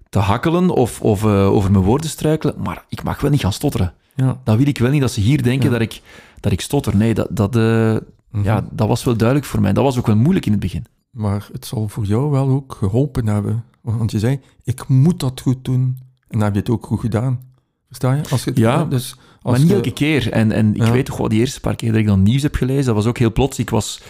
te 0.10 0.20
hakkelen 0.20 0.70
of, 0.70 1.02
of 1.02 1.24
eh, 1.24 1.52
over 1.52 1.72
mijn 1.72 1.84
woorden 1.84 2.10
struikelen, 2.10 2.56
maar 2.64 2.86
ik 2.90 3.04
mag 3.04 3.22
wel 3.22 3.32
niet 3.32 3.42
gaan 3.42 3.54
stotteren. 3.54 3.94
Ja. 4.16 4.40
Dat 4.44 4.58
wil 4.58 4.68
ik 4.68 4.78
wel 4.78 4.92
niet, 4.92 5.02
dat 5.02 5.12
ze 5.12 5.22
hier 5.22 5.44
denken 5.44 5.66
Ja. 5.66 5.72
dat, 5.72 5.82
ik, 5.82 6.02
dat 6.40 6.52
ik 6.52 6.62
stotter. 6.62 6.96
Nee, 6.96 7.14
dat, 7.14 7.28
dat, 7.32 7.56
eh, 7.56 7.96
Mhm. 8.32 8.44
ja, 8.44 8.66
dat 8.72 8.88
was 8.88 9.04
wel 9.04 9.16
duidelijk 9.18 9.48
voor 9.48 9.62
mij. 9.62 9.74
Dat 9.74 9.84
was 9.84 9.98
ook 9.98 10.08
wel 10.08 10.16
moeilijk 10.16 10.46
in 10.46 10.52
het 10.52 10.62
begin. 10.62 10.86
Maar 11.12 11.48
het 11.52 11.66
zal 11.66 11.88
voor 11.88 12.06
jou 12.06 12.30
wel 12.32 12.50
ook 12.50 12.76
geholpen 12.80 13.28
hebben. 13.28 13.64
Want 13.82 14.12
je 14.12 14.20
zei, 14.20 14.40
ik 14.64 14.88
moet 14.88 15.20
dat 15.20 15.42
goed 15.42 15.66
doen. 15.66 15.98
En 16.36 16.42
dan 16.42 16.54
heb 16.54 16.54
je 16.54 16.60
het 16.60 16.70
ook 16.70 16.86
goed 16.86 17.00
gedaan. 17.00 17.40
Versta 17.88 18.14
je? 18.14 18.22
Als 18.30 18.44
je 18.44 18.50
het, 18.50 18.60
Ja, 18.60 18.86
dus 18.86 19.16
als 19.42 19.52
maar 19.52 19.60
niet 19.60 19.70
je- 19.70 19.76
elke 19.76 19.94
keer. 19.94 20.32
En, 20.32 20.52
en 20.52 20.76
ik 20.76 20.82
Ja. 20.86 20.92
weet 20.92 21.06
toch 21.06 21.18
wel, 21.18 21.28
die 21.28 21.40
eerste 21.40 21.60
paar 21.60 21.76
keer 21.76 21.92
dat 21.92 22.00
ik 22.00 22.06
dan 22.08 22.24
nieuws 22.24 22.42
heb 22.42 22.56
gelezen, 22.56 22.86
dat 22.86 22.96
was 22.96 23.06
ook 23.06 23.18
heel 23.18 23.32
plots. 23.32 23.60
Ik 23.60 23.70
was, 23.70 24.02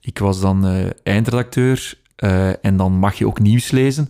ik 0.00 0.18
was 0.18 0.40
dan 0.40 0.66
eh, 0.66 0.86
eindredacteur 1.02 1.94
eh, 2.16 2.64
en 2.64 2.76
dan 2.76 2.92
mag 2.92 3.14
je 3.14 3.26
ook 3.26 3.40
nieuws 3.40 3.70
lezen. 3.70 4.08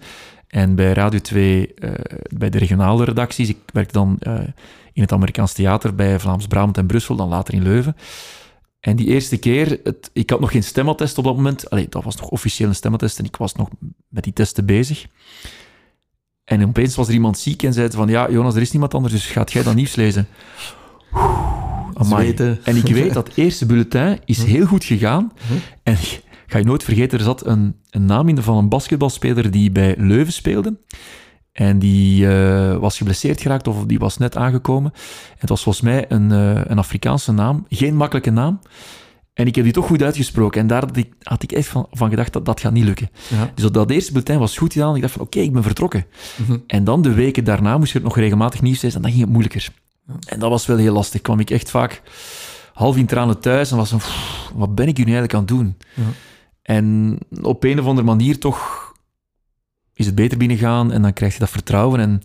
En 0.48 0.74
bij 0.74 0.92
Radio 0.92 1.18
2, 1.20 1.74
eh, 1.74 1.90
bij 2.36 2.50
de 2.50 2.58
regionale 2.58 3.04
redacties, 3.04 3.48
ik 3.48 3.58
werkte 3.72 3.92
dan 3.92 4.16
in 4.92 5.02
het 5.02 5.12
Amerikaans 5.12 5.52
theater 5.52 5.94
bij 5.94 6.18
Vlaams 6.18 6.46
Brabant 6.46 6.78
en 6.78 6.86
Brussel, 6.86 7.16
dan 7.16 7.28
later 7.28 7.54
in 7.54 7.62
Leuven. 7.62 7.96
En 8.80 8.96
die 8.96 9.06
eerste 9.06 9.36
keer, 9.36 9.80
het, 9.84 10.10
ik 10.12 10.30
had 10.30 10.40
nog 10.40 10.50
geen 10.50 10.62
stemattest 10.64 11.18
op 11.18 11.24
dat 11.24 11.36
moment. 11.36 11.70
Allee, 11.70 11.86
dat 11.88 12.04
was 12.04 12.16
nog 12.16 12.28
officieel 12.28 12.68
een 12.68 12.74
stemattest 12.74 13.18
en 13.18 13.24
ik 13.24 13.36
was 13.36 13.54
nog 13.54 13.68
met 14.08 14.24
die 14.24 14.32
testen 14.32 14.66
bezig. 14.66 15.06
En 16.52 16.66
opeens 16.68 16.96
was 16.96 17.08
er 17.08 17.14
iemand 17.14 17.38
ziek 17.38 17.62
en 17.62 17.72
zei 17.72 17.90
van, 17.90 18.08
ja, 18.08 18.30
Jonas, 18.30 18.54
er 18.54 18.60
is 18.60 18.70
niemand 18.70 18.94
anders, 18.94 19.12
dus 19.12 19.26
gaat 19.26 19.52
jij 19.52 19.62
dan 19.62 19.74
nieuws 19.74 19.94
lezen? 19.94 20.28
Amai. 21.94 22.34
En 22.62 22.76
ik 22.76 22.86
weet 22.86 23.12
dat 23.12 23.30
eerste 23.34 23.66
bulletin 23.66 24.18
is 24.24 24.42
heel 24.42 24.66
goed 24.66 24.84
gegaan. 24.84 25.32
Hm. 25.46 25.52
En 25.82 25.96
ga 26.46 26.58
je 26.58 26.64
nooit 26.64 26.82
vergeten, 26.84 27.18
er 27.18 27.24
zat 27.24 27.46
een, 27.46 27.76
een 27.90 28.04
naam 28.04 28.28
in 28.28 28.42
van 28.42 28.56
een 28.56 28.68
basketbalspeler 28.68 29.50
die 29.50 29.70
bij 29.70 29.94
Leuven 29.98 30.32
speelde. 30.32 30.78
En 31.52 31.78
die 31.78 32.28
eh, 32.28 32.76
was 32.76 32.96
geblesseerd 32.96 33.40
geraakt 33.40 33.68
of 33.68 33.84
die 33.86 33.98
was 33.98 34.16
net 34.16 34.36
aangekomen. 34.36 34.92
Het 35.38 35.48
was 35.48 35.62
volgens 35.62 35.84
mij 35.84 36.04
een, 36.08 36.32
eh, 36.32 36.60
een 36.64 36.78
Afrikaanse 36.78 37.32
naam. 37.32 37.66
Geen 37.68 37.96
makkelijke 37.96 38.30
naam. 38.30 38.60
En 39.34 39.46
ik 39.46 39.54
heb 39.54 39.64
die 39.64 39.72
toch 39.72 39.86
goed 39.86 40.02
uitgesproken. 40.02 40.60
En 40.60 40.66
daar 40.66 40.80
had 40.80 40.96
ik, 40.96 41.12
had 41.22 41.42
ik 41.42 41.52
echt 41.52 41.68
van, 41.68 41.86
van 41.90 42.10
gedacht, 42.10 42.32
dat 42.32 42.44
dat 42.44 42.60
gaat 42.60 42.72
niet 42.72 42.84
lukken. 42.84 43.10
Ja. 43.28 43.50
Dus 43.54 43.62
dat, 43.62 43.74
dat 43.74 43.90
eerste 43.90 44.12
bulletin 44.12 44.38
was 44.38 44.58
goed 44.58 44.72
gedaan. 44.72 44.94
Ik 44.94 45.00
dacht 45.00 45.12
van, 45.12 45.22
oké, 45.22 45.38
ik 45.38 45.52
ben 45.52 45.62
vertrokken. 45.62 46.06
Mhm. 46.36 46.58
En 46.66 46.84
dan 46.84 47.02
de 47.02 47.14
weken 47.14 47.44
daarna 47.44 47.78
moest 47.78 47.92
je 47.92 47.98
het 47.98 48.06
nog 48.06 48.16
regelmatig 48.16 48.62
nieuws 48.62 48.80
lezen. 48.82 48.96
En 48.96 49.02
dan 49.02 49.10
ging 49.10 49.22
het 49.22 49.32
moeilijker. 49.32 49.68
En 50.26 50.38
dat 50.38 50.50
was 50.50 50.66
wel 50.66 50.76
heel 50.76 50.92
lastig. 50.92 51.20
Kwam 51.20 51.40
ik 51.40 51.50
echt 51.50 51.70
vaak 51.70 52.02
half 52.72 52.96
in 52.96 53.06
tranen 53.06 53.40
thuis 53.40 53.70
en 53.70 53.76
was 53.76 53.90
van, 53.90 53.98
"Pff, 53.98 54.50
wat 54.54 54.74
ben 54.74 54.88
ik 54.88 54.96
hier 54.96 55.06
nu 55.06 55.12
eigenlijk 55.12 55.34
aan 55.34 55.56
het 55.56 55.66
doen? 55.66 55.76
Ja. 55.94 56.12
En 56.62 57.18
op 57.42 57.64
een 57.64 57.80
of 57.80 57.86
andere 57.86 58.06
manier 58.06 58.38
toch 58.38 58.92
is 59.94 60.06
het 60.06 60.14
beter 60.14 60.38
binnengaan 60.38 60.92
en 60.92 61.02
dan 61.02 61.12
krijg 61.12 61.32
je 61.32 61.38
dat 61.38 61.50
vertrouwen. 61.50 62.00
En 62.00 62.22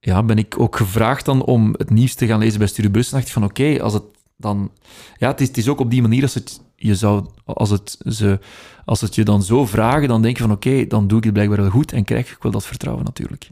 ja, 0.00 0.22
ben 0.22 0.38
ik 0.38 0.58
ook 0.58 0.76
gevraagd 0.76 1.24
dan 1.24 1.44
om 1.44 1.74
het 1.78 1.90
nieuws 1.90 2.14
te 2.14 2.26
gaan 2.26 2.38
lezen 2.38 2.58
bij 2.58 2.68
Studio 2.68 2.90
Bus. 2.90 3.06
En 3.06 3.12
dacht 3.16 3.26
ik 3.26 3.32
van, 3.32 3.44
oké, 3.44 3.82
als 3.82 3.92
het 3.92 4.02
dan... 4.36 4.70
Ja, 5.16 5.28
het 5.28 5.40
is, 5.40 5.48
het 5.48 5.56
is 5.56 5.68
ook 5.68 5.80
op 5.80 5.90
die 5.90 6.02
manier 6.02 6.22
als 6.22 6.34
het 6.34 6.60
je 6.76 6.94
zou... 6.94 7.26
Als 7.44 7.70
het, 7.70 7.98
ze, 8.08 8.38
als 8.84 9.00
het 9.00 9.14
je 9.14 9.24
dan 9.24 9.42
zo 9.42 9.66
vragen, 9.66 10.08
dan 10.08 10.22
denk 10.22 10.36
je 10.36 10.42
van, 10.42 10.52
oké, 10.52 10.86
dan 10.86 11.06
doe 11.06 11.18
ik 11.18 11.24
het 11.24 11.32
blijkbaar 11.32 11.60
wel 11.60 11.70
goed 11.70 11.92
en 11.92 12.04
krijg 12.04 12.30
ik 12.30 12.42
wel 12.42 12.52
dat 12.52 12.66
vertrouwen 12.66 13.04
natuurlijk. 13.04 13.48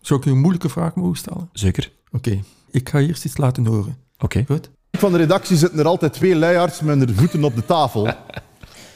Zou 0.00 0.20
ik 0.20 0.26
u 0.26 0.30
een 0.30 0.40
moeilijke 0.40 0.68
vraag 0.68 0.94
mogen 0.94 1.16
stellen? 1.16 1.48
Zeker. 1.52 1.92
Oké, 2.10 2.42
ik 2.70 2.88
ga 2.88 2.98
eerst 2.98 3.24
iets 3.24 3.36
laten 3.36 3.66
horen. 3.66 3.96
Oké. 4.18 4.44
Goed? 4.46 4.70
Van 4.92 5.12
de 5.12 5.18
redactie 5.18 5.56
zitten 5.56 5.78
er 5.78 5.86
altijd 5.86 6.12
twee 6.12 6.36
luiaards 6.36 6.80
met 6.80 6.98
hun 6.98 7.14
voeten 7.14 7.44
op 7.44 7.54
de 7.54 7.64
tafel. 7.64 8.08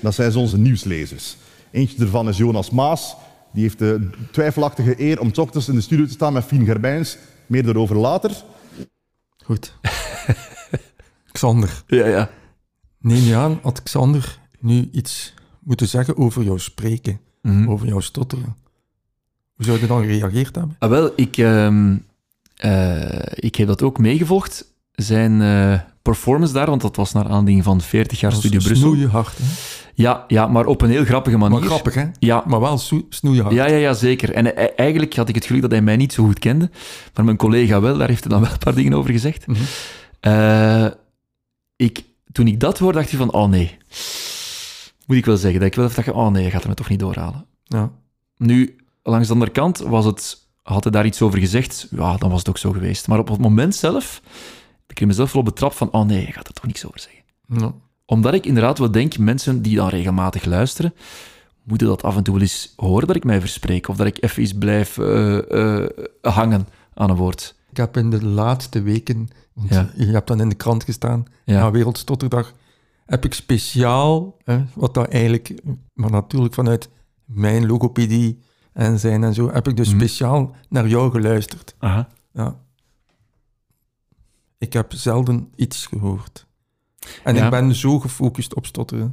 Dat 0.00 0.14
zijn 0.14 0.32
ze 0.32 0.38
onze 0.38 0.58
nieuwslezers. 0.58 1.36
Eentje 1.70 2.02
ervan 2.02 2.28
is 2.28 2.36
Jonas 2.36 2.70
Maas. 2.70 3.16
Die 3.52 3.62
heeft 3.62 3.78
de 3.78 4.10
twijfelachtige 4.32 5.02
eer 5.02 5.20
om 5.20 5.30
ochtends 5.34 5.68
in 5.68 5.74
de 5.74 5.80
studio 5.80 6.06
te 6.06 6.12
staan 6.12 6.32
met 6.32 6.44
Fien 6.44 6.64
Gerbijns. 6.64 7.16
Meer 7.46 7.62
daarover 7.62 7.96
later. 7.96 8.42
Goed. 9.44 9.72
Xander, 11.38 11.82
Ja, 11.86 12.06
ja. 12.06 12.30
neem 13.00 13.22
je 13.24 13.36
aan, 13.36 13.58
had 13.62 13.82
Xander 13.82 14.38
nu 14.60 14.88
iets 14.92 15.34
moeten 15.60 15.88
zeggen 15.88 16.16
over 16.16 16.42
jouw 16.42 16.56
spreken, 16.56 17.20
Mhm. 17.42 17.68
over 17.70 17.86
jouw 17.86 18.00
stotteren? 18.00 18.56
Hoe 19.54 19.64
zou 19.64 19.80
je 19.80 19.86
dan 19.86 20.02
gereageerd 20.02 20.54
hebben? 20.56 20.76
Ah, 20.78 20.90
wel, 20.90 21.10
ik, 21.16 21.36
ehm, 21.36 21.96
eh, 22.56 23.20
ik 23.34 23.54
heb 23.54 23.66
dat 23.66 23.82
ook 23.82 23.98
meegevolgd. 23.98 24.74
Zijn 24.92 25.42
eh, 25.42 25.80
performance 26.02 26.52
daar, 26.52 26.66
want 26.66 26.80
dat 26.82 26.96
was 26.96 27.12
naar 27.12 27.24
aanleiding 27.28 27.64
van 27.64 27.80
40 27.80 28.20
jaar 28.20 28.32
Studio 28.32 28.58
is 28.58 28.64
Brussel. 28.64 28.88
Snoeihard, 28.90 29.38
hè? 29.38 29.44
Ja, 29.94 30.24
ja, 30.28 30.46
maar 30.46 30.66
op 30.66 30.80
een 30.82 30.90
heel 30.90 31.04
grappige 31.04 31.36
manier. 31.36 31.58
Maar 31.58 31.68
grappig, 31.68 31.94
hè? 31.94 32.04
Ja, 32.18 32.42
Maar 32.46 32.60
wel 32.60 32.78
snoe- 32.78 33.04
snoeihard. 33.08 33.54
ja, 33.54 33.66
ja, 33.66 33.76
ja, 33.76 33.92
zeker. 33.92 34.32
En 34.32 34.56
eh, 34.56 34.68
eigenlijk 34.76 35.14
had 35.16 35.28
ik 35.28 35.34
het 35.34 35.44
geluk 35.44 35.62
dat 35.62 35.70
hij 35.70 35.82
mij 35.82 35.96
niet 35.96 36.12
zo 36.12 36.24
goed 36.24 36.38
kende. 36.38 36.70
Maar 37.14 37.24
mijn 37.24 37.36
collega 37.36 37.80
wel, 37.80 37.98
daar 37.98 38.08
heeft 38.08 38.20
hij 38.24 38.32
dan 38.32 38.40
wel 38.40 38.50
een 38.52 38.58
paar 38.58 38.74
dingen 38.74 38.92
over 38.94 39.10
gezegd. 39.10 39.44
Eh, 40.20 40.86
ik, 41.78 42.04
toen 42.32 42.46
ik 42.46 42.60
dat 42.60 42.78
hoorde, 42.78 42.98
dacht 42.98 43.12
ik 43.12 43.18
van, 43.18 43.32
oh 43.32 43.48
nee. 43.48 43.76
Moet 45.06 45.16
ik 45.16 45.26
wel 45.26 45.36
zeggen. 45.36 45.60
Dat 45.60 45.68
ik 45.68 45.74
wel 45.74 45.84
even 45.84 46.04
dacht, 46.04 46.16
oh 46.16 46.30
nee, 46.30 46.44
je 46.44 46.50
gaat 46.50 46.62
er 46.62 46.68
me 46.68 46.74
toch 46.74 46.88
niet 46.88 46.98
doorhalen. 46.98 47.46
Ja. 47.64 47.92
Nu, 48.36 48.76
langs 49.02 49.26
de 49.26 49.32
andere 49.32 49.50
kant 49.50 49.78
was 49.78 50.04
het, 50.04 50.46
had 50.62 50.82
hij 50.82 50.92
daar 50.92 51.06
iets 51.06 51.22
over 51.22 51.38
gezegd, 51.38 51.88
ja, 51.90 52.16
dan 52.16 52.30
was 52.30 52.38
het 52.38 52.48
ook 52.48 52.58
zo 52.58 52.72
geweest. 52.72 53.08
Maar 53.08 53.18
op 53.18 53.28
het 53.28 53.38
moment 53.38 53.74
zelf 53.74 54.20
heb 54.80 54.90
ik 54.90 55.00
er 55.00 55.06
mezelf 55.06 55.32
wel 55.32 55.42
op 55.42 55.48
betrapt 55.48 55.74
van, 55.74 55.90
oh 55.90 56.06
nee, 56.06 56.26
je 56.26 56.32
gaat 56.32 56.48
er 56.48 56.54
toch 56.54 56.66
niks 56.66 56.86
over 56.86 57.00
zeggen. 57.00 57.22
Ja. 57.46 57.74
Omdat 58.04 58.34
ik 58.34 58.46
inderdaad 58.46 58.78
wel 58.78 58.90
denk, 58.90 59.18
mensen 59.18 59.62
die 59.62 59.76
dan 59.76 59.88
regelmatig 59.88 60.44
luisteren, 60.44 60.94
moeten 61.62 61.86
dat 61.86 62.02
af 62.02 62.16
en 62.16 62.22
toe 62.22 62.34
wel 62.34 62.42
eens 62.42 62.72
horen 62.76 63.06
dat 63.06 63.16
ik 63.16 63.24
mij 63.24 63.40
verspreek, 63.40 63.88
of 63.88 63.96
dat 63.96 64.06
ik 64.06 64.22
even 64.22 64.42
eens 64.42 64.52
blijf 64.52 64.98
eh, 64.98 65.82
eh, 65.82 65.88
hangen 66.20 66.68
aan 66.94 67.10
een 67.10 67.16
woord. 67.16 67.54
Ik 67.70 67.76
heb 67.76 67.96
in 67.96 68.10
de 68.10 68.24
laatste 68.24 68.82
weken, 68.82 69.28
want 69.58 69.70
Ja. 69.70 69.90
je 69.96 70.06
hebt 70.06 70.26
dan 70.28 70.40
in 70.40 70.48
de 70.48 70.54
krant 70.54 70.84
gestaan, 70.84 71.24
Ja. 71.44 71.60
na 71.60 71.70
Wereldstotterdag, 71.70 72.52
heb 73.06 73.24
ik 73.24 73.34
speciaal, 73.34 74.36
hè, 74.44 74.64
wat 74.74 74.94
dat 74.94 75.08
eigenlijk, 75.08 75.54
maar 75.94 76.10
natuurlijk 76.10 76.54
vanuit 76.54 76.88
mijn 77.24 77.66
logopedie 77.66 78.38
en 78.72 78.98
zijn 78.98 79.24
en 79.24 79.34
zo, 79.34 79.50
heb 79.52 79.68
ik 79.68 79.76
dus 79.76 79.88
Mhm. 79.88 79.96
speciaal 79.98 80.54
naar 80.68 80.88
jou 80.88 81.10
geluisterd. 81.10 81.74
Aha. 81.78 82.08
Ja. 82.32 82.56
Ik 84.58 84.72
heb 84.72 84.92
zelden 84.92 85.48
iets 85.56 85.86
gehoord. 85.86 86.46
En 87.24 87.34
Ja. 87.34 87.44
ik 87.44 87.50
ben 87.50 87.74
zo 87.74 87.98
gefocust 87.98 88.54
op 88.54 88.66
stotteren. 88.66 89.10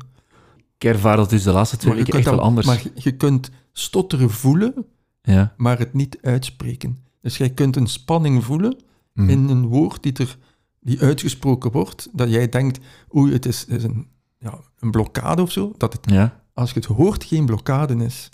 Ik 0.77 0.83
ervaar 0.83 1.17
dat 1.17 1.29
dus 1.29 1.43
de 1.43 1.51
laatste 1.51 1.77
twee 1.77 1.93
weken 1.93 2.09
kunt 2.13 2.25
echt 2.25 2.35
wel 2.35 2.43
anders. 2.43 2.65
maar 2.67 2.81
je- 2.83 2.91
je 2.93 3.11
kunt 3.15 3.49
stotteren 3.71 4.29
voelen, 4.29 4.85
Ja. 5.21 5.53
maar 5.57 5.79
het 5.79 5.93
niet 5.93 6.17
uitspreken. 6.21 6.97
Dus 7.21 7.37
jij 7.37 7.49
kunt 7.49 7.75
een 7.75 7.87
spanning 7.87 8.43
voelen 8.43 8.77
Mhm. 9.15 9.29
in 9.29 9.49
een 9.49 9.65
woord 9.67 10.03
die, 10.03 10.13
er, 10.13 10.37
die 10.79 10.99
uitgesproken 11.01 11.71
wordt, 11.71 12.09
dat 12.11 12.29
jij 12.29 12.49
denkt, 12.49 12.79
oei, 13.15 13.33
het 13.33 13.45
is, 13.45 13.65
is 13.65 13.83
een, 13.83 14.07
ja, 14.39 14.59
een 14.79 14.91
blokkade 14.91 15.41
of 15.41 15.51
zo, 15.51 15.73
dat 15.77 15.93
het, 15.93 16.11
Ja. 16.11 16.41
als 16.53 16.69
je 16.71 16.75
het 16.75 16.85
hoort, 16.85 17.23
geen 17.23 17.45
blokkade 17.45 17.95
is. 18.03 18.29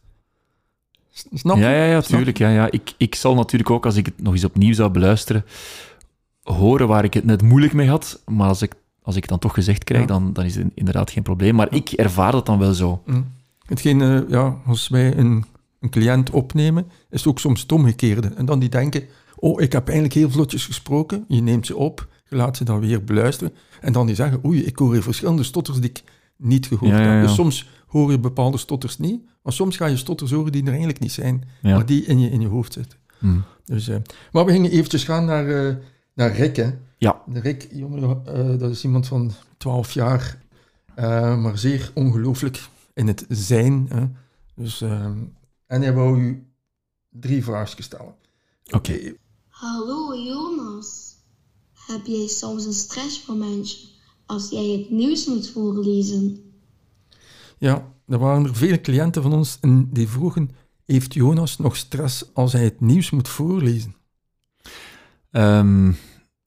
Snap 1.33 1.55
je? 1.57 1.61
Ja, 1.63 1.69
ja, 1.71 1.83
ja, 1.83 2.01
tuurlijk. 2.01 2.37
Ja, 2.37 2.49
ja. 2.49 2.71
Ik, 2.71 2.93
ik 2.97 3.15
zal 3.15 3.35
natuurlijk 3.35 3.69
ook, 3.69 3.85
als 3.85 3.95
ik 3.95 4.05
het 4.05 4.21
nog 4.21 4.33
eens 4.33 4.43
opnieuw 4.43 4.73
zou 4.73 4.89
beluisteren, 4.89 5.45
horen 6.43 6.87
waar 6.87 7.03
ik 7.03 7.13
het 7.13 7.25
net 7.25 7.41
moeilijk 7.41 7.73
mee 7.73 7.89
had. 7.89 8.21
Maar 8.25 8.47
als 8.47 8.61
ik, 8.61 8.73
als 9.01 9.15
ik 9.15 9.21
het 9.21 9.29
dan 9.29 9.39
toch 9.39 9.53
gezegd 9.53 9.83
krijg, 9.83 10.01
Ja. 10.01 10.07
dan, 10.07 10.33
dan 10.33 10.45
is 10.45 10.55
het 10.55 10.67
inderdaad 10.73 11.11
geen 11.11 11.23
probleem. 11.23 11.55
Maar 11.55 11.73
ik 11.73 11.89
ervaar 11.91 12.31
dat 12.31 12.45
dan 12.45 12.59
wel 12.59 12.73
zo. 12.73 13.01
Hm. 13.05 13.21
Hetgeen, 13.65 14.01
eh, 14.01 14.19
ja, 14.29 14.57
als 14.65 14.87
wij 14.87 15.17
een, 15.17 15.45
een 15.79 15.89
cliënt 15.89 16.29
opnemen, 16.29 16.85
is 17.09 17.19
het 17.19 17.27
ook 17.27 17.39
soms 17.39 17.61
het 17.61 17.71
omgekeerde. 17.71 18.27
En 18.27 18.45
dan 18.45 18.59
die 18.59 18.69
denken, 18.69 19.03
oh, 19.41 19.61
ik 19.61 19.71
heb 19.71 19.83
eigenlijk 19.85 20.17
heel 20.17 20.29
vlotjes 20.29 20.65
gesproken. 20.65 21.25
Je 21.27 21.41
neemt 21.41 21.65
ze 21.65 21.75
op, 21.75 22.07
je 22.29 22.35
laat 22.35 22.57
ze 22.57 22.63
dan 22.63 22.79
weer 22.79 23.03
beluisteren. 23.03 23.53
En 23.81 23.93
dan 23.93 24.05
die 24.05 24.15
zeggen, 24.15 24.45
oei, 24.45 24.63
ik 24.63 24.77
hoor 24.77 24.93
hier 24.93 25.03
verschillende 25.03 25.43
stotters 25.43 25.79
die 25.79 25.89
ik 25.89 26.03
niet 26.37 26.67
gehoord 26.67 26.91
Ja, 26.91 27.01
ja, 27.01 27.11
heb. 27.11 27.21
Dus 27.25 27.35
soms 27.35 27.69
hoor 27.87 28.11
je 28.11 28.19
bepaalde 28.19 28.57
stotters 28.57 28.97
niet, 28.97 29.21
maar 29.43 29.53
soms 29.53 29.77
ga 29.77 29.85
je 29.85 29.97
stotters 29.97 30.31
horen 30.31 30.51
die 30.51 30.61
er 30.61 30.67
eigenlijk 30.67 30.99
niet 30.99 31.11
zijn, 31.11 31.43
maar 31.61 31.85
die 31.85 32.05
in 32.05 32.19
je, 32.19 32.29
in 32.29 32.41
je 32.41 32.47
hoofd 32.47 32.73
zitten. 32.73 32.99
Hm. 33.19 33.39
Dus, 33.65 33.87
eh, 33.87 33.97
maar 34.31 34.45
we 34.45 34.51
gingen 34.51 34.71
eventjes 34.71 35.03
gaan 35.03 35.25
naar, 35.25 35.67
eh, 35.67 35.75
naar 36.13 36.35
Rick, 36.35 36.55
hè. 36.55 36.69
Ja. 36.97 37.21
Rick, 37.33 37.67
jongen, 37.71 38.25
eh, 38.25 38.59
dat 38.59 38.71
is 38.71 38.83
iemand 38.83 39.07
van 39.07 39.31
12 39.57 39.91
jaar, 39.91 40.37
maar 41.37 41.57
zeer 41.57 41.91
ongelooflijk 41.93 42.59
in 42.93 43.07
het 43.07 43.25
zijn. 43.29 43.85
Hè. 43.89 44.05
Dus, 44.55 44.81
ehm, 44.81 45.17
en 45.67 45.81
hij 45.81 45.93
wou 45.93 46.19
u 46.21 46.45
drie 47.09 47.43
vraagjes 47.43 47.85
stellen. 47.85 48.13
Oké. 48.69 49.13
Hallo 49.61 50.15
Jonas. 50.15 51.15
Heb 51.87 52.05
jij 52.05 52.27
soms 52.27 52.65
een 52.65 52.73
stressmomentje 52.73 53.87
als 54.25 54.49
jij 54.49 54.65
het 54.65 54.89
nieuws 54.89 55.25
moet 55.25 55.49
voorlezen? 55.49 56.53
Ja, 57.57 57.93
er 58.07 58.17
waren 58.17 58.45
er 58.45 58.55
vele 58.55 58.81
cliënten 58.81 59.21
van 59.21 59.33
ons 59.33 59.57
en 59.59 59.89
die 59.91 60.07
vroegen, 60.07 60.49
heeft 60.85 61.13
Jonas 61.13 61.57
nog 61.57 61.75
stress 61.75 62.33
als 62.33 62.53
hij 62.53 62.63
het 62.63 62.79
nieuws 62.79 63.09
moet 63.09 63.27
voorlezen? 63.27 63.95
Ehm, 65.31 65.91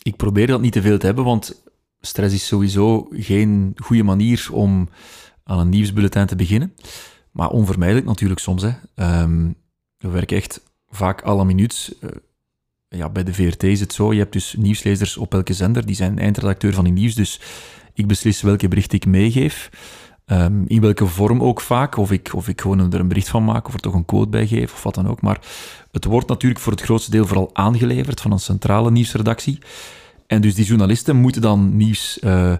ik 0.02 0.16
probeer 0.16 0.46
dat 0.46 0.60
niet 0.60 0.72
te 0.72 0.82
veel 0.82 0.98
te 0.98 1.06
hebben, 1.06 1.24
want 1.24 1.62
stress 2.00 2.34
is 2.34 2.46
sowieso 2.46 3.08
geen 3.10 3.72
goede 3.76 4.02
manier 4.02 4.48
om 4.52 4.88
aan 5.44 5.58
een 5.58 5.68
nieuwsbulletin 5.68 6.26
te 6.26 6.36
beginnen. 6.36 6.74
Maar 7.30 7.50
onvermijdelijk 7.50 8.06
natuurlijk 8.06 8.40
soms. 8.40 8.62
Hè. 8.62 8.72
Ehm, 8.94 9.52
we 9.98 10.08
werken 10.08 10.36
echt 10.36 10.62
vaak 10.88 11.24
la 11.24 11.44
minuut. 11.44 11.96
Eh, 12.00 12.10
ja, 12.96 13.08
bij 13.08 13.24
de 13.24 13.34
VRT 13.34 13.62
is 13.62 13.80
het 13.80 13.92
zo, 13.92 14.12
je 14.12 14.18
hebt 14.18 14.32
dus 14.32 14.54
nieuwslezers 14.58 15.16
op 15.16 15.34
elke 15.34 15.52
zender, 15.52 15.86
die 15.86 15.94
zijn 15.94 16.18
eindredacteur 16.18 16.74
van 16.74 16.84
die 16.84 16.92
nieuws, 16.92 17.14
dus 17.14 17.40
ik 17.94 18.06
beslis 18.06 18.42
welke 18.42 18.68
bericht 18.68 18.92
ik 18.92 19.06
meegeef. 19.06 19.70
Ehm, 20.24 20.62
in 20.66 20.80
welke 20.80 21.06
vorm 21.06 21.42
ook 21.42 21.60
vaak, 21.60 21.96
of 21.96 22.12
ik, 22.12 22.30
of 22.34 22.48
ik 22.48 22.60
gewoon 22.60 22.92
er 22.92 23.00
een 23.00 23.08
bericht 23.08 23.28
van 23.28 23.44
maak, 23.44 23.66
of 23.66 23.74
er 23.74 23.80
toch 23.80 23.94
een 23.94 24.04
quote 24.04 24.28
bij 24.28 24.46
geef, 24.46 24.72
of 24.72 24.82
wat 24.82 24.94
dan 24.94 25.08
ook. 25.08 25.20
Maar 25.20 25.40
het 25.92 26.04
wordt 26.04 26.28
natuurlijk 26.28 26.60
voor 26.60 26.72
het 26.72 26.82
grootste 26.82 27.10
deel 27.10 27.26
vooral 27.26 27.50
aangeleverd 27.52 28.20
van 28.20 28.32
een 28.32 28.38
centrale 28.38 28.90
nieuwsredactie. 28.90 29.58
En 30.26 30.40
dus 30.40 30.54
die 30.54 30.64
journalisten 30.64 31.16
moeten 31.16 31.42
dan 31.42 31.76
nieuws 31.76 32.18
eh, 32.18 32.52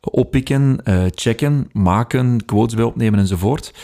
oppikken, 0.00 0.84
eh, 0.84 1.04
checken, 1.14 1.68
maken, 1.72 2.44
quotes 2.44 2.74
bij 2.74 2.84
opnemen 2.84 3.18
enzovoort. 3.18 3.74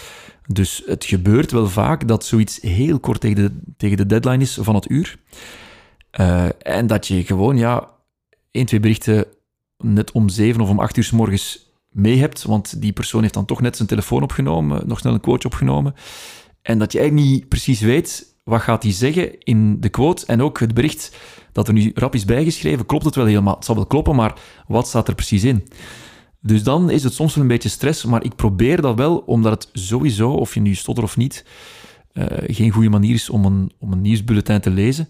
Dus 0.46 0.82
het 0.86 1.04
gebeurt 1.04 1.50
wel 1.50 1.68
vaak 1.68 2.08
dat 2.08 2.24
zoiets 2.24 2.60
heel 2.60 2.98
kort 2.98 3.20
tegen 3.20 3.36
de, 3.36 3.52
tegen 3.76 3.96
de 3.96 4.06
deadline 4.06 4.42
is 4.42 4.58
van 4.60 4.74
het 4.74 4.90
uur. 4.90 5.18
Eh, 6.18 6.46
en 6.62 6.86
dat 6.86 7.06
je 7.06 7.24
gewoon, 7.24 7.56
ja, 7.56 7.88
één, 8.50 8.66
twee 8.66 8.80
berichten 8.80 9.26
net 9.76 10.12
om 10.12 10.28
zeven 10.28 10.60
of 10.60 10.68
om 10.68 10.80
acht 10.80 10.96
uur 10.96 11.04
s 11.04 11.10
morgens 11.10 11.72
mee 11.88 12.18
hebt, 12.18 12.42
want 12.42 12.80
die 12.80 12.92
persoon 12.92 13.22
heeft 13.22 13.34
dan 13.34 13.44
toch 13.44 13.60
net 13.60 13.76
zijn 13.76 13.88
telefoon 13.88 14.22
opgenomen, 14.22 14.88
nog 14.88 14.98
snel 14.98 15.14
een 15.14 15.20
quote 15.20 15.46
opgenomen. 15.46 15.94
En 16.62 16.78
dat 16.78 16.92
je 16.92 16.98
eigenlijk 16.98 17.28
niet 17.28 17.48
precies 17.48 17.80
weet 17.80 18.36
wat 18.44 18.60
gaat 18.60 18.82
hij 18.82 18.92
zeggen 18.92 19.38
in 19.38 19.80
de 19.80 19.88
quote 19.88 20.26
en 20.26 20.42
ook 20.42 20.60
het 20.60 20.74
bericht 20.74 21.16
dat 21.52 21.68
er 21.68 21.74
nu 21.74 21.90
rap 21.94 22.14
is 22.14 22.24
bijgeschreven, 22.24 22.86
klopt 22.86 23.04
het 23.04 23.14
wel 23.14 23.26
helemaal? 23.26 23.54
Het 23.54 23.64
zal 23.64 23.74
wel 23.74 23.86
kloppen, 23.86 24.14
maar 24.14 24.40
wat 24.66 24.88
staat 24.88 25.08
er 25.08 25.14
precies 25.14 25.44
in? 25.44 25.68
Dus 26.40 26.62
dan 26.62 26.90
is 26.90 27.04
het 27.04 27.12
soms 27.12 27.34
wel 27.34 27.42
een 27.42 27.50
beetje 27.50 27.68
stress, 27.68 28.04
maar 28.04 28.24
ik 28.24 28.36
probeer 28.36 28.80
dat 28.80 28.96
wel, 28.96 29.16
omdat 29.16 29.52
het 29.52 29.68
sowieso, 29.72 30.30
of 30.30 30.54
je 30.54 30.60
nu 30.60 30.74
stotter 30.74 31.04
of 31.04 31.16
niet, 31.16 31.44
eh, 32.12 32.26
geen 32.46 32.70
goede 32.70 32.88
manier 32.88 33.14
is 33.14 33.30
om 33.30 33.44
een, 33.44 33.72
om 33.78 33.92
een 33.92 34.00
nieuwsbulletin 34.00 34.60
te 34.60 34.70
lezen, 34.70 35.08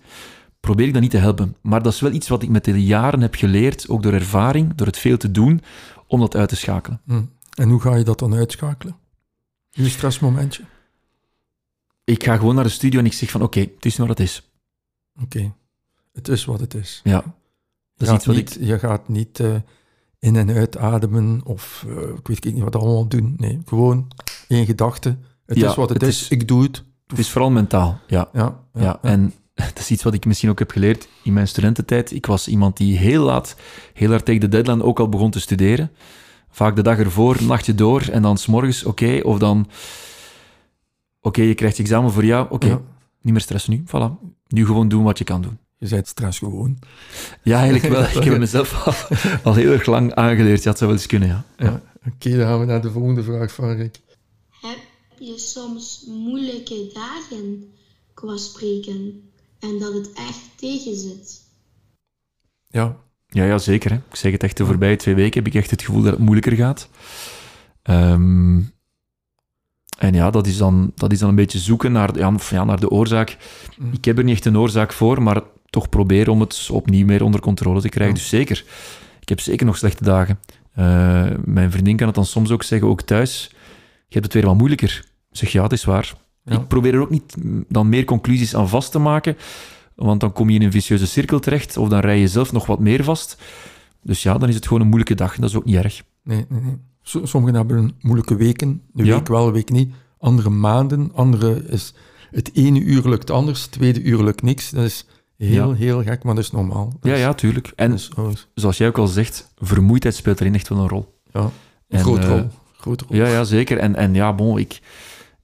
probeer 0.68 0.86
ik 0.86 0.92
dat 0.92 1.02
niet 1.02 1.10
te 1.10 1.16
helpen. 1.16 1.56
Maar 1.62 1.82
dat 1.82 1.92
is 1.92 2.00
wel 2.00 2.12
iets 2.12 2.28
wat 2.28 2.42
ik 2.42 2.48
met 2.48 2.64
de 2.64 2.84
jaren 2.84 3.20
heb 3.20 3.34
geleerd, 3.34 3.88
ook 3.88 4.02
door 4.02 4.12
ervaring, 4.12 4.74
door 4.74 4.86
het 4.86 4.98
veel 4.98 5.16
te 5.16 5.30
doen, 5.30 5.60
om 6.06 6.20
dat 6.20 6.36
uit 6.36 6.48
te 6.48 6.56
schakelen. 6.56 7.00
Hm. 7.06 7.22
En 7.54 7.68
hoe 7.68 7.80
ga 7.80 7.94
je 7.96 8.04
dat 8.04 8.18
dan 8.18 8.34
uitschakelen? 8.34 8.96
Uw 9.72 9.88
stressmomentje? 9.88 10.62
Ik 12.04 12.24
ga 12.24 12.36
gewoon 12.36 12.54
naar 12.54 12.64
de 12.64 12.70
studio 12.70 12.98
en 13.00 13.06
ik 13.06 13.12
zeg 13.12 13.30
van, 13.30 13.42
oké, 13.42 13.60
het 13.60 13.84
is 13.84 13.98
nu 13.98 14.06
wat 14.06 14.18
het 14.18 14.26
is. 14.26 14.50
Oké, 15.22 15.54
het 16.12 16.28
is 16.28 16.44
wat 16.44 16.60
het 16.60 16.74
is. 16.74 17.00
Ja, 17.04 17.20
dat 17.20 17.24
Je 17.94 18.04
is 18.04 18.08
gaat 18.08 18.16
iets 18.16 18.26
wat 18.26 18.36
niet, 18.36 18.56
ik... 18.60 18.66
Je 18.66 18.78
gaat 18.78 19.08
niet 19.08 19.40
eh, 19.40 19.54
in- 20.18 20.36
en 20.36 20.50
uitademen 20.50 21.40
of 21.44 21.84
eh, 21.88 22.08
ik 22.18 22.26
weet 22.28 22.44
niet 22.54 22.62
wat 22.62 22.76
allemaal 22.76 23.08
doen. 23.08 23.34
Nee, 23.36 23.60
gewoon 23.64 24.08
één 24.48 24.66
gedachte. 24.66 25.16
Het 25.46 25.56
Ja, 25.58 25.68
is 25.70 25.74
wat 25.74 25.88
het, 25.88 26.00
het 26.00 26.10
is. 26.10 26.22
is- 26.22 26.28
Ik 26.28 26.48
doe 26.48 26.62
het. 26.62 26.84
Het 27.06 27.18
is 27.18 27.30
vooral 27.30 27.50
mentaal, 27.50 28.00
ja. 28.06 28.28
Ja, 28.32 28.60
ja, 28.74 28.82
Ja, 28.82 28.98
en 29.02 29.32
dat 29.74 29.78
is 29.78 29.90
iets 29.90 30.02
wat 30.02 30.14
ik 30.14 30.24
misschien 30.24 30.50
ook 30.50 30.58
heb 30.58 30.70
geleerd 30.70 31.08
in 31.22 31.32
mijn 31.32 31.48
studententijd. 31.48 32.12
Ik 32.12 32.26
was 32.26 32.48
iemand 32.48 32.76
die 32.76 32.96
heel 32.98 33.24
laat, 33.24 33.56
heel 33.94 34.10
hard 34.10 34.24
tegen 34.24 34.40
de 34.40 34.48
deadline 34.48 34.82
ook 34.82 35.00
al 35.00 35.08
begon 35.08 35.30
te 35.30 35.40
studeren. 35.40 35.90
Vaak 36.50 36.76
de 36.76 36.82
dag 36.82 36.98
ervoor, 36.98 37.42
nachtje 37.42 37.74
door 37.74 38.02
en 38.02 38.22
dan 38.22 38.36
s'morgens, 38.38 38.84
oké, 38.84 39.20
of 39.22 39.38
dan... 39.38 39.68
Oké, 41.20 41.42
je 41.42 41.54
krijgt 41.54 41.76
je 41.76 41.82
examen 41.82 42.12
voor 42.12 42.24
jou, 42.24 42.46
oké, 42.50 42.66
Ja. 42.66 42.80
niet 43.22 43.32
meer 43.32 43.42
stressen 43.42 43.72
nu. 43.72 43.82
Voilà. 43.86 44.28
Nu 44.48 44.66
gewoon 44.66 44.88
doen 44.88 45.02
wat 45.02 45.18
je 45.18 45.24
kan 45.24 45.42
doen. 45.42 45.58
Je 45.78 45.88
bent 45.88 46.08
stress 46.08 46.38
gewoon. 46.38 46.78
Ja, 47.42 47.60
eigenlijk 47.60 47.94
wel. 47.94 48.02
Ik 48.16 48.24
heb 48.24 48.24
het 48.24 48.38
mezelf 48.38 48.86
al, 48.86 49.16
al 49.42 49.54
heel 49.54 49.72
erg 49.72 49.86
lang 49.86 50.14
aangeleerd. 50.14 50.62
Ja, 50.62 50.68
het 50.68 50.78
zou 50.78 50.90
wel 50.90 50.98
eens 50.98 51.08
kunnen, 51.08 51.28
ja. 51.28 51.44
Ja. 51.56 51.82
Oké, 52.14 52.36
dan 52.36 52.46
gaan 52.46 52.60
we 52.60 52.66
naar 52.66 52.82
de 52.82 52.90
volgende 52.90 53.22
vraag 53.22 53.52
van 53.52 53.70
Rick. 53.76 54.00
Heb 54.60 54.78
je 55.18 55.38
soms 55.38 56.04
moeilijke 56.06 56.90
dagen 56.94 57.72
qua 58.14 58.36
spreken 58.36 59.27
en 59.60 59.78
dat 59.78 59.94
het 59.94 60.12
echt 60.12 60.40
tegenzit? 60.56 61.46
Ja, 62.66 62.96
Ja, 63.30 63.44
ja, 63.44 63.58
zeker. 63.58 63.90
Hè. 63.90 63.96
Ik 63.96 64.16
zeg 64.16 64.32
het 64.32 64.42
echt, 64.42 64.56
de 64.56 64.66
voorbije 64.66 64.96
twee 64.96 65.14
weken 65.14 65.44
heb 65.44 65.54
ik 65.54 65.60
echt 65.60 65.70
het 65.70 65.82
gevoel 65.82 66.02
dat 66.02 66.12
het 66.12 66.20
moeilijker 66.20 66.52
gaat. 66.52 66.88
Ehm, 67.82 68.60
en 69.98 70.14
ja, 70.14 70.30
dat 70.30 70.46
is, 70.46 70.56
dan, 70.56 70.92
dat 70.94 71.12
is 71.12 71.18
dan 71.18 71.28
een 71.28 71.34
beetje 71.34 71.58
zoeken 71.58 71.92
naar, 71.92 72.18
ja, 72.50 72.64
naar 72.64 72.80
de 72.80 72.90
oorzaak. 72.90 73.36
Mm. 73.78 73.92
Ik 73.92 74.04
heb 74.04 74.18
er 74.18 74.24
niet 74.24 74.34
echt 74.34 74.44
een 74.44 74.58
oorzaak 74.58 74.92
voor, 74.92 75.22
maar 75.22 75.42
toch 75.70 75.88
proberen 75.88 76.32
om 76.32 76.40
het 76.40 76.68
opnieuw 76.72 77.06
meer 77.06 77.22
onder 77.22 77.40
controle 77.40 77.80
te 77.80 77.88
krijgen. 77.88 78.14
Ja. 78.14 78.20
Dus 78.20 78.28
zeker. 78.28 78.64
Ik 79.20 79.28
heb 79.28 79.40
zeker 79.40 79.66
nog 79.66 79.76
slechte 79.76 80.04
dagen. 80.04 80.38
Eh, 80.72 81.30
mijn 81.44 81.70
vriendin 81.70 81.96
kan 81.96 82.06
het 82.06 82.14
dan 82.14 82.26
soms 82.26 82.50
ook 82.50 82.62
zeggen, 82.62 82.88
ook 82.88 83.02
thuis. 83.02 83.48
Je 84.08 84.14
hebt 84.14 84.24
het 84.24 84.34
weer 84.34 84.46
wat 84.46 84.56
moeilijker. 84.56 85.04
Ik 85.30 85.36
zeg, 85.36 85.52
ja, 85.52 85.62
het 85.62 85.72
is 85.72 85.84
waar. 85.84 86.14
Ja. 86.48 86.56
Ik 86.56 86.68
probeer 86.68 86.94
er 86.94 87.00
ook 87.00 87.10
niet 87.10 87.34
dan 87.68 87.88
meer 87.88 88.04
conclusies 88.04 88.54
aan 88.54 88.68
vast 88.68 88.92
te 88.92 88.98
maken, 88.98 89.36
want 89.94 90.20
dan 90.20 90.32
kom 90.32 90.50
je 90.50 90.58
in 90.58 90.64
een 90.64 90.72
vicieuze 90.72 91.06
cirkel 91.06 91.38
terecht, 91.38 91.76
of 91.76 91.88
dan 91.88 92.00
rij 92.00 92.18
je 92.20 92.28
zelf 92.28 92.52
nog 92.52 92.66
wat 92.66 92.78
meer 92.80 93.04
vast. 93.04 93.38
Dus 94.02 94.22
ja, 94.22 94.38
dan 94.38 94.48
is 94.48 94.54
het 94.54 94.64
gewoon 94.66 94.80
een 94.82 94.86
moeilijke 94.88 95.14
dag. 95.14 95.36
Dat 95.36 95.48
is 95.50 95.56
ook 95.56 95.64
niet 95.64 95.76
erg. 95.76 96.02
nee, 96.22 96.46
nee, 96.48 96.60
nee. 96.60 96.76
So- 97.02 97.26
Sommigen 97.26 97.56
hebben 97.56 97.92
moeilijke 98.00 98.36
weken, 98.36 98.82
de 98.92 99.04
Ja. 99.04 99.14
week 99.14 99.28
wel, 99.28 99.44
de 99.46 99.52
week 99.52 99.70
niet. 99.70 99.92
Andere 100.18 100.50
maanden, 100.50 101.10
andere 101.14 101.64
is 101.68 101.94
het 102.30 102.50
ene 102.54 102.80
uur 102.80 103.08
lukt 103.08 103.30
anders, 103.30 103.62
het 103.62 103.70
tweede 103.72 104.02
uur 104.02 104.22
lukt 104.24 104.42
niks. 104.42 104.70
Dat 104.70 104.84
is 104.84 105.06
heel, 105.36 105.70
Ja. 105.70 105.76
heel 105.76 106.02
gek, 106.02 106.22
maar 106.22 106.34
dat 106.34 106.44
is 106.44 106.50
normaal. 106.50 106.86
Dat 107.00 107.10
Ja, 107.10 107.12
is- 107.16 107.20
ja, 107.20 107.34
tuurlijk. 107.34 107.72
En 107.76 107.92
is- 107.92 108.10
is- 108.32 108.48
zoals 108.54 108.76
jij 108.76 108.88
ook 108.88 108.98
al 108.98 109.06
zegt, 109.06 109.52
vermoeidheid 109.56 110.14
speelt 110.14 110.40
erin 110.40 110.54
echt 110.54 110.68
wel 110.68 110.78
een 110.78 110.88
rol. 110.88 111.20
ja, 111.32 111.40
een 111.40 111.50
En, 111.88 111.98
grote 112.00 112.20
eh, 112.26 112.28
rol. 112.28 112.48
Rol. 112.80 112.96
Ja, 113.16 113.26
ja, 113.26 113.44
zeker. 113.44 113.78
En, 113.78 113.94
en 113.94 114.14
ja, 114.14 114.34
bon, 114.34 114.58
ik, 114.58 114.80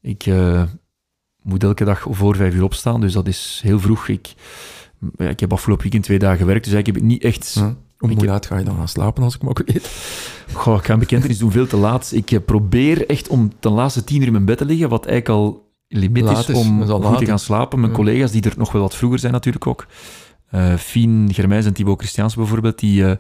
ik 0.01 0.27
eh, 0.27 0.63
moet 1.45 1.63
elke 1.63 1.85
dag 1.85 2.07
voor 2.11 2.37
vijf 2.37 2.55
uur 2.55 2.63
opstaan, 2.63 3.01
dus 3.01 3.13
dat 3.13 3.27
is 3.29 3.61
heel 3.65 3.81
vroeg. 3.81 4.09
Ik, 4.09 4.35
ja, 5.17 5.29
ik 5.29 5.41
heb 5.41 5.53
afgelopen 5.53 5.83
weekend 5.83 6.05
twee 6.05 6.19
dagen 6.19 6.39
gewerkt, 6.39 6.65
dus 6.65 6.73
eigenlijk 6.73 7.03
heb 7.05 7.11
ik 7.11 7.13
niet 7.15 7.25
echt... 7.33 7.63
Hoe 7.99 8.11
Ik- 8.11 8.25
laat 8.25 8.47
ga 8.47 8.59
je 8.59 8.65
dan 8.65 8.77
gaan 8.77 8.89
slapen, 8.89 9.23
als 9.23 9.35
ik 9.35 9.41
maar 9.43 9.51
ook 9.51 9.63
weet? 9.67 9.91
Goh, 10.53 10.77
ik 10.79 10.85
ga 10.85 10.93
een 10.93 10.99
bekentenis 10.99 11.39
doen, 11.39 11.51
veel 11.51 11.67
te 11.67 11.77
laat. 11.77 12.11
Ik 12.15 12.31
eh, 12.31 12.39
probeer 12.47 13.09
echt 13.09 13.29
om 13.29 13.53
ten 13.61 13.73
laatste 13.73 14.05
tien 14.05 14.21
uur 14.21 14.27
in 14.27 14.33
mijn 14.33 14.45
bed 14.45 14.59
te 14.59 14.65
liggen, 14.65 14.89
wat 14.89 15.07
eigenlijk 15.07 15.41
al 15.41 15.73
limiet 15.89 16.31
is 16.31 16.49
is, 16.49 16.57
om 16.57 16.81
goed 16.87 17.03
laat, 17.03 17.19
te 17.19 17.25
gaan 17.27 17.39
slapen. 17.39 17.79
Mijn 17.81 17.91
Ja. 17.91 17.97
collega's, 17.99 18.31
die 18.31 18.43
er 18.43 18.55
nog 18.57 18.73
wel 18.73 18.83
wat 18.83 18.95
vroeger 18.97 19.19
zijn 19.19 19.33
natuurlijk 19.33 19.67
ook, 19.67 19.87
eh 20.51 20.75
Fien 20.75 21.29
Germijns 21.33 21.67
en 21.67 21.73
Thibaut 21.73 21.99
Christiaans 21.99 22.35
bijvoorbeeld, 22.35 22.79
die 22.79 23.07
eh, 23.07 23.17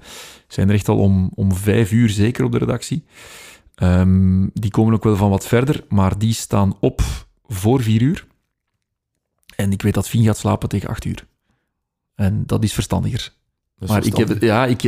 zijn 0.48 0.68
er 0.68 0.74
echt 0.74 0.88
al 0.88 0.98
om, 0.98 1.30
om 1.34 1.52
vijf 1.54 1.92
uur 1.92 2.08
zeker 2.10 2.44
op 2.44 2.52
de 2.52 2.58
redactie. 2.58 3.04
Ehm, 3.74 4.46
die 4.52 4.70
komen 4.70 4.94
ook 4.94 5.04
wel 5.04 5.16
van 5.16 5.30
wat 5.30 5.46
verder, 5.46 5.84
maar 5.88 6.18
die 6.18 6.34
staan 6.34 6.74
op 6.80 7.02
voor 7.46 7.82
vier 7.82 8.02
uur. 8.02 8.26
En 9.56 9.72
ik 9.72 9.82
weet 9.82 9.94
dat 9.94 10.08
Fien 10.08 10.24
gaat 10.24 10.38
slapen 10.38 10.68
tegen 10.68 10.88
acht 10.88 11.04
uur. 11.04 11.26
En 12.14 12.42
dat 12.46 12.62
is 12.62 12.72
verstandiger. 12.72 13.32
Dat 13.78 13.88
is 13.88 13.94
Maar 13.94 14.06
ik, 14.06 14.16
heb, 14.16 14.42
ja, 14.42 14.66
ik, 14.66 14.82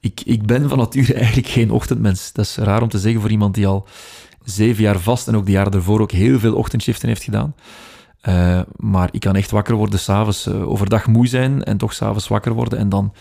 ik, 0.00 0.20
ik 0.24 0.46
ben 0.46 0.68
van 0.68 0.78
nature 0.78 1.14
eigenlijk 1.24 1.48
geen 1.48 1.70
ochtendmens. 1.70 2.32
Dat 2.32 2.44
is 2.44 2.56
raar 2.56 2.82
om 2.82 2.88
te 2.88 2.98
zeggen 2.98 3.20
voor 3.20 3.30
iemand 3.30 3.54
die 3.54 3.66
al 3.66 3.86
zeven 4.44 4.82
jaar 4.82 4.98
vast 4.98 5.28
en 5.28 5.36
ook 5.36 5.46
de 5.46 5.52
jaren 5.52 5.72
daarvoor 5.72 6.00
ook 6.00 6.12
heel 6.12 6.38
veel 6.38 6.54
ochtendshiften 6.54 7.08
heeft 7.08 7.22
gedaan. 7.22 7.54
Eh, 8.20 8.60
maar 8.76 9.08
ik 9.12 9.20
kan 9.20 9.36
echt 9.36 9.50
wakker 9.50 9.74
worden 9.74 9.98
s'avonds, 9.98 10.48
avonds 10.48 10.66
overdag 10.66 11.06
moe 11.06 11.26
zijn 11.26 11.64
en 11.64 11.76
toch 11.76 11.92
s'avonds 11.92 12.28
wakker 12.28 12.52
worden. 12.52 12.78
En 12.78 12.88
dan 12.88 13.14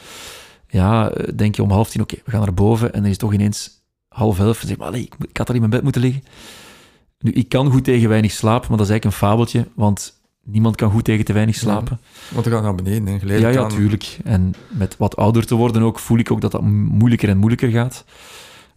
ja, 0.67 1.09
eh, 1.09 1.34
denk 1.36 1.55
je 1.55 1.63
om 1.63 1.71
half 1.71 1.89
tien, 1.89 2.01
oké, 2.01 2.15
we 2.26 2.32
gaan 2.32 2.41
naar 2.41 2.53
boven. 2.53 2.88
En 2.88 2.93
dan 2.93 3.03
is 3.03 3.09
het 3.09 3.19
toch 3.19 3.34
ineens 3.34 3.69
half 4.07 4.39
elf. 4.39 4.61
En 4.61 4.67
zeg 4.67 4.78
maar, 4.78 4.88
allee, 4.88 5.01
ik, 5.01 5.15
ik 5.19 5.38
had 5.38 5.47
al 5.47 5.53
in 5.53 5.59
mijn 5.59 5.71
bed 5.71 5.84
moeten 5.84 6.01
liggen. 6.01 6.24
Nu, 7.24 7.32
ik 7.32 7.49
kan 7.49 7.71
goed 7.71 7.84
tegen 7.84 8.09
weinig 8.09 8.32
slapen, 8.32 8.67
maar 8.69 8.78
dat 8.78 8.86
is 8.86 8.91
eigenlijk 8.91 9.21
een 9.21 9.28
fabeltje, 9.28 9.67
want 9.76 10.21
niemand 10.43 10.76
kan 10.76 10.91
goed 10.91 11.03
tegen 11.03 11.26
te 11.26 11.34
weinig 11.34 11.55
slapen. 11.55 11.99
Want 12.34 12.45
we 12.45 12.51
gaan 12.51 12.63
naar 12.63 12.76
beneden 12.76 13.07
en 13.21 13.39
Ja, 13.39 13.49
ja, 13.49 13.63
aan- 13.63 13.69
tuurlijk. 13.69 14.17
En 14.24 14.53
met 14.69 14.97
wat 14.97 15.15
ouder 15.15 15.45
te 15.45 15.55
worden 15.55 15.82
ook, 15.82 15.99
voel 15.99 16.17
ik 16.17 16.32
ook 16.32 16.41
dat 16.41 16.51
dat 16.51 16.61
moeilijker 16.61 17.30
en 17.30 17.38
moeilijker 17.38 17.69
gaat. 17.69 18.05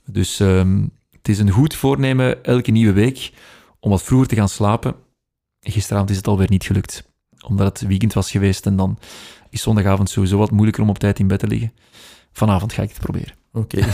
Dus 0.04 0.40
ehm, 0.40 0.82
het 1.10 1.28
is 1.28 1.38
een 1.38 1.50
goed 1.50 1.74
voornemen 1.74 2.44
elke 2.44 2.70
nieuwe 2.70 2.92
week 2.92 3.32
om 3.80 3.90
wat 3.90 4.02
vroeger 4.02 4.28
te 4.28 4.34
gaan 4.34 4.48
slapen. 4.48 4.94
Gisteravond 5.60 6.10
is 6.10 6.16
het 6.16 6.26
alweer 6.26 6.50
niet 6.50 6.64
gelukt, 6.64 7.08
omdat 7.46 7.78
het 7.78 7.88
weekend 7.88 8.12
was 8.12 8.30
geweest 8.30 8.66
en 8.66 8.76
dan 8.76 8.98
is 9.50 9.62
zondagavond 9.62 10.10
sowieso 10.10 10.38
wat 10.38 10.50
moeilijker 10.50 10.82
om 10.82 10.88
op 10.88 10.98
tijd 10.98 11.18
in 11.18 11.26
bed 11.26 11.38
te 11.38 11.46
liggen. 11.46 11.72
Vanavond 12.32 12.72
ga 12.72 12.82
ik 12.82 12.88
het 12.88 12.98
proberen. 13.00 13.34
Oké. 13.52 13.78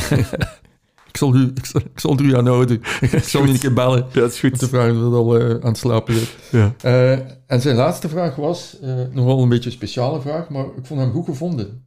ik, 1.12 1.16
zal 1.18 1.34
u, 1.36 1.50
ik, 1.54 1.66
zal, 1.66 1.80
ik 1.80 2.00
zal 2.00 2.16
er 2.16 2.24
u 2.24 2.36
aan 2.36 2.46
houden. 2.46 2.82
ik 3.00 3.24
zal 3.24 3.44
u 3.44 3.48
een 3.48 3.58
keer 3.58 3.72
bellen 3.72 4.06
Ja, 4.12 4.20
dat 4.20 4.32
is 4.32 4.42
om 4.42 4.52
te 4.52 4.68
vragen 4.68 4.94
of 4.96 5.00
dat 5.02 5.12
al 5.12 5.38
eh, 5.38 5.50
aan 5.50 5.68
het 5.68 5.78
slapen 5.78 6.14
is. 6.14 6.32
Ja. 6.50 6.74
Eh, 6.80 7.12
en 7.46 7.60
zijn 7.60 7.76
laatste 7.76 8.08
vraag 8.08 8.36
was, 8.36 8.78
eh, 8.82 8.94
nogal 9.12 9.42
een 9.42 9.48
beetje 9.48 9.66
een 9.70 9.76
speciale 9.76 10.20
vraag, 10.20 10.48
maar 10.48 10.64
ik 10.64 10.86
vond 10.86 11.00
hem 11.00 11.12
goed 11.12 11.24
gevonden. 11.24 11.84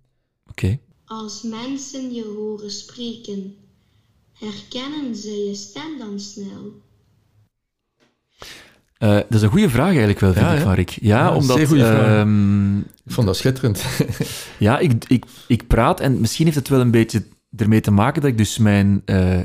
Oké. 0.49 0.79
Als 1.05 1.43
mensen 1.43 2.13
je 2.13 2.33
horen 2.37 2.71
spreken, 2.71 3.55
herkennen 4.33 5.15
ze 5.15 5.29
je 5.29 5.55
stem 5.55 5.97
dan 5.99 6.19
snel? 6.19 6.83
Eh, 8.97 9.13
dat 9.15 9.33
is 9.33 9.41
een 9.41 9.49
goede 9.49 9.69
vraag 9.69 9.87
eigenlijk 9.89 10.19
wel, 10.19 10.33
vind 10.33 10.45
Ja, 10.45 10.53
ik, 10.53 10.61
van 10.61 10.73
Rick. 10.73 10.89
Ja, 10.89 11.17
Ja, 11.17 11.35
omdat... 11.35 11.57
zeer 11.57 11.67
goede 11.67 11.85
vraag. 11.85 12.07
ehm, 12.07 12.77
Ik 12.79 13.11
vond 13.11 13.27
dat 13.27 13.37
schitterend. 13.37 13.83
Ja, 14.59 14.79
ik, 14.79 14.91
ik, 15.07 15.25
ik 15.47 15.67
praat 15.67 15.99
en 15.99 16.19
misschien 16.19 16.45
heeft 16.45 16.57
het 16.57 16.67
wel 16.69 16.79
een 16.79 16.91
beetje 16.91 17.23
ermee 17.57 17.81
te 17.81 17.91
maken 17.91 18.21
dat 18.21 18.31
ik 18.31 18.37
dus 18.37 18.57
mijn 18.57 19.01
eh, 19.05 19.39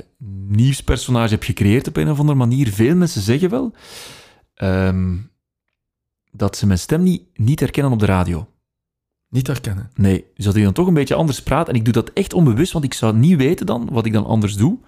nieuwspersonage 0.49 1.33
heb 1.33 1.43
gecreëerd 1.43 1.89
op 1.89 1.97
een 1.97 2.11
of 2.11 2.19
andere 2.19 2.39
manier. 2.39 2.69
Veel 2.69 2.97
mensen 2.97 3.21
zeggen 3.21 3.51
wel 3.51 3.75
ehm, 4.55 5.17
dat 6.33 6.57
ze 6.57 6.67
mijn 6.67 6.79
stem 6.79 7.03
niet, 7.03 7.23
niet 7.35 7.61
herkennen 7.61 7.93
op 7.93 7.99
de 7.99 8.07
radio. 8.07 8.49
Niet 9.29 9.47
herkennen. 9.47 9.91
Nee, 9.95 10.25
dus 10.35 10.45
dat 10.45 10.57
ik 10.57 10.63
dan 10.63 10.73
toch 10.73 10.87
een 10.87 10.95
beetje 10.95 11.15
anders 11.15 11.43
praat. 11.43 11.69
En 11.69 11.75
ik 11.75 11.85
doe 11.85 11.93
dat 11.93 12.11
echt 12.13 12.33
onbewust, 12.33 12.73
want 12.73 12.85
ik 12.85 12.95
zou 12.95 13.17
niet 13.17 13.37
weten 13.37 13.67
dan 13.67 13.89
wat 13.93 14.07
ik 14.07 14.13
dan 14.13 14.27
anders 14.27 14.55
doe. 14.55 14.79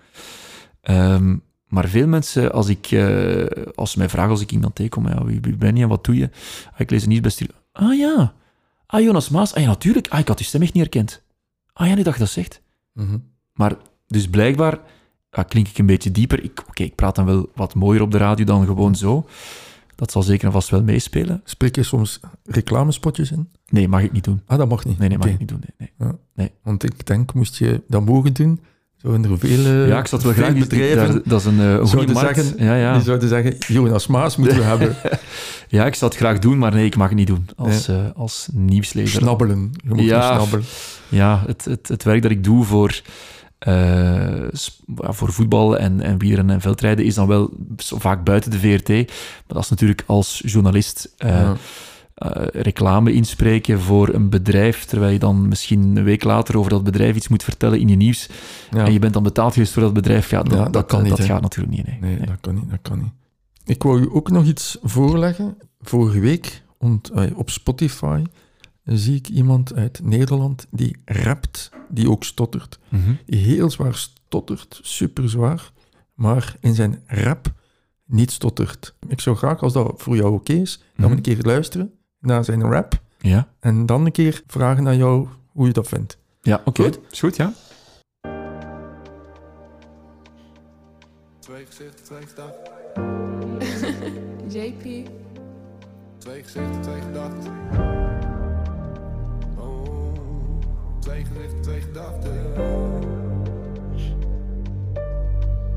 Ehm, 0.80 1.36
maar 1.66 1.88
veel 1.88 2.06
mensen, 2.06 2.52
als, 2.52 2.68
ik, 2.68 2.90
eh, 2.90 3.46
als 3.74 3.90
ze 3.90 3.98
mij 3.98 4.08
vragen, 4.08 4.30
als 4.30 4.40
ik 4.40 4.52
iemand 4.52 4.74
tegenkom, 4.74 5.08
ja, 5.08 5.24
wie, 5.24 5.40
wie 5.40 5.56
ben 5.56 5.76
je 5.76 5.82
en 5.82 5.88
wat 5.88 6.04
doe 6.04 6.16
je? 6.16 6.30
Ah, 6.72 6.80
ik 6.80 6.90
lees 6.90 7.02
een 7.02 7.08
nieuwsbest. 7.08 7.42
Ah 7.72 7.98
ja, 7.98 8.34
ah 8.86 9.02
Jonas 9.02 9.28
Maas, 9.28 9.54
ah 9.54 9.62
ja 9.62 9.68
natuurlijk. 9.68 10.08
Ah, 10.08 10.18
ik 10.18 10.28
had 10.28 10.38
je 10.38 10.44
stem 10.44 10.62
echt 10.62 10.72
niet 10.72 10.82
herkend. 10.82 11.22
Ah 11.72 11.86
ja, 11.86 11.94
nu 11.94 12.02
dat 12.02 12.12
je 12.12 12.20
dat 12.20 12.28
zegt. 12.28 12.62
Mhm. 12.92 13.18
Maar 13.52 13.76
dus 14.06 14.28
blijkbaar 14.28 14.80
ja, 15.30 15.42
klink 15.42 15.68
ik 15.68 15.78
een 15.78 15.86
beetje 15.86 16.10
dieper. 16.10 16.42
Ik- 16.44 16.64
Oké, 16.68 16.82
ik 16.82 16.94
praat 16.94 17.14
dan 17.14 17.24
wel 17.24 17.50
wat 17.54 17.74
mooier 17.74 18.02
op 18.02 18.10
de 18.10 18.18
radio 18.18 18.44
dan 18.44 18.66
gewoon 18.66 18.94
zo. 18.94 19.26
Dat 19.94 20.10
zal 20.12 20.22
zeker 20.22 20.46
en 20.46 20.52
vast 20.52 20.68
wel 20.70 20.82
meespelen. 20.82 21.40
Spreek 21.44 21.76
je 21.76 21.82
soms 21.82 22.20
reclamespotjes 22.44 23.30
in? 23.32 23.48
Nee, 23.66 23.88
mag 23.88 24.02
ik 24.02 24.12
niet 24.12 24.24
doen. 24.24 24.42
Ah, 24.46 24.58
dat 24.58 24.68
mag 24.68 24.84
niet. 24.84 24.98
Nee, 24.98 25.08
nee, 25.08 25.18
mag 25.18 25.28
ik 25.28 25.38
niet 25.38 25.48
doen. 25.48 25.62
Nee, 25.78 26.12
nee. 26.34 26.50
Want 26.62 26.82
ik 26.82 27.06
denk, 27.06 27.34
moest 27.34 27.56
je 27.58 27.82
dat 27.88 28.04
mogen 28.04 28.32
doen, 28.32 28.60
er 29.02 29.38
vele 29.38 29.86
Ja, 29.86 29.98
ik 29.98 30.06
zat 30.06 30.22
wel 30.22 30.32
graag. 30.32 30.52
bedrijven 30.52 31.22
dat 31.24 31.40
is 31.40 31.46
een, 31.46 31.60
eh, 31.60 31.70
een 31.72 31.86
goede 31.86 32.12
markt. 32.12 32.36
zeggen, 32.36 32.64
ja, 32.64 32.76
ja. 32.76 32.94
die 32.94 33.02
zouden 33.02 33.28
zeggen, 33.28 33.56
Jonas 33.66 34.06
Maas 34.06 34.36
moeten 34.36 34.56
we 34.56 34.62
hebben. 34.62 34.96
ja, 35.68 35.86
ik 35.86 35.94
zou 35.94 36.10
het 36.10 36.20
graag 36.20 36.38
doen, 36.38 36.58
maar 36.58 36.72
nee, 36.74 36.84
ik 36.84 36.96
mag 36.96 37.08
het 37.08 37.16
niet 37.18 37.26
doen 37.26 37.48
als, 37.56 37.88
eh, 37.88 37.96
als 38.14 38.48
nieuwslezer. 38.52 39.20
Snabbelen. 39.20 39.70
Je 39.84 39.94
moet 39.94 40.04
Ja. 40.04 40.34
snabbelen. 40.34 40.64
Ja, 41.08 41.42
het, 41.46 41.64
het, 41.64 41.88
het 41.88 42.02
werk 42.02 42.22
dat 42.22 42.30
ik 42.30 42.44
doe 42.44 42.64
voor, 42.64 43.00
ja, 43.58 45.12
voor 45.12 45.32
voetbal 45.32 45.78
en, 45.78 46.00
en 46.00 46.18
wielrennen 46.18 46.54
en 46.54 46.60
veldrijden 46.60 47.04
is 47.04 47.14
dan 47.14 47.26
wel 47.28 47.50
zo 47.78 47.98
vaak 47.98 48.24
buiten 48.24 48.50
de 48.50 48.58
VRT. 48.58 48.88
Maar 48.88 49.06
dat 49.46 49.62
is 49.62 49.70
natuurlijk 49.70 50.02
als 50.06 50.42
journalist 50.46 51.12
Ja. 51.16 51.56
Eh, 52.14 52.30
reclame 52.62 53.12
inspreken 53.12 53.80
voor 53.80 54.08
een 54.14 54.30
bedrijf, 54.30 54.84
terwijl 54.84 55.12
je 55.12 55.18
dan 55.18 55.48
misschien 55.48 55.96
een 55.96 56.04
week 56.04 56.24
later 56.24 56.58
over 56.58 56.70
dat 56.70 56.84
bedrijf 56.84 57.16
iets 57.16 57.28
moet 57.28 57.42
vertellen 57.44 57.80
in 57.80 57.88
je 57.88 57.96
nieuws. 57.96 58.28
Ja. 58.70 58.84
En 58.86 58.92
je 58.92 58.98
bent 58.98 59.12
dan 59.14 59.22
betaald 59.22 59.52
geweest 59.52 59.74
door 59.74 59.82
dat 59.84 59.92
bedrijf. 59.92 60.30
Ja, 60.30 60.42
dat, 60.42 60.52
Ja, 60.52 60.62
dat, 60.64 60.72
dat 60.72 60.86
kan 60.86 60.98
eh, 60.98 61.04
niet, 61.08 61.16
Dat 61.16 61.26
gaat 61.26 61.42
natuurlijk 61.42 61.76
niet. 61.76 61.86
Nee. 61.86 61.98
Nee, 62.00 62.16
Nee. 62.18 62.26
dat 62.26 62.40
kan 62.40 62.54
niet, 62.54 62.70
dat 62.70 62.78
kan 62.82 62.98
niet. 62.98 63.12
Ik 63.64 63.82
wou 63.82 64.00
u 64.00 64.08
ook 64.12 64.30
nog 64.30 64.44
iets 64.46 64.78
voorleggen. 64.82 65.56
Vorige 65.80 66.20
week 66.20 66.62
ont- 66.78 67.10
eh, 67.10 67.38
op 67.38 67.50
Spotify 67.50 68.22
zie 68.84 69.16
ik 69.16 69.28
iemand 69.28 69.74
uit 69.74 70.00
Nederland 70.04 70.66
die 70.70 70.96
rapt, 71.04 71.70
die 71.88 72.10
ook 72.10 72.24
stottert. 72.24 72.78
Mhm. 72.88 73.12
Die 73.26 73.40
heel 73.40 73.70
zwaar 73.70 73.94
stottert, 73.94 74.80
super 74.82 75.28
zwaar, 75.30 75.72
maar 76.14 76.54
in 76.60 76.74
zijn 76.74 77.02
rap 77.06 77.52
niet 78.06 78.30
stottert. 78.30 78.94
Ik 79.08 79.20
zou 79.20 79.36
graag, 79.36 79.60
als 79.62 79.72
dat 79.72 79.92
voor 79.96 80.16
jou 80.16 80.32
oké 80.34 80.52
is, 80.52 80.78
dan 80.96 81.06
Mhm. 81.06 81.16
een 81.16 81.22
keer 81.22 81.38
luisteren 81.40 81.92
naar 82.22 82.44
zijn 82.44 82.62
rap 82.70 83.00
Ja, 83.18 83.48
en 83.60 83.86
dan 83.86 84.06
een 84.06 84.12
keer 84.12 84.42
vragen 84.46 84.86
aan 84.86 84.96
jou 84.96 85.28
hoe 85.52 85.66
je 85.66 85.72
dat 85.72 85.88
vindt. 85.88 86.18
ja 86.42 86.60
oké. 86.64 86.82
Goed. 86.82 86.98
Is 87.10 87.20
goed, 87.20 87.36
ja. 87.36 87.52
Twee 91.38 91.66
gezichten, 91.66 92.04
twee 92.04 92.22
gedachten. 92.26 92.72
JP, 94.60 95.10
Twee 96.18 96.42
gezichten, 96.42 96.80
twee 96.80 97.00
gedachten. 97.00 97.52
Oh, 99.58 100.58
twee 101.00 101.24
gezichten, 101.24 101.60
twee 101.62 101.80
gedachten. 101.80 102.32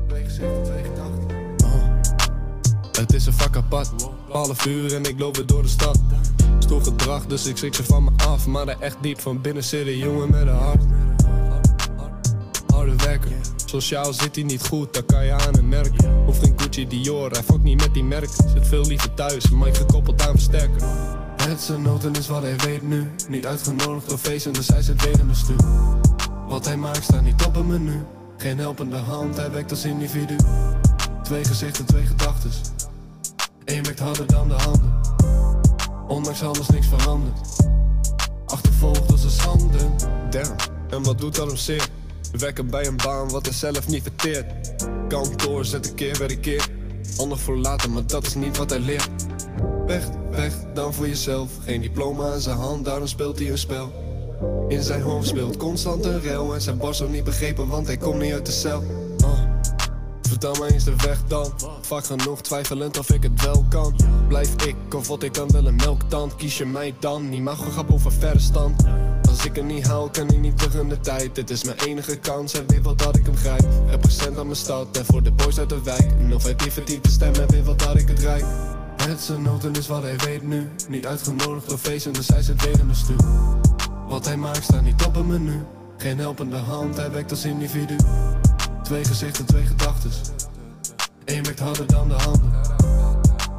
Twee 0.06 0.24
gezichten, 0.24 0.62
twee 0.62 0.82
gedachten. 0.82 1.25
Het 3.06 3.14
is 3.14 3.26
een 3.26 3.32
vak 3.32 3.56
apart. 3.56 3.88
Half 4.30 4.66
uur 4.66 4.94
en 4.94 5.04
ik 5.04 5.18
loop 5.18 5.36
weer 5.36 5.46
door 5.46 5.62
de 5.62 5.68
stad. 5.68 5.98
Stoel 6.58 6.80
gedrag, 6.80 7.26
dus 7.26 7.46
ik 7.46 7.56
schrik 7.56 7.74
ze 7.74 7.84
van 7.84 8.04
me 8.04 8.10
af. 8.16 8.46
Maar 8.46 8.68
er 8.68 8.76
echt 8.80 8.96
diep 9.00 9.20
van 9.20 9.40
binnen 9.40 9.64
zit 9.64 9.86
een 9.86 9.98
jongen 9.98 10.30
met 10.30 10.40
een 10.40 10.48
hart. 10.48 10.82
Harde 12.66 12.96
werker. 12.96 13.30
Sociaal 13.64 14.12
zit 14.12 14.34
hij 14.34 14.44
niet 14.44 14.66
goed, 14.66 14.94
dat 14.94 15.06
kan 15.06 15.24
je 15.24 15.32
aan 15.32 15.54
hem 15.54 15.68
merken. 15.68 16.24
Hoef 16.24 16.38
geen 16.38 16.52
Gucci 16.56 16.86
Dior, 16.86 17.30
hij 17.30 17.42
fuckt 17.42 17.62
niet 17.62 17.80
met 17.80 17.94
die 17.94 18.04
merk. 18.04 18.28
Zit 18.54 18.66
veel 18.66 18.86
liever 18.86 19.14
thuis, 19.14 19.50
maar 19.50 19.68
ik 19.68 19.76
gekoppeld 19.76 20.22
aan 20.22 20.34
versterker. 20.34 20.82
Het 21.42 21.60
zijn 21.60 21.82
noten 21.82 22.14
is 22.14 22.28
wat 22.28 22.42
hij 22.42 22.56
weet 22.56 22.82
nu. 22.82 23.10
Niet 23.28 23.46
uitgenodigd 23.46 24.08
door 24.08 24.18
feesten, 24.18 24.52
dus 24.52 24.68
hij 24.68 24.82
zit 24.82 25.04
weer 25.04 25.18
in 25.18 25.26
mijn 25.26 25.38
stuur. 25.38 25.64
Wat 26.48 26.64
hij 26.66 26.76
maakt 26.76 27.02
staat 27.02 27.22
niet 27.22 27.44
op 27.44 27.56
een 27.56 27.66
menu. 27.66 28.04
Geen 28.36 28.58
helpende 28.58 28.96
hand, 28.96 29.36
hij 29.36 29.50
werkt 29.50 29.70
als 29.70 29.84
individu. 29.84 30.36
Twee 31.22 31.44
gezichten, 31.44 31.84
twee 31.84 32.06
gedachtes. 32.06 32.60
Eén 33.66 33.82
werkt 33.82 33.98
harder 33.98 34.26
dan 34.26 34.48
de 34.48 34.54
handen. 34.54 35.00
Ondanks 36.08 36.42
alles 36.42 36.68
niks 36.68 36.86
veranderd. 36.86 37.38
Achtervolgd 38.46 39.10
als 39.12 39.24
een 39.24 39.30
schande. 39.30 39.78
Damn, 40.30 40.54
en 40.90 41.02
wat 41.02 41.18
doet 41.18 41.34
dat 41.34 41.46
hem 41.46 41.56
zeer? 41.56 41.88
Werken 42.32 42.70
bij 42.70 42.86
een 42.86 42.96
baan 42.96 43.28
wat 43.28 43.46
hij 43.46 43.54
zelf 43.54 43.88
niet 43.88 44.02
verteert. 44.02 44.74
Kantoor 45.08 45.64
zet 45.64 45.88
een 45.88 45.94
keer 45.94 46.18
bij 46.18 46.26
de 46.26 46.38
keer. 46.38 46.68
Ander 47.16 47.38
voor 47.38 47.56
later, 47.56 47.90
maar 47.90 48.06
dat 48.06 48.26
is 48.26 48.34
niet 48.34 48.56
wat 48.56 48.70
hij 48.70 48.80
leert. 48.80 49.08
Weg, 49.86 50.04
weg, 50.30 50.52
dan 50.74 50.94
voor 50.94 51.08
jezelf. 51.08 51.50
Geen 51.64 51.80
diploma 51.80 52.32
in 52.32 52.40
zijn 52.40 52.56
hand, 52.56 52.84
daarom 52.84 53.06
speelt 53.06 53.38
hij 53.38 53.50
een 53.50 53.58
spel. 53.58 53.92
In 54.68 54.82
zijn 54.82 55.02
hoofd 55.02 55.28
speelt 55.28 55.56
constant 55.56 56.04
een 56.04 56.20
rel. 56.20 56.54
En 56.54 56.60
zijn 56.60 56.78
borst 56.78 57.02
ook 57.02 57.10
niet 57.10 57.24
begrepen, 57.24 57.68
want 57.68 57.86
hij 57.86 57.96
komt 57.96 58.20
niet 58.20 58.32
uit 58.32 58.46
de 58.46 58.52
cel. 58.52 58.82
Vertel 60.40 60.64
me 60.64 60.72
eens 60.72 60.84
de 60.84 60.96
weg 60.96 61.18
dan. 61.26 61.52
Vaak 61.80 62.04
genoeg 62.04 62.40
twijfelend 62.40 62.98
of 62.98 63.10
ik 63.10 63.22
het 63.22 63.42
wel 63.42 63.64
kan. 63.68 63.96
Blijf 64.28 64.54
ik 64.64 64.94
of 64.94 65.08
wat 65.08 65.22
ik 65.22 65.34
dan 65.34 65.50
wel 65.50 65.66
een 65.66 65.76
melktand? 65.76 66.34
Kies 66.34 66.58
je 66.58 66.66
mij 66.66 66.94
dan? 66.98 67.28
Niet 67.28 67.42
mag 67.42 67.72
grap 67.72 67.92
over 67.92 68.12
verre 68.12 68.38
stand. 68.38 68.82
Als 69.28 69.44
ik 69.44 69.56
het 69.56 69.64
niet 69.64 69.86
haal, 69.86 70.10
kan 70.10 70.28
ik 70.28 70.38
niet 70.38 70.58
terug 70.58 70.74
in 70.74 70.88
de 70.88 71.00
tijd. 71.00 71.34
Dit 71.34 71.50
is 71.50 71.64
mijn 71.64 71.78
enige 71.78 72.16
kans 72.16 72.52
en 72.52 72.64
weet 72.66 72.82
wel 72.82 72.96
dat 72.96 73.16
ik 73.16 73.26
hem 73.26 73.36
grijp. 73.36 73.66
Represent 73.88 74.38
aan 74.38 74.44
mijn 74.44 74.56
stad 74.56 74.96
en 74.96 75.04
voor 75.04 75.22
de 75.22 75.32
boys 75.32 75.58
uit 75.58 75.68
de 75.68 75.82
wijk. 75.82 76.12
En 76.18 76.34
of 76.34 76.42
hij 76.42 76.54
die 76.84 77.00
te 77.00 77.10
stemmen, 77.10 77.40
en 77.40 77.50
weet 77.50 77.64
wel 77.64 77.76
dat 77.76 77.98
ik 77.98 78.08
het 78.08 78.18
rijk. 78.18 78.44
Het 78.96 79.20
zijn 79.20 79.42
noten 79.42 79.72
is 79.74 79.86
wat 79.86 80.02
hij 80.02 80.16
weet 80.16 80.42
nu. 80.42 80.68
Niet 80.88 81.06
uitgenodigd 81.06 81.68
door 81.68 81.78
feesten, 81.78 82.12
dus 82.12 82.28
hij 82.28 82.42
zit 82.42 82.64
weer 82.64 82.80
in 82.80 82.88
de 82.88 82.94
stuur. 82.94 83.24
Wat 84.08 84.24
hij 84.24 84.36
maakt 84.36 84.62
staat 84.62 84.82
niet 84.82 85.04
op 85.04 85.16
een 85.16 85.26
menu. 85.26 85.64
Geen 85.96 86.18
helpende 86.18 86.56
hand, 86.56 86.96
hij 86.96 87.10
werkt 87.10 87.30
als 87.30 87.44
individu. 87.44 87.96
Twee 88.86 89.04
gezichten, 89.04 89.46
twee 89.46 89.64
gedachtes. 89.64 90.20
Eén 91.24 91.44
werkt 91.44 91.58
harder 91.58 91.86
dan 91.86 92.08
de 92.08 92.14
handen. 92.14 92.52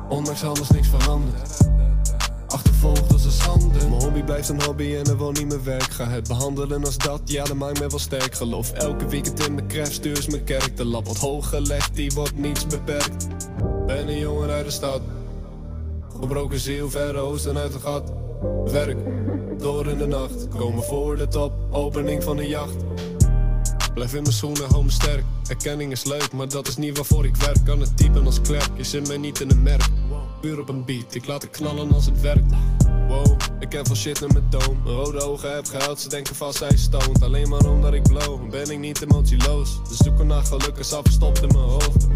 Ondanks 0.09 0.43
alles 0.43 0.69
niks 0.69 0.87
veranderd. 0.87 1.69
Achtervolgd 2.47 3.13
als 3.13 3.25
een 3.25 3.31
schande. 3.31 3.87
Mijn 3.89 4.01
hobby 4.01 4.23
blijft 4.23 4.49
een 4.49 4.63
hobby 4.63 4.95
en 4.95 5.05
er 5.05 5.17
wordt 5.17 5.39
niet 5.39 5.47
mijn 5.47 5.63
werk. 5.63 5.91
Ga 5.91 6.07
het 6.09 6.27
behandelen 6.27 6.85
als 6.85 6.97
dat, 6.97 7.21
ja, 7.25 7.43
dat 7.43 7.55
maakt 7.55 7.79
me 7.79 7.87
wel 7.87 7.99
sterk. 7.99 8.35
Geloof 8.35 8.71
elke 8.71 9.07
weekend 9.07 9.47
in 9.47 9.53
mijn 9.53 9.67
craft, 9.67 9.91
stuur 9.91 10.25
mijn 10.29 10.43
kerk. 10.43 10.77
De 10.77 10.85
lat 10.85 11.05
wordt 11.05 11.19
hoog 11.19 11.49
gelegd, 11.49 11.95
die 11.95 12.11
wordt 12.15 12.37
niets 12.37 12.67
beperkt. 12.67 13.27
Ben 13.85 14.07
een 14.07 14.19
jongen 14.19 14.49
uit 14.49 14.65
de 14.65 14.71
stad. 14.71 15.01
Gebroken 16.19 16.59
ziel, 16.59 16.89
verre 16.89 17.19
oosten 17.19 17.57
uit 17.57 17.73
het 17.73 17.81
gat. 17.81 18.11
Werk, 18.65 18.97
door 19.57 19.87
in 19.87 19.97
de 19.97 20.07
nacht. 20.07 20.47
Komen 20.47 20.83
voor 20.83 21.17
de 21.17 21.27
top, 21.27 21.53
opening 21.71 22.23
van 22.23 22.37
de 22.37 22.47
jacht. 22.47 22.75
Blijf 23.97 24.13
in 24.13 24.21
mijn 24.21 24.33
schoenen, 24.33 24.69
hou 24.69 24.89
sterk. 24.89 25.23
Erkenning 25.47 25.91
is 25.91 26.03
leuk, 26.03 26.31
maar 26.31 26.49
dat 26.49 26.67
is 26.67 26.77
niet 26.77 26.97
waarvoor 26.97 27.25
ik 27.25 27.35
werk. 27.35 27.57
Kan 27.65 27.79
het 27.79 27.97
typen 27.97 28.25
als 28.25 28.41
klerk, 28.41 28.69
je 28.75 28.83
zit 28.83 29.07
mij 29.07 29.17
niet 29.17 29.39
in 29.39 29.49
een 29.49 29.63
merk. 29.63 29.87
Puur 30.41 30.59
op 30.59 30.69
een 30.69 30.85
beat, 30.85 31.15
ik 31.15 31.27
laat 31.27 31.41
het 31.41 31.51
knallen 31.51 31.91
als 31.91 32.05
het 32.05 32.21
werkt. 32.21 32.53
Wow, 33.07 33.37
ik 33.59 33.71
heb 33.71 33.85
veel 33.85 33.95
shit 33.95 34.21
in 34.21 34.27
mijn 34.33 34.49
toon. 34.49 34.77
Mijn 34.83 34.95
rode 34.95 35.21
ogen 35.21 35.55
heb 35.55 35.65
gehuild, 35.65 35.99
ze 35.99 36.09
denken 36.09 36.35
vast 36.35 36.59
hij 36.59 36.77
stoned. 36.77 37.21
Alleen 37.21 37.49
maar 37.49 37.65
omdat 37.65 37.93
ik 37.93 38.03
blow, 38.03 38.49
ben 38.49 38.69
ik 38.69 38.79
niet 38.79 39.01
emotieloos. 39.01 39.79
De 39.89 40.03
zoeken 40.03 40.27
naar 40.27 40.43
geluk 40.43 40.77
is 40.77 40.93
afgestopt 40.93 41.41
in 41.41 41.47
mijn 41.47 41.69
hoofd. 41.69 42.07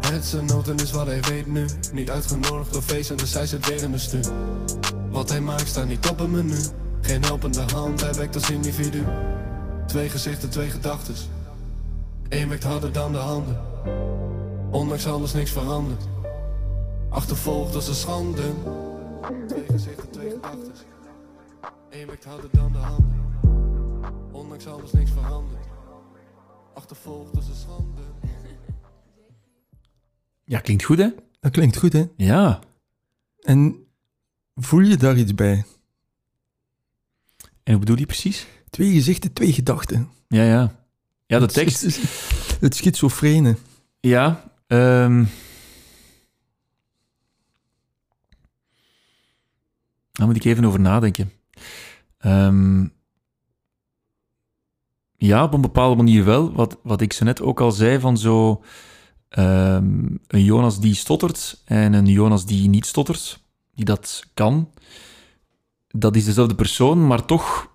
Het 0.00 0.24
zijn 0.24 0.44
noten 0.44 0.76
is 0.76 0.90
wat 0.90 1.06
hij 1.06 1.20
weet 1.20 1.46
nu. 1.46 1.66
Niet 1.92 2.10
uitgenodigd 2.10 2.72
door 2.72 2.82
feesten, 2.82 3.16
dus 3.16 3.34
hij 3.34 3.46
zit 3.46 3.68
weer 3.68 3.82
in 3.82 3.92
de 3.92 3.98
stuur. 3.98 4.26
Wat 5.10 5.28
hij 5.28 5.40
maakt 5.40 5.68
staat 5.68 5.86
niet 5.86 6.08
op 6.08 6.20
een 6.20 6.30
menu. 6.30 6.58
Geen 7.00 7.24
helpende 7.24 7.64
hand, 7.72 8.00
hij 8.00 8.14
werkt 8.14 8.34
als 8.34 8.50
individu. 8.50 9.04
Twee 9.90 10.08
gezichten, 10.08 10.50
twee 10.50 10.70
gedachtes. 10.70 11.28
Eén 12.28 12.48
werkt 12.48 12.64
harder 12.64 12.92
dan 12.92 13.12
de 13.12 13.18
handen. 13.18 13.60
Ondanks 14.70 15.06
alles 15.06 15.32
niks 15.32 15.50
veranderd. 15.50 16.08
Achtervolgd 17.08 17.74
als 17.74 17.88
een 17.88 17.94
schande. 17.94 18.42
Twee 19.48 19.64
gezichten, 19.66 20.10
twee 20.10 20.30
gedachtes. 20.30 20.78
Eén 21.90 22.06
werkt 22.06 22.24
harder 22.24 22.48
dan 22.52 22.72
de 22.72 22.78
handen. 22.78 23.24
Ondanks 24.32 24.66
alles 24.66 24.92
niks 24.92 25.10
veranderd. 25.10 25.66
Achtervolgd 26.74 27.36
als 27.36 27.48
een 27.48 27.54
schande. 27.54 28.02
Ja, 30.44 30.60
klinkt 30.60 30.84
goed, 30.84 30.98
hè? 30.98 31.08
Dat 31.40 31.52
klinkt 31.52 31.76
goed, 31.76 31.92
hè? 31.92 32.04
Ja. 32.16 32.60
En 33.40 33.86
voel 34.54 34.80
je 34.80 34.96
daar 34.96 35.16
iets 35.16 35.34
bij? 35.34 35.64
En 37.62 37.72
hoe 37.72 37.78
bedoel 37.78 37.98
je 37.98 38.06
precies? 38.06 38.46
Twee 38.70 38.92
gezichten, 38.92 39.32
twee 39.32 39.52
gedachten. 39.52 40.08
Ja, 40.28 40.42
ja. 40.42 40.74
Ja, 41.26 41.38
de 41.38 41.44
Het- 41.44 41.54
tekst... 41.54 41.80
Het, 41.82 42.00
het 42.60 42.74
schizofrene. 42.76 43.56
Ja, 44.00 44.44
ehm 44.66 45.24
daar 50.12 50.26
moet 50.26 50.36
ik 50.36 50.44
even 50.44 50.64
over 50.64 50.80
nadenken. 50.80 51.32
Ehm, 52.18 52.86
ja, 55.16 55.42
op 55.44 55.52
een 55.54 55.60
bepaalde 55.60 55.96
manier 55.96 56.24
wel. 56.24 56.52
Wat, 56.52 56.78
wat 56.82 57.00
ik 57.00 57.12
zo 57.12 57.24
net 57.24 57.40
ook 57.40 57.60
al 57.60 57.72
zei, 57.72 58.00
van 58.00 58.18
zo... 58.18 58.62
ehm, 59.28 60.06
een 60.26 60.44
Jonas 60.44 60.80
die 60.80 60.94
stottert 60.94 61.62
en 61.64 61.92
een 61.92 62.06
Jonas 62.06 62.46
die 62.46 62.68
niet 62.68 62.86
stottert, 62.86 63.44
die 63.74 63.84
dat 63.84 64.24
kan. 64.34 64.70
Dat 65.88 66.16
is 66.16 66.24
dezelfde 66.24 66.54
persoon, 66.54 67.06
maar 67.06 67.24
toch 67.24 67.69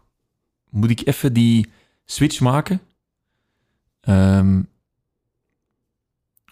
moet 0.76 0.90
ik 0.90 1.08
even 1.08 1.34
die 1.34 1.70
switch 2.06 2.40
maken. 2.40 2.82
Ehm, 4.02 4.62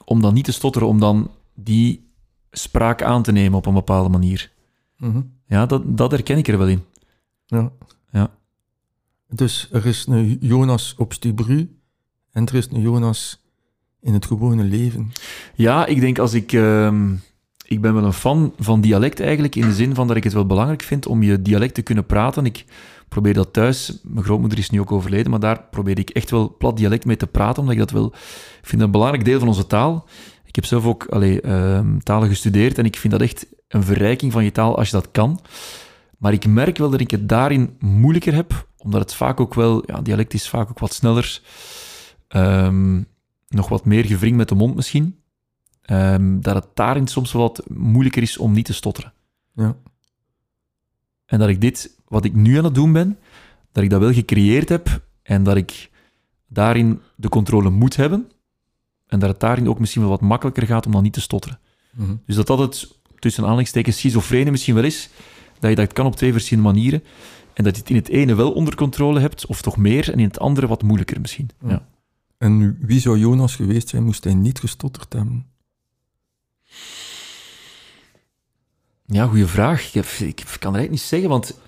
om 0.06 0.22
dan 0.22 0.34
niet 0.34 0.46
te 0.46 0.52
stotteren, 0.52 0.88
om 0.88 1.00
dan 1.00 1.32
die 1.54 2.12
spraak 2.52 3.02
aan 3.02 3.24
te 3.24 3.32
nemen 3.32 3.58
op 3.58 3.66
een 3.66 3.74
bepaalde 3.74 4.10
manier. 4.10 4.52
Mhm. 4.98 5.22
Ja, 5.48 5.66
dat, 5.66 5.98
dat 5.98 6.12
herken 6.12 6.38
ik 6.38 6.48
er 6.48 6.58
wel 6.58 6.68
in. 6.68 6.84
Ja. 7.46 7.72
Ja. 8.12 8.32
Dus 9.30 9.70
er 9.72 9.86
is 9.86 10.06
een 10.06 10.38
Jonas 10.42 10.96
op 10.98 11.14
Stubru 11.14 11.78
en 12.32 12.46
er 12.46 12.56
is 12.56 12.68
een 12.72 12.82
Jonas 12.82 13.42
in 14.00 14.14
het 14.14 14.26
gewone 14.26 14.64
leven. 14.64 15.12
Ja, 15.56 15.86
ik 15.86 16.00
denk 16.00 16.20
als 16.20 16.34
ik... 16.34 16.54
ehm, 16.54 17.16
ik 17.66 17.82
ben 17.82 17.94
wel 17.94 18.04
een 18.04 18.14
fan 18.14 18.54
van 18.60 18.82
dialect 18.82 19.20
eigenlijk, 19.20 19.56
in 19.56 19.68
de 19.68 19.74
zin 19.74 19.96
van 19.96 20.08
dat 20.08 20.16
ik 20.16 20.24
het 20.24 20.34
wel 20.34 20.46
belangrijk 20.46 20.82
vind 20.82 21.06
om 21.06 21.24
je 21.24 21.42
dialect 21.42 21.74
te 21.74 21.82
kunnen 21.82 22.06
praten. 22.06 22.46
Ik 22.46 22.66
probeer 23.14 23.34
dat 23.34 23.54
thuis, 23.54 24.00
mijn 24.04 24.26
grootmoeder 24.26 24.58
is 24.58 24.70
nu 24.70 24.80
ook 24.80 24.92
overleden, 24.92 25.32
maar 25.32 25.40
daar 25.40 25.64
probeer 25.64 26.00
ik 26.00 26.10
echt 26.10 26.30
wel 26.30 26.56
plat 26.58 26.78
dialect 26.78 27.06
mee 27.06 27.18
te 27.18 27.28
praten, 27.28 27.58
omdat 27.60 27.74
ik 27.74 27.80
dat 27.80 27.92
wel 27.92 28.14
vind 28.62 28.82
een 28.82 28.92
belangrijk 28.92 29.26
deel 29.26 29.40
van 29.40 29.48
onze 29.48 29.68
taal. 29.68 30.08
Ik 30.46 30.56
heb 30.56 30.66
zelf 30.66 30.86
ook 30.86 31.06
allee, 31.06 31.42
ehm, 31.42 32.00
talen 32.00 32.30
gestudeerd 32.30 32.78
en 32.78 32.86
ik 32.86 32.98
vind 32.98 33.14
dat 33.14 33.22
echt 33.22 33.48
een 33.68 33.84
verrijking 33.84 34.32
van 34.32 34.44
je 34.44 34.52
taal 34.52 34.78
als 34.78 34.90
je 34.90 34.96
dat 34.96 35.12
kan. 35.12 35.40
Maar 36.18 36.34
ik 36.34 36.48
merk 36.48 36.78
wel 36.78 36.90
dat 36.90 37.00
ik 37.00 37.12
het 37.12 37.30
daarin 37.30 37.76
moeilijker 37.80 38.34
heb, 38.34 38.68
omdat 38.78 39.02
het 39.02 39.14
vaak 39.14 39.40
ook 39.40 39.54
wel, 39.54 39.84
ja, 39.86 40.02
dialect 40.02 40.34
is 40.34 40.50
vaak 40.50 40.70
ook 40.70 40.80
wat 40.80 40.94
sneller, 40.94 41.42
ehm, 42.28 43.02
nog 43.48 43.70
wat 43.70 43.86
meer 43.86 44.06
gevringd 44.06 44.38
met 44.38 44.50
de 44.50 44.56
mond 44.56 44.76
misschien. 44.76 45.20
Ehm, 45.82 46.40
dat 46.40 46.56
het 46.56 46.68
daarin 46.74 47.08
soms 47.08 47.32
wel 47.32 47.42
wat 47.42 47.64
moeilijker 47.70 48.22
is 48.22 48.38
om 48.38 48.52
niet 48.54 48.66
te 48.66 48.74
stotteren. 48.74 49.14
Ja. 49.56 49.76
En 51.26 51.40
dat 51.40 51.50
ik 51.50 51.62
dit, 51.62 52.02
wat 52.14 52.26
ik 52.26 52.34
nu 52.34 52.58
aan 52.58 52.64
het 52.64 52.76
doen 52.76 52.92
ben, 52.92 53.18
dat 53.72 53.84
ik 53.84 53.90
dat 53.90 54.00
wel 54.00 54.14
gecreëerd 54.14 54.70
heb 54.70 55.02
en 55.24 55.44
dat 55.44 55.56
ik 55.56 55.90
daarin 56.48 57.00
de 57.16 57.30
controle 57.30 57.70
moet 57.70 57.96
hebben. 57.96 58.32
En 59.08 59.20
dat 59.20 59.30
het 59.30 59.40
daarin 59.40 59.70
ook 59.70 59.80
misschien 59.80 60.02
wel 60.02 60.10
wat 60.12 60.22
makkelijker 60.22 60.66
gaat 60.68 60.86
om 60.86 60.92
dan 60.92 61.04
niet 61.04 61.14
te 61.14 61.22
stotteren. 61.22 61.60
Mhm. 61.92 62.16
Dus 62.26 62.36
dat 62.36 62.48
dat 62.48 62.60
het 62.60 62.98
tussen 63.20 63.44
aanhalingstekens 63.44 63.98
schizofrene 63.98 64.52
misschien 64.52 64.76
wel 64.76 64.84
is, 64.84 65.10
dat 65.60 65.70
je 65.70 65.76
dat 65.76 65.94
kan 65.94 66.06
op 66.06 66.16
twee 66.16 66.32
verschillende 66.32 66.70
manieren. 66.72 67.04
En 67.54 67.64
dat 67.64 67.76
je 67.76 67.82
het 67.82 67.90
in 67.90 67.96
het 67.96 68.08
ene 68.10 68.36
wel 68.36 68.52
onder 68.52 68.76
controle 68.76 69.20
hebt, 69.20 69.46
of 69.46 69.62
toch 69.62 69.78
meer, 69.78 70.12
en 70.12 70.20
in 70.20 70.28
het 70.28 70.40
andere 70.40 70.68
wat 70.68 70.84
moeilijker 70.84 71.22
misschien. 71.22 71.50
Ja. 71.62 71.70
Ja. 71.70 71.86
En 72.38 72.78
wie 72.82 73.00
zou 73.00 73.18
Jonas 73.18 73.56
geweest 73.56 73.90
zijn, 73.90 74.04
moest 74.04 74.24
hij 74.24 74.34
niet 74.34 74.60
gestotterd 74.60 75.14
hebben? 75.14 75.46
Ja, 79.06 79.26
goede 79.28 79.48
vraag. 79.48 79.96
Ik, 79.96 80.06
ik- 80.06 80.20
ik 80.20 80.36
kan 80.36 80.44
het 80.46 80.62
eigenlijk 80.64 80.90
niet 80.90 81.02
zeggen, 81.02 81.30
want 81.30 81.60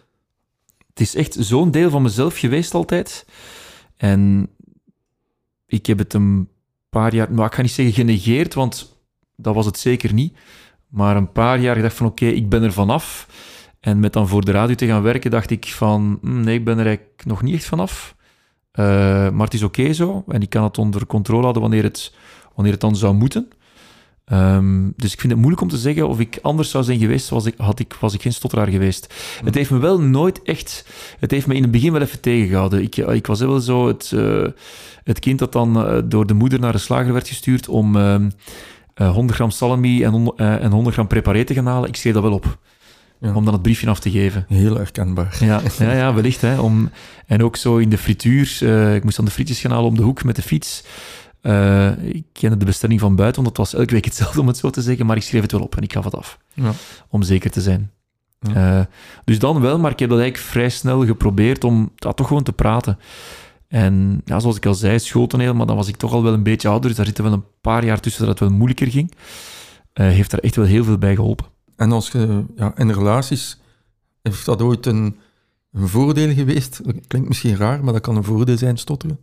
het 0.95 1.07
is 1.07 1.15
echt 1.15 1.35
zo'n 1.39 1.71
deel 1.71 1.89
van 1.89 2.01
mezelf 2.01 2.37
geweest 2.37 2.73
altijd. 2.73 3.25
En 3.97 4.49
ik 5.65 5.85
heb 5.85 5.97
het 5.97 6.13
een 6.13 6.49
paar 6.89 7.13
jaar, 7.15 7.33
maar 7.33 7.45
ik 7.45 7.53
ga 7.53 7.61
niet 7.61 7.71
zeggen 7.71 7.95
genegeerd, 7.95 8.53
want 8.53 8.99
dat 9.35 9.55
was 9.55 9.65
het 9.65 9.79
zeker 9.79 10.13
niet. 10.13 10.37
Maar 10.87 11.15
een 11.15 11.31
paar 11.31 11.59
jaar 11.59 11.75
gedacht 11.75 11.95
van 11.95 12.07
oké, 12.07 12.25
ik 12.25 12.49
ben 12.49 12.63
er 12.63 12.73
vanaf. 12.73 13.27
En 13.79 13.99
met 13.99 14.13
dan 14.13 14.27
voor 14.27 14.45
de 14.45 14.51
radio 14.51 14.75
te 14.75 14.85
gaan 14.85 15.01
werken, 15.01 15.31
dacht 15.31 15.51
ik 15.51 15.65
van 15.65 16.17
hm, 16.21 16.39
nee, 16.39 16.57
ik 16.57 16.65
ben 16.65 16.77
er 16.77 16.85
eigenlijk 16.85 17.25
nog 17.25 17.41
niet 17.41 17.55
echt 17.55 17.65
vanaf. 17.65 18.15
Eh, 18.71 18.85
maar 19.29 19.45
het 19.45 19.53
is 19.53 19.63
oké 19.63 19.93
zo. 19.93 20.23
En 20.27 20.41
ik 20.41 20.49
kan 20.49 20.63
het 20.63 20.77
onder 20.77 21.05
controle 21.05 21.41
houden 21.41 21.61
wanneer 21.61 21.83
het, 21.83 22.13
wanneer 22.53 22.73
het 22.73 22.81
dan 22.81 22.95
zou 22.95 23.13
moeten. 23.13 23.49
Ehm, 24.25 24.89
dus 24.95 25.13
ik 25.13 25.19
vind 25.19 25.31
het 25.31 25.41
moeilijk 25.41 25.61
om 25.61 25.69
te 25.69 25.77
zeggen 25.77 26.07
of 26.07 26.19
ik 26.19 26.39
anders 26.41 26.69
zou 26.69 26.83
zijn 26.83 26.99
geweest, 26.99 27.29
was 27.29 27.45
ik, 27.45 27.53
had 27.57 27.79
ik, 27.79 27.93
was 27.99 28.13
ik 28.13 28.21
geen 28.21 28.33
stotteraar 28.33 28.67
geweest. 28.67 29.13
Het 29.43 29.55
heeft 29.55 29.69
me 29.69 29.77
wel 29.77 29.99
nooit 30.01 30.41
echt... 30.43 30.85
Het 31.19 31.31
heeft 31.31 31.47
me 31.47 31.55
in 31.55 31.61
het 31.61 31.71
begin 31.71 31.91
wel 31.91 32.01
even 32.01 32.19
tegengehouden. 32.19 32.81
Ik, 32.81 32.97
ik 32.97 33.27
was 33.27 33.39
wel 33.39 33.59
zo 33.59 33.87
het, 33.87 34.11
eh, 34.15 34.45
het 35.03 35.19
kind 35.19 35.39
dat 35.39 35.51
dan 35.51 35.85
eh, 35.87 35.97
door 36.05 36.27
de 36.27 36.33
moeder 36.33 36.59
naar 36.59 36.71
de 36.71 36.77
slager 36.77 37.13
werd 37.13 37.27
gestuurd 37.27 37.67
om 37.67 37.95
ehm, 37.95 38.29
eh, 38.93 39.11
100 39.11 39.35
gram 39.37 39.51
salami 39.51 40.03
en, 40.03 40.33
eh, 40.35 40.63
en 40.63 40.71
100 40.71 40.95
gram 40.95 41.07
preparé 41.07 41.43
te 41.43 41.53
gaan 41.53 41.65
halen. 41.67 41.89
Ik 41.89 41.95
schreef 41.95 42.13
dat 42.13 42.23
wel 42.23 42.33
op. 42.33 42.57
Ja. 43.19 43.33
Om 43.33 43.43
dan 43.45 43.53
het 43.53 43.61
briefje 43.61 43.89
af 43.89 43.99
te 43.99 44.11
geven. 44.11 44.45
Heel 44.47 44.75
herkenbaar. 44.75 45.37
Ja, 45.39 45.61
ja, 45.79 45.91
ja 45.93 46.13
wellicht. 46.13 46.41
Hè, 46.41 46.59
om, 46.59 46.89
en 47.27 47.43
ook 47.43 47.55
zo 47.55 47.77
in 47.77 47.89
de 47.89 47.97
frituur. 47.97 48.57
eh, 48.61 48.95
ik 48.95 49.03
moest 49.03 49.15
dan 49.15 49.25
de 49.25 49.31
frietjes 49.31 49.59
gaan 49.59 49.71
halen 49.71 49.89
om 49.89 49.95
de 49.95 50.03
hoek 50.03 50.23
met 50.23 50.35
de 50.35 50.41
fiets. 50.41 50.83
Eh, 51.45 52.03
ik 52.03 52.23
kende 52.31 52.57
de 52.57 52.65
bestelling 52.65 52.99
van 52.99 53.15
buiten, 53.15 53.43
want 53.43 53.57
het 53.57 53.67
was 53.67 53.79
elke 53.79 53.93
week 53.93 54.05
hetzelfde, 54.05 54.39
om 54.39 54.47
het 54.47 54.57
zo 54.57 54.69
te 54.69 54.81
zeggen. 54.81 55.05
Maar 55.05 55.15
ik 55.15 55.23
schreef 55.23 55.41
het 55.41 55.51
wel 55.51 55.61
op 55.61 55.75
en 55.75 55.83
ik 55.83 55.93
gaf 55.93 56.03
het 56.03 56.15
af. 56.15 56.37
Ja. 56.53 56.71
Om 57.09 57.23
zeker 57.23 57.51
te 57.51 57.61
zijn. 57.61 57.91
Ja. 58.39 58.79
Eh, 58.79 58.85
dus 59.25 59.39
dan 59.39 59.61
wel, 59.61 59.79
maar 59.79 59.91
ik 59.91 59.99
heb 59.99 60.09
dat 60.09 60.19
eigenlijk 60.19 60.49
vrij 60.49 60.69
snel 60.69 61.05
geprobeerd 61.05 61.63
om 61.63 61.91
ja, 61.95 62.11
toch 62.11 62.27
gewoon 62.27 62.43
te 62.43 62.53
praten. 62.53 62.99
En 63.67 64.21
ja, 64.25 64.39
zoals 64.39 64.55
ik 64.55 64.65
al 64.65 64.73
zei, 64.73 64.99
schooltoneel, 64.99 65.53
maar 65.53 65.65
dan 65.65 65.75
was 65.75 65.87
ik 65.87 65.95
toch 65.95 66.13
al 66.13 66.23
wel 66.23 66.33
een 66.33 66.43
beetje 66.43 66.67
ouder. 66.67 66.87
Dus 66.87 66.97
daar 66.97 67.05
zitten 67.05 67.23
wel 67.23 67.33
een 67.33 67.45
paar 67.61 67.85
jaar 67.85 67.99
tussen 67.99 68.25
dat 68.25 68.39
het 68.39 68.49
wel 68.49 68.57
moeilijker 68.57 68.87
ging. 68.87 69.11
Eh, 69.93 70.07
heeft 70.07 70.31
daar 70.31 70.39
echt 70.39 70.55
wel 70.55 70.65
heel 70.65 70.83
veel 70.83 70.97
bij 70.97 71.15
geholpen. 71.15 71.45
En 71.75 71.91
als 71.91 72.11
je 72.11 72.43
ja, 72.55 72.77
in 72.77 72.91
relaties, 72.91 73.59
heeft 74.21 74.45
dat 74.45 74.61
ooit 74.61 74.85
een, 74.85 75.17
een 75.71 75.87
voordeel 75.87 76.33
geweest? 76.33 76.85
Dat 76.85 76.95
klinkt 77.07 77.27
misschien 77.27 77.57
raar, 77.57 77.83
maar 77.83 77.93
dat 77.93 78.01
kan 78.01 78.15
een 78.15 78.23
voordeel 78.23 78.57
zijn, 78.57 78.77
stotteren. 78.77 79.19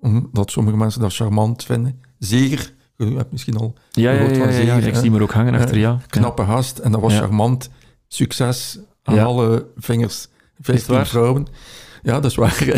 Omdat 0.00 0.50
sommige 0.50 0.76
mensen 0.76 1.00
dat 1.00 1.14
charmant 1.14 1.64
vinden. 1.64 2.00
Zeker, 2.18 2.72
je 2.96 3.04
hebt 3.16 3.32
misschien 3.32 3.56
al 3.56 3.74
Ja, 3.90 4.12
gehoord 4.14 4.30
ja, 4.36 4.42
van 4.42 4.46
ja, 4.52 4.52
Zeger, 4.52 4.86
ik 4.86 4.94
zie 4.94 5.10
me 5.10 5.20
ook 5.22 5.32
hangen 5.32 5.54
achter 5.54 5.78
Ja, 5.78 5.98
knappe 6.06 6.44
gast 6.44 6.78
en 6.78 6.92
dat 6.92 7.00
was 7.00 7.14
charmant. 7.16 7.70
Succes 8.08 8.78
aan 9.02 9.18
alle 9.18 9.66
vingers. 9.76 10.28
15 10.60 10.94
waar? 10.94 11.06
vrouwen. 11.06 11.46
Ja, 12.02 12.20
dat 12.20 12.30
is 12.30 12.36
waar. 12.36 12.56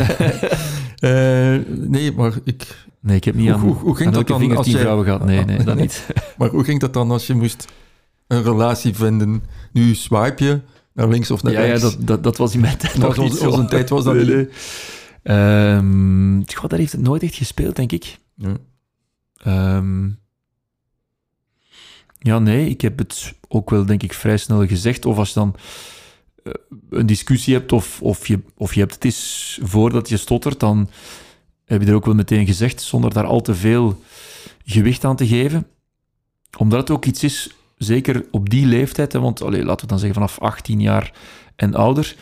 Eh, 1.03 1.57
nee, 1.69 2.13
maar, 2.13 2.33
ik, 2.45 2.77
Nee, 3.01 3.17
ik 3.17 3.25
heb 3.25 3.35
niet 3.35 3.45
Hoe- 3.47 3.55
aan, 3.55 3.61
hoe- 3.61 3.75
hoe 3.77 3.97
ging 3.97 4.09
aan 4.09 4.15
dat 4.15 4.27
dan 4.27 4.57
als 4.57 4.67
jij- 4.67 4.81
vrouwen 4.81 5.05
gehad. 5.05 5.25
Nee, 5.25 5.45
nee, 5.45 5.57
dat 5.57 5.67
Nee. 5.67 5.75
niet. 5.75 6.07
maar 6.39 6.49
hoe 6.49 6.65
ging 6.65 6.81
dat 6.81 6.93
dan 6.93 7.11
als 7.11 7.27
je 7.27 7.35
moest 7.35 7.65
een 8.27 8.43
relatie 8.43 8.95
vinden? 8.95 9.43
Nu 9.73 9.95
swipe 9.95 10.45
je 10.45 10.61
naar 10.95 11.09
links 11.09 11.31
of 11.31 11.43
naar 11.43 11.53
Ja, 11.53 11.61
ja 11.61 11.67
rechts. 11.67 11.83
dat, 11.83 11.97
dat, 11.99 12.23
dat 12.23 12.37
was 12.37 12.55
in 12.55 12.61
mijn 12.61 12.77
tijd 12.77 13.01
Dat 13.01 13.17
was 13.17 13.19
onze- 13.31 13.49
onze 13.51 13.65
tijd 13.65 13.89
was 13.89 14.05
dat 14.05 14.15
nee. 14.15 14.49
Ehm, 15.23 16.43
goh, 16.55 16.69
daar 16.69 16.79
heeft 16.79 16.93
het 16.93 17.01
nooit 17.01 17.23
echt 17.23 17.35
gespeeld, 17.35 17.77
denk 17.77 17.93
ik. 17.93 18.19
Ja. 18.35 18.57
Ehm, 19.37 20.11
ja, 22.19 22.39
nee, 22.39 22.69
ik 22.69 22.81
heb 22.81 22.99
het 22.99 23.35
ook 23.49 23.71
wel, 23.71 23.87
denk 23.87 24.03
ik, 24.03 24.13
vrij 24.13 24.37
snel 24.37 24.67
gezegd. 24.67 25.07
Of 25.07 25.19
als 25.19 25.29
je 25.29 25.35
dan 25.35 25.57
eh, 26.45 26.53
een 26.91 27.07
discussie 27.07 27.55
hebt 27.55 27.73
of, 27.73 28.03
of, 28.03 28.27
je, 28.27 28.41
of 28.57 28.75
je 28.75 28.81
hebt 28.81 28.95
het 28.95 29.05
eens 29.05 29.59
voordat 29.63 30.09
je 30.09 30.17
stottert, 30.17 30.61
dan 30.61 30.91
heb 31.65 31.83
je 31.83 31.89
er 31.89 31.95
ook 31.95 32.05
wel 32.05 32.15
meteen 32.15 32.47
gezegd, 32.47 32.83
zonder 32.83 33.13
daar 33.13 33.27
al 33.27 33.41
te 33.41 33.55
veel 33.55 34.03
gewicht 34.65 35.05
aan 35.05 35.17
te 35.17 35.27
geven. 35.27 35.67
Omdat 36.59 36.81
het 36.81 36.91
ook 36.91 37.05
iets 37.05 37.23
is, 37.23 37.51
zeker 37.77 38.27
op 38.31 38.51
die 38.51 38.67
leeftijd, 38.67 39.13
hè, 39.13 39.21
want 39.21 39.43
allee, 39.43 39.65
laten 39.65 39.81
we 39.81 39.87
dan 39.87 39.99
zeggen 39.99 40.15
vanaf 40.15 40.39
18 40.39 40.81
jaar 40.81 41.13
en 41.57 41.75
ouder, 41.75 42.17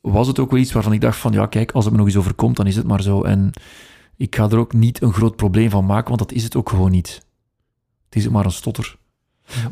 was 0.00 0.26
het 0.26 0.38
ook 0.38 0.50
wel 0.50 0.60
iets 0.60 0.72
waarvan 0.72 0.92
ik 0.92 1.00
dacht 1.00 1.18
van, 1.18 1.32
ja, 1.32 1.46
kijk, 1.46 1.72
als 1.72 1.84
het 1.84 1.92
me 1.92 1.98
nog 1.98 2.08
eens 2.08 2.16
overkomt, 2.16 2.56
dan 2.56 2.66
is 2.66 2.76
het 2.76 2.86
maar 2.86 3.02
zo. 3.02 3.22
En 3.22 3.52
ik 4.16 4.36
ga 4.36 4.48
er 4.48 4.58
ook 4.58 4.72
niet 4.72 5.02
een 5.02 5.12
groot 5.12 5.36
probleem 5.36 5.70
van 5.70 5.86
maken, 5.86 6.08
want 6.08 6.18
dat 6.18 6.32
is 6.32 6.42
het 6.42 6.56
ook 6.56 6.68
gewoon 6.68 6.90
niet. 6.90 7.26
Het 8.04 8.18
is 8.18 8.28
maar 8.28 8.44
een 8.44 8.50
stotter. 8.50 8.96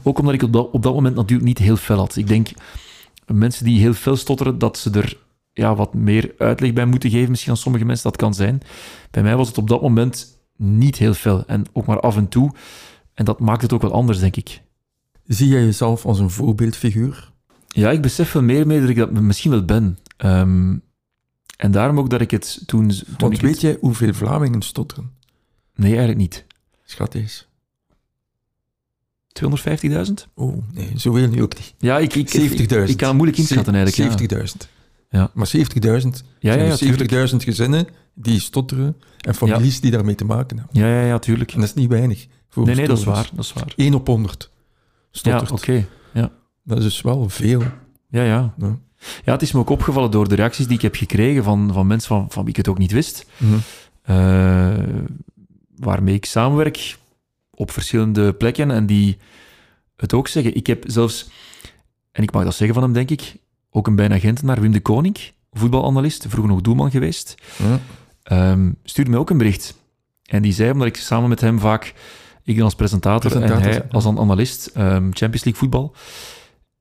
Ook 0.02 0.18
omdat 0.18 0.34
ik 0.34 0.42
op 0.42 0.52
dat, 0.52 0.70
op 0.70 0.82
dat 0.82 0.94
moment 0.94 1.14
natuurlijk 1.14 1.48
niet 1.48 1.58
heel 1.58 1.76
fel 1.76 1.98
had. 1.98 2.16
Ik 2.16 2.26
denk, 2.26 2.48
mensen 3.26 3.64
die 3.64 3.80
heel 3.80 3.92
fel 3.92 4.16
stotteren, 4.16 4.58
dat 4.58 4.78
ze 4.78 4.90
er 4.90 5.18
ja, 5.52 5.74
wat 5.74 5.94
meer 5.94 6.34
uitleg 6.38 6.72
bij 6.72 6.86
moeten 6.86 7.10
geven, 7.10 7.30
misschien 7.30 7.52
aan 7.52 7.58
sommige 7.58 7.84
mensen, 7.84 8.10
dat 8.10 8.20
kan 8.20 8.34
zijn. 8.34 8.60
Bij 9.10 9.22
mij 9.22 9.36
was 9.36 9.48
het 9.48 9.58
op 9.58 9.68
dat 9.68 9.82
moment 9.82 10.38
niet 10.56 10.96
heel 10.96 11.14
fel. 11.14 11.46
En 11.46 11.64
ook 11.72 11.86
maar 11.86 12.00
af 12.00 12.16
en 12.16 12.28
toe. 12.28 12.52
En 13.14 13.24
dat 13.24 13.40
maakt 13.40 13.62
het 13.62 13.72
ook 13.72 13.82
wel 13.82 13.92
anders, 13.92 14.18
denk 14.18 14.36
ik. 14.36 14.62
Zie 15.26 15.48
jij 15.48 15.64
jezelf 15.64 16.06
als 16.06 16.18
een 16.18 16.30
voorbeeldfiguur? 16.30 17.32
Ja, 17.68 17.90
ik 17.90 18.02
besef 18.02 18.32
wel 18.32 18.42
meer 18.42 18.66
mee 18.66 18.80
dat 18.80 18.88
ik 18.88 18.96
dat 18.96 19.10
misschien 19.10 19.50
wel 19.50 19.64
ben. 19.64 19.98
Ehm, 20.16 20.76
en 21.56 21.70
daarom 21.70 21.98
ook 21.98 22.10
dat 22.10 22.20
ik 22.20 22.30
het 22.30 22.62
toen... 22.66 22.88
toen 22.88 23.04
Want 23.18 23.40
weet 23.40 23.50
het- 23.50 23.60
jij 23.60 23.76
hoeveel 23.80 24.14
Vlamingen 24.14 24.62
stotteren? 24.62 25.10
Nee, 25.74 25.88
eigenlijk 25.90 26.18
niet. 26.18 26.44
Schat 26.84 27.14
eens. 27.14 27.46
250.000? 29.32 30.28
Oh, 30.34 30.56
nee, 30.72 30.90
zoveel 30.94 31.28
nu 31.28 31.42
ook 31.42 31.54
niet. 31.54 31.74
Ja, 31.78 31.98
ik, 31.98 32.14
ik, 32.14 32.28
70.000. 32.28 32.32
ik, 32.60 32.70
ik 32.88 32.96
kan 32.96 33.08
het 33.08 33.16
moeilijk 33.16 33.38
inschatten 33.38 33.74
eigenlijk. 33.74 34.30
ja. 34.30 34.38
70.000. 34.38 34.68
Ja. 35.10 35.30
Maar 35.34 35.46
70.000 35.56 35.62
Ja, 36.38 36.52
ja, 36.54 36.62
ja, 36.62 36.70
er 36.70 36.76
tuurlijk. 36.78 37.30
70.000 37.30 37.36
gezinnen 37.36 37.86
die 38.14 38.40
stotteren 38.40 38.96
en 39.20 39.34
families 39.34 39.80
die 39.80 39.90
daarmee 39.90 40.14
te 40.14 40.24
maken 40.24 40.58
hebben. 40.58 40.80
Ja, 40.80 40.88
ja, 41.00 41.06
ja, 41.06 41.18
tuurlijk. 41.18 41.52
En 41.52 41.60
dat 41.60 41.68
is 41.68 41.74
niet 41.74 41.88
weinig. 41.88 42.26
Voor 42.48 42.64
Nee, 42.66 42.74
nee, 42.74 42.86
dat 42.86 42.98
is 42.98 43.04
waar. 43.04 43.30
Dat 43.34 43.44
is 43.44 43.52
waar. 43.52 43.72
1 43.76 43.94
op 43.94 44.06
100 44.06 44.50
Ja, 44.52 45.08
stottert. 45.10 45.50
oké. 45.50 45.86
Dat 46.64 46.78
is 46.78 46.84
dus 46.84 47.00
wel 47.00 47.28
veel. 47.28 47.62
Ja, 48.08 48.22
ja. 48.22 48.54
Ja. 48.58 48.78
Ja, 49.24 49.32
het 49.32 49.42
is 49.42 49.52
me 49.52 49.60
ook 49.60 49.70
opgevallen 49.70 50.10
door 50.10 50.28
de 50.28 50.34
reacties 50.34 50.66
die 50.66 50.76
ik 50.76 50.82
heb 50.82 50.94
gekregen 50.94 51.44
van, 51.44 51.70
van 51.72 51.86
mensen 51.86 52.08
van, 52.08 52.26
van 52.28 52.42
wie 52.42 52.50
ik 52.50 52.56
het 52.56 52.68
ook 52.68 52.78
niet 52.78 52.92
wist. 52.92 53.26
Mhm. 53.36 53.54
eh, 54.02 54.74
waarmee 55.76 56.14
ik 56.14 56.24
samenwerk 56.24 56.98
op 57.54 57.70
verschillende 57.70 58.32
plekken 58.32 58.70
en 58.70 58.86
die 58.86 59.18
het 59.96 60.14
ook 60.14 60.28
zeggen. 60.28 60.56
Ik 60.56 60.66
heb 60.66 60.84
zelfs, 60.86 61.28
en 62.12 62.22
ik 62.22 62.32
mag 62.32 62.44
dat 62.44 62.54
zeggen 62.54 62.74
van 62.74 62.84
hem, 62.84 62.92
denk 62.92 63.10
ik, 63.10 63.36
ook 63.70 63.86
een 63.86 63.96
bijna 63.96 64.18
Gentenaar, 64.18 64.60
Wim 64.60 64.72
de 64.72 64.80
Koning, 64.80 65.16
voetbalanalist, 65.52 66.24
vroeger 66.28 66.52
nog 66.52 66.60
doelman 66.60 66.90
geweest, 66.90 67.34
ehm, 68.22 68.70
stuurde 68.84 69.10
mij 69.10 69.18
ook 69.18 69.30
een 69.30 69.38
bericht. 69.38 69.74
En 70.26 70.42
die 70.42 70.52
zei, 70.52 70.70
omdat 70.70 70.86
ik 70.88 70.96
samen 70.96 71.28
met 71.28 71.40
hem 71.40 71.58
vaak, 71.58 71.94
ik 72.42 72.54
dan 72.54 72.64
als 72.64 72.74
presentator, 72.74 73.30
Presentator, 73.30 73.66
en 73.66 73.70
hij 73.70 73.86
als 73.90 74.06
analist, 74.06 74.66
ehm, 74.66 75.10
Champions 75.10 75.44
League 75.44 75.54
voetbal. 75.54 75.94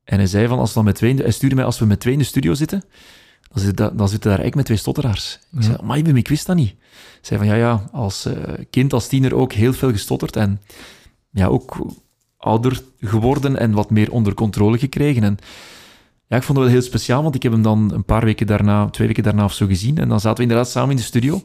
En 0.06 0.18
hij 0.18 0.26
zei 0.26 0.46
van, 0.46 0.58
als 0.58 0.68
we 0.68 0.74
dan 0.74 0.84
met 0.84 0.94
twee, 0.94 1.14
hij 1.14 1.30
stuurde 1.30 1.54
mij, 1.54 1.64
als 1.64 1.78
we 1.78 1.86
met 1.86 2.00
twee 2.00 2.12
in 2.12 2.18
de 2.18 2.24
studio 2.24 2.54
zitten, 2.54 2.84
dan 3.74 3.96
dan 3.96 4.08
zitten 4.08 4.30
daar 4.30 4.38
eigenlijk 4.40 4.54
met 4.54 4.64
twee 4.64 4.78
stotteraars. 4.78 5.38
Ik 5.56 5.62
zei, 5.62 5.76
maar 5.82 5.98
ik 5.98 6.28
wist 6.28 6.46
dat 6.46 6.56
niet. 6.56 6.74
Hij 6.78 7.20
zei 7.20 7.38
van, 7.38 7.48
ja, 7.48 7.54
ja, 7.54 7.88
als 7.92 8.24
eh, 8.24 8.54
kind, 8.70 8.92
als 8.92 9.06
tiener 9.08 9.34
ook 9.34 9.52
heel 9.52 9.72
veel 9.72 9.90
gestotterd 9.90 10.36
en 10.36 10.60
ja, 11.30 11.46
ook 11.46 11.76
ouder 12.36 12.82
geworden 13.00 13.56
en 13.58 13.72
wat 13.72 13.90
meer 13.90 14.10
onder 14.12 14.34
controle 14.34 14.78
gekregen. 14.78 15.22
En 15.22 15.38
ja, 16.26 16.36
ik 16.36 16.42
vond 16.42 16.58
het 16.58 16.66
wel 16.66 16.76
heel 16.76 16.86
speciaal, 16.86 17.22
want 17.22 17.34
ik 17.34 17.42
heb 17.42 17.52
hem 17.52 17.62
dan 17.62 17.92
een 17.92 18.04
paar 18.04 18.24
weken 18.24 18.46
daarna, 18.46 18.90
twee 18.90 19.06
weken 19.06 19.22
daarna 19.22 19.44
of 19.44 19.52
zo 19.52 19.66
gezien. 19.66 19.98
En 19.98 20.08
dan 20.08 20.20
zaten 20.20 20.36
we 20.36 20.42
inderdaad 20.42 20.70
samen 20.70 20.90
in 20.90 20.96
de 20.96 21.02
studio. 21.02 21.42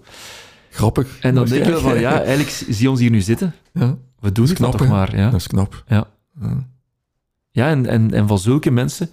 Grappig. 0.69 1.19
En 1.19 1.35
dan 1.35 1.45
denk 1.45 1.65
je 1.65 1.71
wel 1.71 1.79
van, 1.79 1.99
ja, 2.07 2.21
eigenlijk 2.21 2.65
zie 2.69 2.89
ons 2.89 2.99
hier 2.99 3.11
nu 3.11 3.21
zitten. 3.21 3.53
Ja, 3.73 3.97
We 4.19 4.31
doen 4.31 4.45
het 4.45 4.53
knap, 4.53 4.77
toch 4.77 4.87
maar. 4.87 5.15
Ja, 5.15 5.29
dat 5.29 5.39
is 5.39 5.47
knap. 5.47 5.83
ja. 5.87 6.07
Ja. 6.41 6.69
Ja 7.51 7.69
en, 7.69 7.85
en, 7.85 8.13
en 8.13 8.27
van 8.27 8.39
zulke 8.39 8.71
mensen 8.71 9.09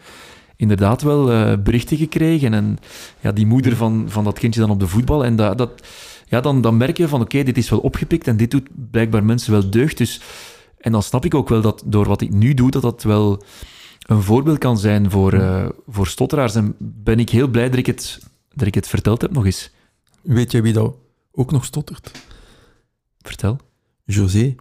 inderdaad 0.59 1.03
wel 1.03 1.32
eh, 1.32 1.59
berichten 1.62 1.97
gekregen. 1.97 2.55
En 2.55 2.78
ja, 3.20 3.32
die 3.32 3.47
moeder 3.47 3.76
van, 3.76 4.05
van 4.09 4.24
dat 4.24 4.39
kindje 4.39 4.61
dan 4.61 4.70
op 4.70 4.80
de 4.80 4.89
voetbal. 4.89 5.24
En 5.24 5.36
dat, 5.36 5.59
dat, 5.59 5.86
ja, 6.26 6.41
dan, 6.41 6.61
dan 6.61 6.76
merk 6.76 6.97
je 6.97 7.09
van, 7.09 7.20
oké, 7.20 7.43
dit 7.43 7.57
is 7.57 7.70
wel 7.70 7.78
opgepikt 7.78 8.26
en 8.26 8.36
dit 8.36 8.51
doet 8.51 8.68
blijkbaar 8.91 9.24
mensen 9.24 9.53
wel 9.53 9.70
deugd. 9.70 9.99
Dus, 9.99 10.20
en 10.78 10.93
dan 10.93 11.03
snap 11.03 11.24
ik 11.24 11.34
ook 11.34 11.49
wel 11.49 11.61
dat 11.61 11.82
door 11.86 12.07
wat 12.07 12.20
ik 12.20 12.30
nu 12.30 12.55
doe, 12.55 12.70
dat 12.70 12.82
dat 12.82 13.03
wel 13.03 13.43
een 14.01 14.22
voorbeeld 14.22 14.59
kan 14.59 14.78
zijn 14.78 15.11
voor, 15.11 15.32
eh, 15.32 15.68
voor 15.86 16.07
stotteraars. 16.07 16.55
En 16.55 16.74
ben 16.78 17.18
ik 17.18 17.30
heel 17.30 17.49
blij 17.49 17.68
dat 17.68 17.78
ik, 17.78 17.86
het, 17.86 18.20
dat 18.55 18.66
ik 18.66 18.74
het 18.74 18.89
verteld 18.89 19.20
heb 19.20 19.32
nog 19.32 19.45
eens. 19.45 19.70
Weet 20.22 20.53
jij 20.53 20.62
wie 20.62 20.72
dat 20.72 20.95
ook 21.32 21.51
nog 21.51 21.64
stottert? 21.64 22.11
Vertel. 23.20 23.59
José. 24.05 24.55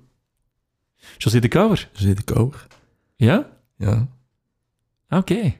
José 1.17 1.39
de 1.39 1.47
Kouwer. 1.47 1.89
José 1.93 2.13
de 2.13 2.23
Kouwer. 2.23 2.67
Ja? 3.15 3.56
Ja. 3.77 4.07
Oké. 5.09 5.53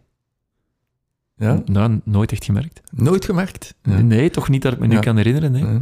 ja. 1.36 1.62
Nou, 1.66 2.02
nooit 2.04 2.32
echt 2.32 2.44
gemerkt. 2.46 2.82
Nooit 2.92 3.26
gemerkt. 3.26 3.76
Ja. 3.84 4.02
Nee, 4.02 4.30
toch 4.30 4.50
niet 4.50 4.62
dat 4.62 4.74
ik 4.74 4.80
me 4.80 4.88
nu 4.88 4.94
Ja. 4.94 5.00
kan 5.00 5.18
herinneren. 5.18 5.52
Nee. 5.52 5.64
Ja. 5.64 5.82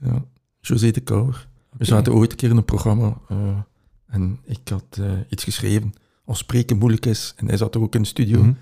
ja. 0.00 0.24
José 0.60 0.90
de 0.90 1.00
Kouwer. 1.00 1.48
We 1.76 1.84
zaten 1.84 2.12
ooit 2.14 2.30
een 2.30 2.36
keer 2.36 2.50
in 2.50 2.56
een 2.56 2.64
programma 2.64 3.16
eh, 3.28 3.58
en 4.06 4.38
ik 4.44 4.68
had 4.68 4.98
eh, 5.00 5.10
iets 5.28 5.44
geschreven 5.44 5.94
als 6.24 6.38
spreken 6.38 6.76
moeilijk 6.78 7.06
is. 7.06 7.34
En 7.36 7.46
hij 7.48 7.56
zat 7.56 7.74
er 7.74 7.80
ook 7.80 7.94
in 7.94 8.02
de 8.02 8.08
studio. 8.08 8.40
Mhm. 8.42 8.52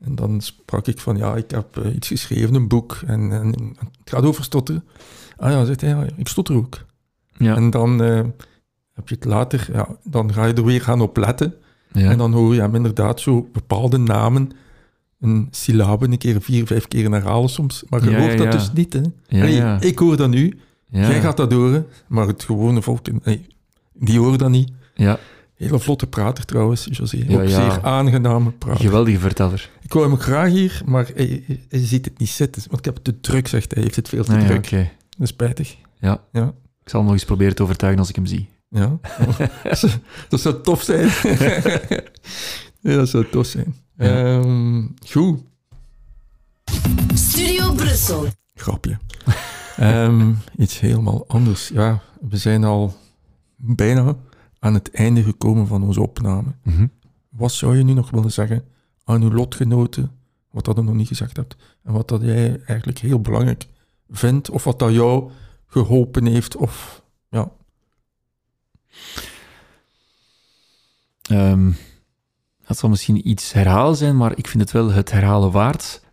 En 0.00 0.14
dan 0.14 0.40
sprak 0.40 0.86
ik 0.86 0.98
van, 0.98 1.16
ja, 1.16 1.36
ik 1.36 1.50
heb 1.50 1.76
eh, 1.76 1.94
iets 1.94 2.08
geschreven, 2.08 2.54
een 2.54 2.68
boek. 2.68 3.00
En, 3.06 3.32
en 3.32 3.48
het 3.78 4.10
gaat 4.10 4.22
over 4.24 4.44
stotteren. 4.44 4.84
Ah 5.36 5.50
ja, 5.50 5.64
zegt 5.64 5.80
hij, 5.80 6.10
ik 6.16 6.28
stotter 6.28 6.54
ook. 6.54 6.84
Ja, 7.36 7.56
En 7.56 7.70
dan 7.70 7.98
heb 8.92 9.08
je 9.08 9.14
het 9.14 9.24
later, 9.24 9.68
ja, 9.72 9.96
dan 10.04 10.32
ga 10.32 10.44
je 10.46 10.54
er 10.54 10.64
weer 10.64 10.82
gaan 10.82 11.00
op 11.00 11.16
letten. 11.16 11.54
Ja. 11.92 12.10
En 12.10 12.18
dan 12.18 12.32
hoor 12.32 12.54
je 12.54 12.60
hem 12.60 12.74
inderdaad 12.74 13.20
zo 13.20 13.48
bepaalde 13.52 13.98
namen, 13.98 14.50
een 15.20 15.48
syllabe 15.50 16.06
een 16.06 16.18
keer 16.18 16.42
vier, 16.42 16.66
vijf 16.66 16.88
keer 16.88 17.10
herhalen 17.10 17.48
soms. 17.50 17.84
Maar 17.88 18.04
je 18.04 18.10
Ja, 18.10 18.18
hoort 18.18 18.32
ja, 18.32 18.36
dat 18.38 18.46
ja. 18.52 18.58
dus 18.58 18.72
niet, 18.72 18.92
hè. 18.92 19.00
Ja, 19.28 19.44
ja. 19.44 19.80
Ik 19.80 19.98
hoor 19.98 20.16
dat 20.16 20.30
nu, 20.30 20.58
ja. 20.90 21.00
jij 21.00 21.20
gaat 21.20 21.36
dat 21.36 21.52
horen, 21.52 21.86
maar 22.06 22.26
het 22.26 22.44
gewone 22.44 22.82
volk, 22.82 23.24
nee, 23.24 23.46
die 23.94 24.18
horen 24.18 24.38
dat 24.38 24.50
niet. 24.50 24.70
Ja, 24.94 25.18
Hele 25.54 25.78
vlotte 25.78 26.06
prater 26.06 26.44
trouwens, 26.44 26.86
José. 26.90 27.24
Ja, 27.28 27.40
Ook 27.40 27.48
ja. 27.48 27.70
zeer 27.70 27.82
aangename 27.82 28.50
prater. 28.50 28.80
geweldige 28.84 29.18
verteller. 29.18 29.70
Ik 29.82 29.92
wou 29.92 30.08
hem 30.08 30.18
graag 30.18 30.50
hier, 30.50 30.82
maar 30.86 31.10
hij, 31.14 31.42
ziet 31.68 32.04
het 32.04 32.18
niet 32.18 32.28
zitten. 32.28 32.62
Want 32.66 32.78
ik 32.78 32.84
heb 32.84 32.94
het 32.94 33.04
te 33.04 33.20
druk, 33.20 33.48
zegt 33.48 33.64
hij. 33.64 33.72
Hij 33.74 33.82
heeft 33.82 33.96
het 33.96 34.08
veel 34.08 34.24
te 34.24 34.32
Ah, 34.32 34.40
ja, 34.40 34.46
druk. 34.46 34.58
oké. 34.58 34.76
Dat 35.10 35.20
is 35.20 35.28
spijtig. 35.28 35.76
Ja. 36.00 36.20
Ja. 36.32 36.44
Ik 36.82 36.88
zal 36.88 36.98
hem 37.00 37.04
nog 37.08 37.12
eens 37.12 37.24
proberen 37.24 37.54
te 37.54 37.62
overtuigen 37.62 38.00
als 38.00 38.08
ik 38.08 38.14
hem 38.16 38.26
zie. 38.26 38.48
Ja. 38.68 38.98
dat 40.28 40.40
zou 40.40 40.60
tof 40.62 40.82
zijn. 40.82 41.08
ja, 42.80 42.96
dat 42.96 43.08
zou 43.08 43.28
tof 43.28 43.46
zijn. 43.46 43.74
Ja. 43.96 44.38
Ehm, 44.38 44.86
goed. 45.06 45.40
Studio 47.14 47.72
Brussel. 47.72 48.26
Grapje. 48.54 48.98
Ehm, 49.76 50.32
iets 50.56 50.80
helemaal 50.80 51.24
anders. 51.28 51.68
Ja, 51.68 52.02
we 52.20 52.36
zijn 52.36 52.64
al 52.64 52.96
bijna 53.56 54.16
aan 54.58 54.74
het 54.74 54.90
einde 54.90 55.22
gekomen 55.22 55.66
van 55.66 55.82
onze 55.82 56.00
opname. 56.00 56.54
Mhm. 56.62 56.86
Wat 57.28 57.52
zou 57.52 57.76
je 57.76 57.84
nu 57.84 57.92
nog 57.92 58.10
willen 58.10 58.32
zeggen 58.32 58.64
aan 59.04 59.22
uw 59.22 59.32
lotgenoten, 59.32 60.10
wat 60.50 60.64
dat 60.64 60.76
je 60.76 60.82
nog 60.82 60.94
niet 60.94 61.08
gezegd 61.08 61.36
hebt, 61.36 61.56
en 61.82 61.92
wat 61.92 62.08
dat 62.08 62.22
jij 62.22 62.60
eigenlijk 62.64 62.98
heel 62.98 63.20
belangrijk 63.20 63.66
vindt, 64.08 64.50
of 64.50 64.64
wat 64.64 64.78
dat 64.78 64.92
jou 64.92 65.30
geholpen 65.66 66.26
heeft, 66.26 66.56
of 66.56 67.02
ja, 67.28 67.50
Ehm, 71.22 71.70
dat 72.66 72.78
zal 72.78 72.88
misschien 72.88 73.28
iets 73.28 73.52
herhalen 73.52 73.96
zijn, 73.96 74.16
maar 74.16 74.32
ik 74.36 74.46
vind 74.48 74.62
het 74.62 74.72
wel 74.72 74.90
het 74.90 75.10
herhalen 75.10 75.50
waard. 75.50 76.06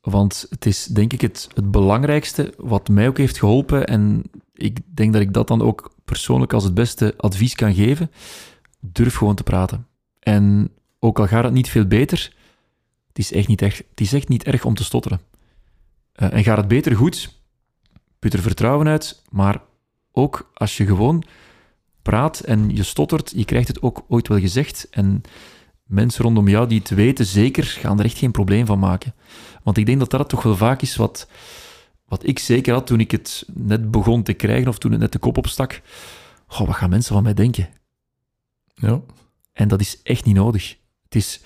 Want 0.00 0.46
het 0.50 0.66
is 0.66 0.84
denk 0.84 1.12
ik 1.12 1.20
het, 1.20 1.48
het 1.54 1.70
belangrijkste 1.70 2.54
wat 2.56 2.88
mij 2.88 3.08
ook 3.08 3.18
heeft 3.18 3.38
geholpen. 3.38 3.86
En 3.86 4.22
ik 4.54 4.78
denk 4.94 5.12
dat 5.12 5.22
ik 5.22 5.32
dat 5.32 5.48
dan 5.48 5.62
ook 5.62 5.94
persoonlijk 6.04 6.52
als 6.52 6.64
het 6.64 6.74
beste 6.74 7.14
advies 7.16 7.54
kan 7.54 7.74
geven. 7.74 8.10
Durf 8.80 9.14
gewoon 9.14 9.34
te 9.34 9.42
praten. 9.42 9.86
En 10.20 10.70
ook 10.98 11.18
al 11.18 11.26
gaat 11.26 11.44
het 11.44 11.52
niet 11.52 11.68
veel 11.68 11.86
beter, 11.86 12.32
het 13.08 13.18
is 13.18 13.32
echt 13.32 13.48
niet 13.48 13.62
erg, 13.62 13.76
het 13.76 14.00
is 14.00 14.12
echt 14.12 14.28
niet 14.28 14.44
erg 14.44 14.64
om 14.64 14.74
te 14.74 14.84
stotteren. 14.84 15.20
Eh, 16.12 16.32
en 16.32 16.44
gaat 16.44 16.56
het 16.56 16.68
beter 16.68 16.96
goed, 16.96 17.38
put 18.18 18.32
er 18.32 18.42
vertrouwen 18.42 18.86
uit. 18.86 19.22
Maar 19.30 19.62
ook 20.12 20.50
als 20.54 20.76
je 20.76 20.86
gewoon 20.86 21.24
praat 22.02 22.40
en 22.40 22.76
je 22.76 22.82
stottert, 22.82 23.32
je 23.34 23.44
krijgt 23.44 23.68
het 23.68 23.82
ook 23.82 24.04
ooit 24.08 24.28
wel 24.28 24.38
gezegd. 24.38 24.88
En 24.90 25.22
mensen 25.84 26.24
rondom 26.24 26.48
jou 26.48 26.68
die 26.68 26.78
het 26.78 26.90
weten, 26.90 27.26
zeker, 27.26 27.64
gaan 27.64 27.98
er 27.98 28.04
echt 28.04 28.18
geen 28.18 28.30
probleem 28.30 28.66
van 28.66 28.78
maken. 28.78 29.14
Want 29.62 29.76
ik 29.76 29.86
denk 29.86 29.98
dat 29.98 30.10
dat 30.10 30.28
toch 30.28 30.42
wel 30.42 30.56
vaak 30.56 30.82
is 30.82 30.96
wat, 30.96 31.28
wat 32.04 32.26
ik 32.26 32.38
zeker 32.38 32.72
had 32.72 32.86
toen 32.86 33.00
ik 33.00 33.10
het 33.10 33.44
net 33.54 33.90
begon 33.90 34.22
te 34.22 34.32
krijgen, 34.32 34.68
of 34.68 34.78
toen 34.78 34.90
het 34.90 35.00
net 35.00 35.12
de 35.12 35.18
kop 35.18 35.36
opstak. 35.36 35.80
Goh, 36.46 36.66
wat 36.66 36.76
gaan 36.76 36.90
mensen 36.90 37.14
van 37.14 37.22
mij 37.22 37.34
denken? 37.34 37.68
ja, 38.74 39.00
En 39.52 39.68
dat 39.68 39.80
is 39.80 40.02
echt 40.02 40.24
niet 40.24 40.34
nodig. 40.34 40.76
Het 41.02 41.14
is 41.14 41.40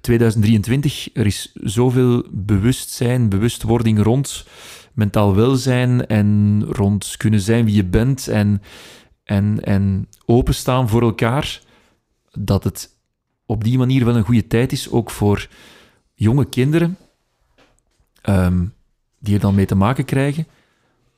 2023, 0.00 1.08
er 1.12 1.26
is 1.26 1.52
zoveel 1.54 2.24
bewustzijn, 2.30 3.28
bewustwording 3.28 4.02
rond 4.02 4.46
mentaal 4.94 5.34
welzijn 5.34 6.06
en 6.06 6.62
rond 6.70 7.14
kunnen 7.16 7.40
zijn 7.40 7.64
wie 7.64 7.74
je 7.74 7.84
bent 7.84 8.28
en, 8.28 8.62
en, 9.24 9.64
en 9.64 10.08
openstaan 10.26 10.88
voor 10.88 11.02
elkaar, 11.02 11.62
dat 12.32 12.64
het 12.64 12.96
op 13.46 13.64
die 13.64 13.78
manier 13.78 14.04
wel 14.04 14.16
een 14.16 14.24
goede 14.24 14.46
tijd 14.46 14.72
is, 14.72 14.90
ook 14.90 15.10
voor 15.10 15.48
jonge 16.14 16.44
kinderen 16.44 16.96
ehm, 18.22 18.64
die 19.18 19.34
er 19.34 19.40
dan 19.40 19.54
mee 19.54 19.66
te 19.66 19.74
maken 19.74 20.04
krijgen, 20.04 20.46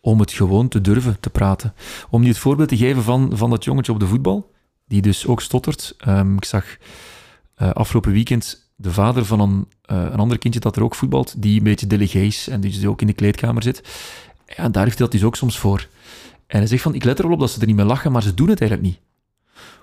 om 0.00 0.20
het 0.20 0.32
gewoon 0.32 0.68
te 0.68 0.80
durven 0.80 1.20
te 1.20 1.30
praten. 1.30 1.74
Om 2.10 2.22
nu 2.22 2.28
het 2.28 2.38
voorbeeld 2.38 2.68
te 2.68 2.76
geven 2.76 3.02
van, 3.02 3.30
van 3.36 3.50
dat 3.50 3.64
jongetje 3.64 3.92
op 3.92 4.00
de 4.00 4.06
voetbal, 4.06 4.52
die 4.84 5.02
dus 5.02 5.26
ook 5.26 5.40
stottert. 5.40 5.94
Ehm, 5.98 6.36
ik 6.36 6.44
zag 6.44 6.76
eh, 7.54 7.70
afgelopen 7.70 8.12
weekend 8.12 8.65
de 8.76 8.92
vader 8.92 9.24
van 9.24 9.40
een, 9.40 9.68
eh, 9.82 9.96
een 9.96 10.18
ander 10.18 10.38
kindje 10.38 10.60
dat 10.60 10.76
er 10.76 10.82
ook 10.82 10.94
voetbalt, 10.94 11.42
die 11.42 11.58
een 11.58 11.64
beetje 11.64 11.86
delegees 11.86 12.48
en 12.48 12.60
dus 12.60 12.86
ook 12.86 13.00
in 13.00 13.06
de 13.06 13.12
kleedkamer 13.12 13.62
zit. 13.62 13.82
Ja, 14.56 14.68
daar 14.68 14.84
heeft 14.84 14.98
hij 14.98 15.06
dat 15.06 15.12
dus 15.12 15.24
ook 15.24 15.36
soms 15.36 15.58
voor. 15.58 15.88
En 16.46 16.58
hij 16.58 16.66
zegt 16.66 16.82
van, 16.82 16.94
ik 16.94 17.04
let 17.04 17.18
er 17.18 17.24
wel 17.24 17.34
op 17.34 17.40
dat 17.40 17.50
ze 17.50 17.60
er 17.60 17.66
niet 17.66 17.76
mee 17.76 17.84
lachen, 17.84 18.12
maar 18.12 18.22
ze 18.22 18.34
doen 18.34 18.48
het 18.48 18.60
eigenlijk 18.60 18.90
niet. 18.90 19.00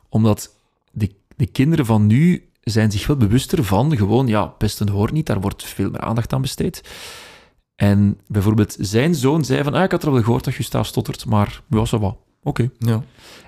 Omdat 0.10 0.56
de, 0.92 1.12
de 1.36 1.46
kinderen 1.46 1.86
van 1.86 2.08
nu 2.08 2.48
zijn 2.62 2.92
zich 2.92 3.08
wel 3.08 3.18
bewuster 3.18 3.64
van 3.64 3.98
gewoon, 3.98 4.28
ja, 4.28 4.46
pesten 4.46 4.90
hoort 4.90 5.12
niet, 5.12 5.26
daar 5.26 5.42
wordt 5.42 5.64
veel 5.64 5.90
meer 5.90 6.02
aandacht 6.02 6.34
aan 6.34 6.42
besteed. 6.42 6.82
En 7.76 8.20
bijvoorbeeld 8.28 8.76
zijn 8.80 9.16
zoon 9.16 9.46
zei 9.46 9.64
van, 9.64 9.74
ah, 9.74 9.84
ik 9.84 9.92
had 9.92 10.04
er 10.04 10.12
wel 10.12 10.24
gehoord 10.24 10.44
dat 10.44 10.54
Gustav 10.54 10.86
stottert, 10.86 11.26
maar 11.26 11.62
ja, 11.70 11.86
zo 11.86 12.00
wat. 12.00 12.18
Oké. 12.44 12.70
ja. 12.80 13.04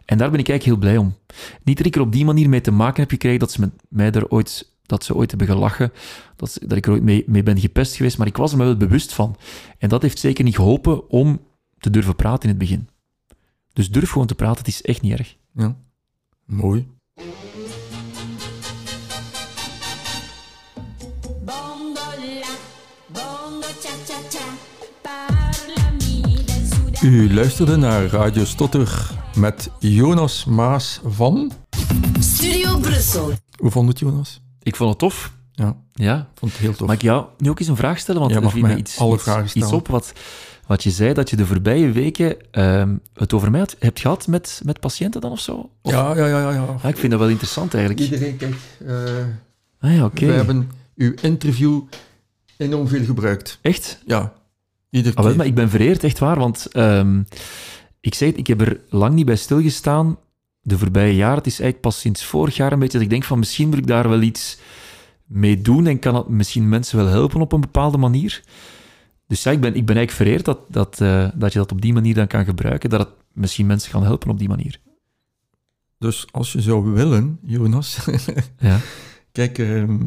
En 0.06 0.18
daar 0.18 0.32
ben 0.32 0.40
ik 0.40 0.50
eigenlijk 0.50 0.64
heel 0.64 0.90
blij 0.90 0.98
om. 0.98 1.16
Niet 1.64 1.78
dat 1.78 1.86
ik 1.86 1.96
er 1.96 2.02
op 2.02 2.12
die 2.12 2.26
manier 2.26 2.50
mee 2.50 2.62
te 2.62 2.72
maken 2.72 3.02
heb 3.02 3.10
gekregen 3.10 3.40
dat 3.40 3.52
ze 3.52 3.60
met 3.60 3.72
mij 3.90 4.12
daar 4.12 4.28
ooit, 4.28 4.72
dat 4.86 5.04
ze 5.04 5.16
ooit 5.16 5.30
hebben 5.30 5.48
gelachen, 5.48 5.92
dat, 6.36 6.52
ze- 6.52 6.68
dat 6.68 6.78
ik 6.78 6.86
er 6.86 6.92
ooit 6.92 7.04
mee, 7.04 7.24
mee 7.28 7.44
ben 7.44 7.60
gepest 7.60 7.96
geweest, 7.96 8.18
maar 8.18 8.28
ik 8.28 8.38
was 8.38 8.52
er 8.52 8.58
me 8.58 8.64
wel 8.64 8.78
bewust 8.78 9.14
van. 9.14 9.36
En 9.78 9.90
dat 9.90 10.02
heeft 10.02 10.20
zeker 10.20 10.44
niet 10.44 10.56
geholpen 10.56 11.10
om 11.10 11.42
te 11.78 11.90
durven 11.90 12.16
praten 12.16 12.44
in 12.44 12.50
het 12.50 12.58
begin. 12.58 12.88
Dus 13.74 13.90
durf 13.92 14.10
gewoon 14.12 14.28
te 14.28 14.36
praten, 14.36 14.58
het 14.58 14.68
is 14.68 14.82
echt 14.82 15.02
niet 15.02 15.20
erg. 15.20 15.36
ja. 15.54 15.76
Mooi. 16.46 16.88
U 27.02 27.34
luisterde 27.34 27.76
naar 27.76 28.06
Radio 28.06 28.46
Stotter 28.46 29.12
met 29.36 29.70
Jonas 29.80 30.46
Maas 30.46 31.00
van... 31.06 31.52
Studio 32.20 32.78
Brussel. 32.80 33.32
Hoe 33.60 33.72
vond 33.72 33.88
het, 33.90 34.00
Jonas? 34.00 34.42
Ik 34.66 34.76
vond 34.76 34.90
het 34.90 35.00
tof. 35.00 35.34
Ja, 35.52 35.76
Ja. 35.94 36.18
ik 36.18 36.38
vond 36.40 36.52
het 36.52 36.62
heel 36.62 36.74
tof. 36.74 36.88
Mag 36.88 36.96
ik 36.96 37.02
jou 37.02 37.26
nu 37.38 37.50
ook 37.50 37.60
eens 37.60 37.68
een 37.68 37.76
vraag 37.76 38.00
stellen? 38.00 38.22
Want 38.22 38.34
Jij 38.34 38.42
er 38.44 38.52
viel 38.52 38.62
mij 38.62 38.76
iets, 38.78 38.98
alle 39.00 39.14
iets- 39.14 39.24
vragen 39.24 39.42
iets 39.44 39.52
stellen. 39.52 39.74
op 39.74 39.88
wat, 39.88 40.14
wat 40.68 40.84
je 40.84 40.90
zei, 40.92 41.14
dat 41.14 41.30
je 41.30 41.36
de 41.36 41.46
voorbije 41.46 41.92
weken 41.92 42.52
ehm, 42.52 42.96
het 43.14 43.34
over 43.34 43.52
mij 43.52 43.60
had- 43.60 43.76
hebt 43.80 44.00
gehad 44.00 44.28
met, 44.28 44.62
met 44.66 44.80
patiënten 44.80 45.22
dan 45.22 45.32
of 45.32 45.40
zo? 45.40 45.70
Of- 45.82 45.92
Ja, 45.92 46.16
ja, 46.18 46.28
ja, 46.28 46.40
ja. 46.40 46.52
ja. 46.52 46.76
Ja, 46.84 46.90
ik 46.90 46.98
vind 46.98 47.12
dat 47.12 47.20
wel 47.22 47.30
interessant 47.30 47.74
eigenlijk. 47.74 48.04
Iedereen, 48.12 48.38
kijk, 48.38 48.56
eh, 48.86 49.04
Ah 49.80 49.96
ja, 49.96 50.06
oké. 50.06 50.26
we 50.26 50.32
hebben 50.34 50.72
uw 50.96 51.14
interview 51.22 51.82
enorm 52.58 52.88
veel 52.88 53.06
gebruikt. 53.06 53.60
Echt? 53.62 54.00
Ja, 54.06 54.34
iedere 54.90 55.16
Ah, 55.16 55.24
wel, 55.26 55.36
maar 55.36 55.46
ik 55.46 55.56
ben 55.56 55.70
vereerd, 55.70 56.04
echt 56.04 56.20
waar, 56.20 56.38
want 56.40 56.66
ehm, 56.72 57.22
ik 58.00 58.14
zei 58.14 58.30
het, 58.30 58.40
ik 58.40 58.48
heb 58.48 58.62
er 58.62 58.80
lang 58.90 59.14
niet 59.14 59.26
bij 59.26 59.36
stilgestaan 59.36 60.18
de 60.66 60.78
voorbije 60.78 61.16
jaren. 61.16 61.38
Het 61.38 61.48
is 61.48 61.60
eigenlijk 61.60 61.82
pas 61.82 62.00
sinds 62.00 62.26
vorig 62.26 62.56
jaar 62.56 62.72
een 62.72 62.80
beetje 62.80 62.94
dat 62.94 63.06
ik 63.06 63.10
denk 63.10 63.24
van 63.24 63.40
misschien 63.40 63.70
moet 63.70 63.78
ik 63.78 63.88
daar 63.88 64.10
wel 64.10 64.22
iets 64.22 64.60
mee 65.26 65.62
doen 65.62 65.88
en 65.88 66.00
kan 66.00 66.16
het 66.16 66.28
misschien 66.28 66.70
mensen 66.70 66.98
wel 66.98 67.08
helpen 67.08 67.42
op 67.42 67.52
een 67.52 67.62
bepaalde 67.62 67.98
manier. 67.98 68.44
Dus 69.28 69.44
ja, 69.44 69.52
ik 69.52 69.62
ben, 69.62 69.76
ik 69.76 69.86
ben 69.86 69.96
eigenlijk 69.96 70.12
vereerd 70.12 70.46
dat, 70.46 70.60
dat, 70.70 71.02
eh, 71.02 71.30
dat 71.36 71.54
je 71.54 71.60
dat 71.60 71.72
op 71.72 71.82
die 71.82 71.94
manier 71.94 72.14
dan 72.14 72.28
kan 72.28 72.46
gebruiken, 72.46 72.90
dat 72.90 73.00
het 73.00 73.10
misschien 73.34 73.66
mensen 73.66 73.92
kan 73.92 74.04
helpen 74.04 74.30
op 74.30 74.40
die 74.40 74.48
manier. 74.48 74.80
Dus 75.98 76.28
als 76.32 76.52
je 76.52 76.62
zou 76.62 76.92
willen, 76.92 77.40
Jonas... 77.44 77.98
Ja. 78.60 78.80
Kijk, 79.32 79.58
ehm, 79.58 79.98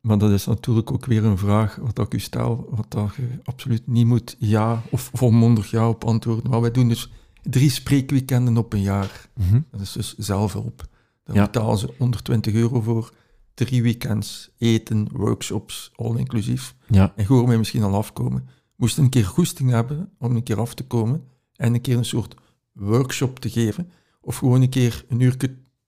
maar 0.00 0.18
dat 0.18 0.30
is 0.30 0.46
natuurlijk 0.46 0.92
ook 0.92 1.06
weer 1.06 1.24
een 1.24 1.38
vraag 1.38 1.76
wat 1.76 1.98
ik 1.98 2.14
u 2.14 2.20
stel, 2.20 2.66
wat 2.70 2.90
dat 2.90 3.14
je 3.16 3.28
absoluut 3.44 3.86
niet 3.86 4.06
moet 4.06 4.36
ja 4.38 4.82
of 4.90 5.10
volmondig 5.12 5.70
ja 5.70 5.88
op 5.88 6.04
antwoorden. 6.04 6.50
Maar 6.50 6.60
wij 6.60 6.70
doen 6.70 6.88
dus 6.88 7.10
drie 7.42 7.70
spreekweekenden 7.70 8.56
op 8.56 8.72
een 8.72 8.80
jaar. 8.82 9.28
Mhm. 9.36 9.60
Dat 9.70 9.80
is 9.80 9.92
dus 9.92 10.14
zelfhulp. 10.16 10.86
Daar 11.24 11.36
Ja. 11.36 11.44
betalen 11.44 11.78
ze 11.78 11.94
120 11.98 12.54
euro 12.54 12.80
voor. 12.80 13.12
Drie 13.54 13.82
weekends, 13.82 14.50
eten, 14.58 15.08
workshops, 15.12 15.92
all 15.96 16.16
inclusief. 16.16 16.74
Ja. 16.88 17.12
En 17.16 17.24
hoor 17.26 17.46
mij 17.46 17.58
misschien 17.58 17.82
al 17.82 17.94
afkomen. 17.94 18.48
Moest 18.76 18.98
een 18.98 19.08
keer 19.08 19.24
goesting 19.24 19.70
hebben 19.70 20.10
om 20.18 20.36
een 20.36 20.42
keer 20.42 20.60
af 20.60 20.74
te 20.74 20.84
komen 20.84 21.22
en 21.56 21.74
een 21.74 21.80
keer 21.80 21.96
een 21.96 22.04
soort 22.04 22.34
workshop 22.72 23.38
te 23.38 23.50
geven. 23.50 23.90
Of 24.20 24.36
gewoon 24.36 24.62
een 24.62 24.68
keer 24.68 25.04
een 25.08 25.20
uur 25.20 25.36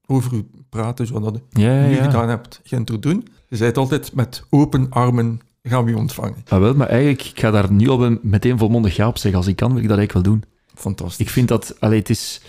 over 0.07 0.33
u 0.35 0.47
praten, 0.69 1.07
zodat 1.07 1.41
je 1.51 1.61
Ja, 1.61 1.85
ja, 1.85 2.05
gedaan 2.05 2.29
hebt, 2.29 2.61
gaan 2.65 2.85
te 2.85 2.99
doen. 2.99 3.27
Je 3.49 3.57
zijt 3.57 3.77
altijd 3.77 4.15
met 4.15 4.45
open 4.51 4.91
armen 4.91 5.41
gaan 5.63 5.85
we 5.85 5.91
u 5.91 5.95
ontvangen. 5.95 6.43
Ah, 6.49 6.61
wel, 6.61 6.75
maar 6.75 6.89
eigenlijk, 6.89 7.23
ik 7.23 7.41
ga 7.41 7.51
daar 7.51 7.73
nu 7.73 7.89
al 7.89 8.19
meteen 8.23 8.59
volmondig 8.59 8.97
ja 8.97 9.09
op 9.09 9.19
zeggen. 9.19 9.41
Als 9.41 9.49
ik 9.49 9.57
kan, 9.57 9.73
wil 9.75 9.83
ik 9.83 9.89
dat 9.89 9.99
eigenlijk 9.99 10.27
wel 10.27 10.35
doen. 10.37 10.45
Fantastisch. 10.75 11.27
Ik 11.27 11.33
vind 11.33 11.49
dat, 11.49 11.81
allee, 11.81 11.99
het 11.99 12.11
is, 12.11 12.41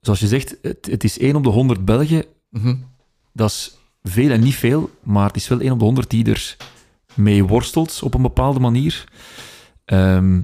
zoals 0.00 0.20
je 0.20 0.26
zegt, 0.26 0.56
het, 0.62 0.86
het 0.90 1.04
is 1.04 1.18
1 1.18 1.36
op 1.36 1.42
de 1.42 1.48
100 1.48 1.84
Belgen 1.84 2.24
Mhm. 2.50 2.76
Dat 3.32 3.50
is 3.50 3.76
veel 4.02 4.30
en 4.30 4.40
niet 4.40 4.54
veel, 4.54 4.90
maar 5.02 5.26
het 5.26 5.36
is 5.36 5.48
wel 5.48 5.60
1 5.60 5.72
op 5.72 5.78
de 5.78 5.84
100 5.84 6.10
die 6.10 6.24
er 6.30 6.56
mee 7.14 7.44
worstelt 7.44 8.00
op 8.02 8.14
een 8.14 8.22
bepaalde 8.22 8.60
manier. 8.60 9.04
Ehm, 9.84 10.40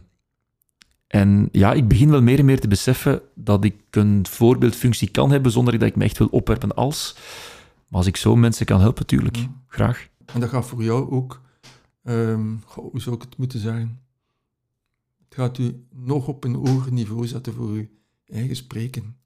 en 1.07 1.49
ja, 1.53 1.73
ik 1.73 1.89
begin 1.89 2.11
wel 2.11 2.23
meer 2.23 2.39
en 2.39 2.45
meer 2.45 2.61
te 2.61 2.69
beseffen 2.69 3.21
dat 3.35 3.65
ik 3.65 3.75
een 3.91 4.27
voorbeeldfunctie 4.29 5.09
kan 5.11 5.31
hebben 5.31 5.53
zonder 5.53 5.79
dat 5.79 5.89
ik 5.89 5.97
me 5.97 6.05
echt 6.05 6.19
wil 6.19 6.27
opwerpen 6.31 6.75
als. 6.75 7.15
Maar 7.89 7.99
als 7.99 8.07
ik 8.07 8.17
zo 8.17 8.37
mensen 8.37 8.67
kan 8.67 8.81
helpen, 8.81 9.01
natuurlijk, 9.03 9.37
Mhm. 9.37 9.47
graag. 9.67 10.09
En 10.35 10.41
dat 10.41 10.49
gaat 10.49 10.67
voor 10.67 10.83
jou 10.83 11.11
ook, 11.11 11.41
ehm, 12.05 12.47
goh, 12.65 12.91
hoe 12.91 13.01
zou 13.01 13.17
ik 13.17 13.23
het 13.23 13.37
moeten 13.39 13.61
zeggen? 13.61 14.01
Het 15.31 15.39
gaat 15.39 15.59
u 15.59 15.85
nog 15.91 16.29
op 16.29 16.45
een 16.45 16.55
hoger 16.55 16.93
niveau 16.93 17.27
zetten 17.27 17.53
voor 17.53 17.69
uw 17.69 17.87
eigen 18.27 18.57
spreken. 18.57 19.17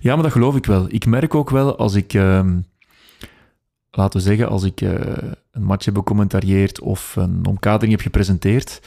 Ja, 0.00 0.14
maar 0.14 0.22
dat 0.22 0.32
geloof 0.32 0.56
ik 0.56 0.66
wel. 0.66 0.86
Ik 0.88 1.06
merk 1.06 1.34
ook 1.34 1.50
wel 1.50 1.76
als 1.76 1.94
ik, 1.94 2.14
ehm, 2.14 2.60
laten 3.90 4.20
we 4.20 4.26
zeggen, 4.26 4.48
als 4.48 4.62
ik 4.62 4.80
eh, 4.80 5.32
een 5.50 5.62
match 5.62 5.84
heb 5.84 5.94
becommentarieerd 5.94 6.80
of 6.80 7.16
een 7.16 7.46
omkadering 7.46 7.90
heb 7.90 8.00
gepresenteerd, 8.00 8.80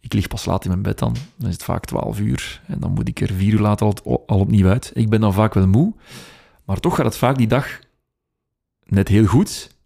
ik 0.00 0.12
lig 0.12 0.28
pas 0.28 0.44
laat 0.44 0.64
in 0.64 0.70
mijn 0.70 0.82
bed 0.82 0.98
dan. 0.98 1.16
Dan 1.36 1.48
is 1.48 1.54
het 1.54 1.64
vaak 1.64 1.84
12 1.84 2.20
uur 2.20 2.62
en 2.66 2.80
dan 2.80 2.92
moet 2.92 3.08
ik 3.08 3.20
er 3.20 3.32
vier 3.32 3.52
uur 3.52 3.60
later 3.60 3.86
al, 3.86 4.24
al 4.26 4.38
opnieuw 4.38 4.68
uit. 4.68 4.90
Ik 4.94 5.08
ben 5.08 5.20
dan 5.20 5.32
vaak 5.32 5.54
wel 5.54 5.66
moe, 5.66 5.94
maar 6.64 6.80
toch 6.80 6.94
gaat 6.94 7.04
het 7.04 7.16
vaak 7.16 7.36
die 7.36 7.48
dag 7.48 7.80
net 8.84 9.08
heel 9.08 9.26
goed, 9.26 9.76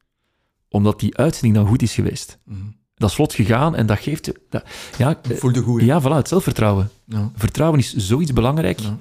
omdat 0.69 1.01
die 1.01 1.17
uitzending 1.17 1.55
dan 1.55 1.67
goed 1.67 1.83
is 1.83 1.95
geweest. 1.95 2.39
Mhm. 2.45 2.69
Dat 2.95 3.09
is 3.09 3.15
vlot 3.15 3.33
gegaan 3.35 3.75
en 3.77 3.87
dat 3.87 3.99
geeft 3.99 4.27
je... 4.27 4.41
Dat, 4.51 4.65
ja, 4.99 5.21
eh, 5.31 5.37
Voel 5.37 5.53
de 5.53 5.61
goeie. 5.61 5.87
ja, 5.87 6.01
voilà, 6.03 6.05
het 6.05 6.29
zelfvertrouwen. 6.29 6.91
Ja. 7.07 7.31
Vertrouwen 7.35 7.79
is 7.81 7.95
zoiets 7.97 8.33
belangrijk 8.33 8.81
Ja. 8.81 8.99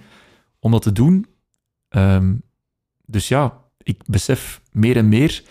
om 0.59 0.71
dat 0.71 0.81
te 0.81 0.91
doen. 0.91 1.25
Ehm, 1.89 2.33
dus 3.05 3.27
ja, 3.27 3.57
ik 3.77 4.01
besef 4.05 4.61
meer 4.71 4.97
en 4.97 5.09
meer 5.09 5.43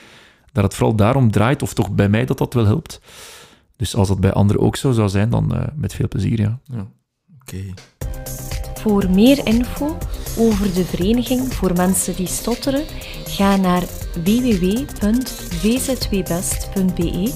dat 0.52 0.64
het 0.64 0.74
vooral 0.74 0.94
daarom 0.96 1.30
draait, 1.30 1.62
of 1.62 1.74
toch 1.74 1.90
bij 1.90 2.08
mij 2.08 2.24
dat 2.24 2.38
dat 2.38 2.54
wel 2.54 2.64
helpt. 2.66 3.00
Dus 3.76 3.94
als 3.94 4.08
dat 4.08 4.20
bij 4.20 4.32
anderen 4.32 4.62
ook 4.62 4.76
zo 4.76 4.92
zou 4.92 5.08
zijn, 5.08 5.30
dan 5.30 5.54
eh, 5.54 5.66
met 5.74 5.94
veel 5.94 6.08
plezier, 6.08 6.40
ja. 6.40 6.58
Ja. 6.64 6.86
Oké. 7.40 7.64
Voor 8.74 9.10
meer 9.10 9.46
info 9.46 9.98
over 10.38 10.74
de 10.74 10.84
Vereniging 10.84 11.54
voor 11.54 11.72
Mensen 11.72 12.16
die 12.16 12.26
Stotteren, 12.26 12.84
ga 13.24 13.56
naar 13.56 13.82
www.vzwbest.be. 16.12 17.32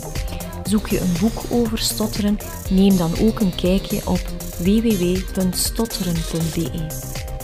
Zoek 0.68 0.88
je 0.88 1.00
een 1.00 1.12
boek 1.20 1.42
over 1.48 1.78
stotteren, 1.78 2.38
neem 2.70 2.96
dan 2.96 3.12
ook 3.20 3.40
een 3.40 3.54
kijkje 3.54 4.00
op 4.04 4.20
www.stotteren.be. 4.58 7.35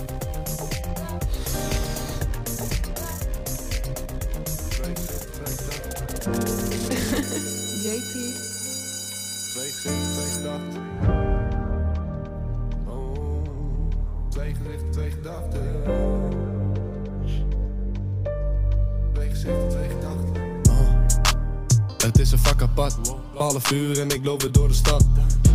Half 23.52 23.72
uur 23.72 24.00
en 24.00 24.10
ik 24.10 24.24
loop 24.24 24.42
weer 24.42 24.52
door 24.52 24.68
de 24.68 24.74
stad. 24.74 25.04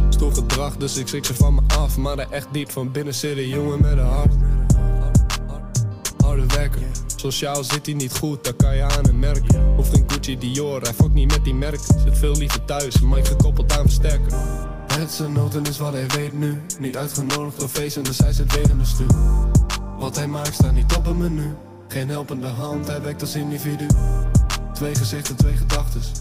Stoel 0.09 0.31
gedrag, 0.31 0.77
dus 0.77 0.97
ik 0.97 1.07
schrik 1.07 1.25
ze 1.25 1.33
van 1.33 1.53
me 1.53 1.61
af. 1.67 1.97
Maar 1.97 2.17
er 2.17 2.31
echt 2.31 2.47
diep 2.51 2.71
van 2.71 2.91
binnen 2.91 3.13
zit 3.13 3.37
een 3.37 3.47
jongen 3.47 3.81
met 3.81 3.91
een 3.91 4.05
hart. 4.05 4.33
Harde 6.17 6.45
werker. 6.45 6.81
Sociaal 7.15 7.63
zit 7.63 7.85
hij 7.85 7.95
niet 7.95 8.17
goed, 8.17 8.43
dat 8.43 8.55
kan 8.55 8.75
je 8.75 8.83
aan 8.83 9.05
hem 9.05 9.19
merken. 9.19 9.73
Hoeft 9.75 9.93
geen 9.93 10.03
Gucci 10.07 10.37
Dior, 10.37 10.81
hij 10.81 10.93
fokt 10.93 11.13
niet 11.13 11.31
met 11.31 11.43
die 11.43 11.53
merk. 11.53 11.79
Zit 12.03 12.17
veel 12.17 12.35
liever 12.35 12.65
thuis, 12.65 12.99
maar 12.99 13.17
ik 13.17 13.27
gekoppeld 13.27 13.71
aan 13.71 13.85
versterker. 13.85 14.33
Het 14.93 15.11
zijn 15.11 15.33
noten 15.33 15.65
is 15.65 15.77
wat 15.77 15.93
hij 15.93 16.07
weet 16.07 16.33
nu. 16.33 16.61
Niet 16.79 16.97
uitgenodigd 16.97 17.63
of 17.63 17.71
feesten, 17.71 18.03
dus 18.03 18.17
hij 18.17 18.33
zit 18.33 18.53
weer 18.55 18.69
in 18.69 18.77
de 18.77 18.85
stuur. 18.85 19.15
Wat 19.99 20.15
hij 20.15 20.27
maakt 20.27 20.53
staat 20.53 20.73
niet 20.73 20.95
op 20.95 21.07
een 21.07 21.17
menu. 21.17 21.55
Geen 21.87 22.09
helpende 22.09 22.47
hand, 22.47 22.87
hij 22.87 23.01
werkt 23.01 23.21
als 23.21 23.35
individu. 23.35 23.87
Twee 24.73 24.95
gezichten, 24.95 25.35
twee 25.35 25.55
gedachtes. 25.55 26.11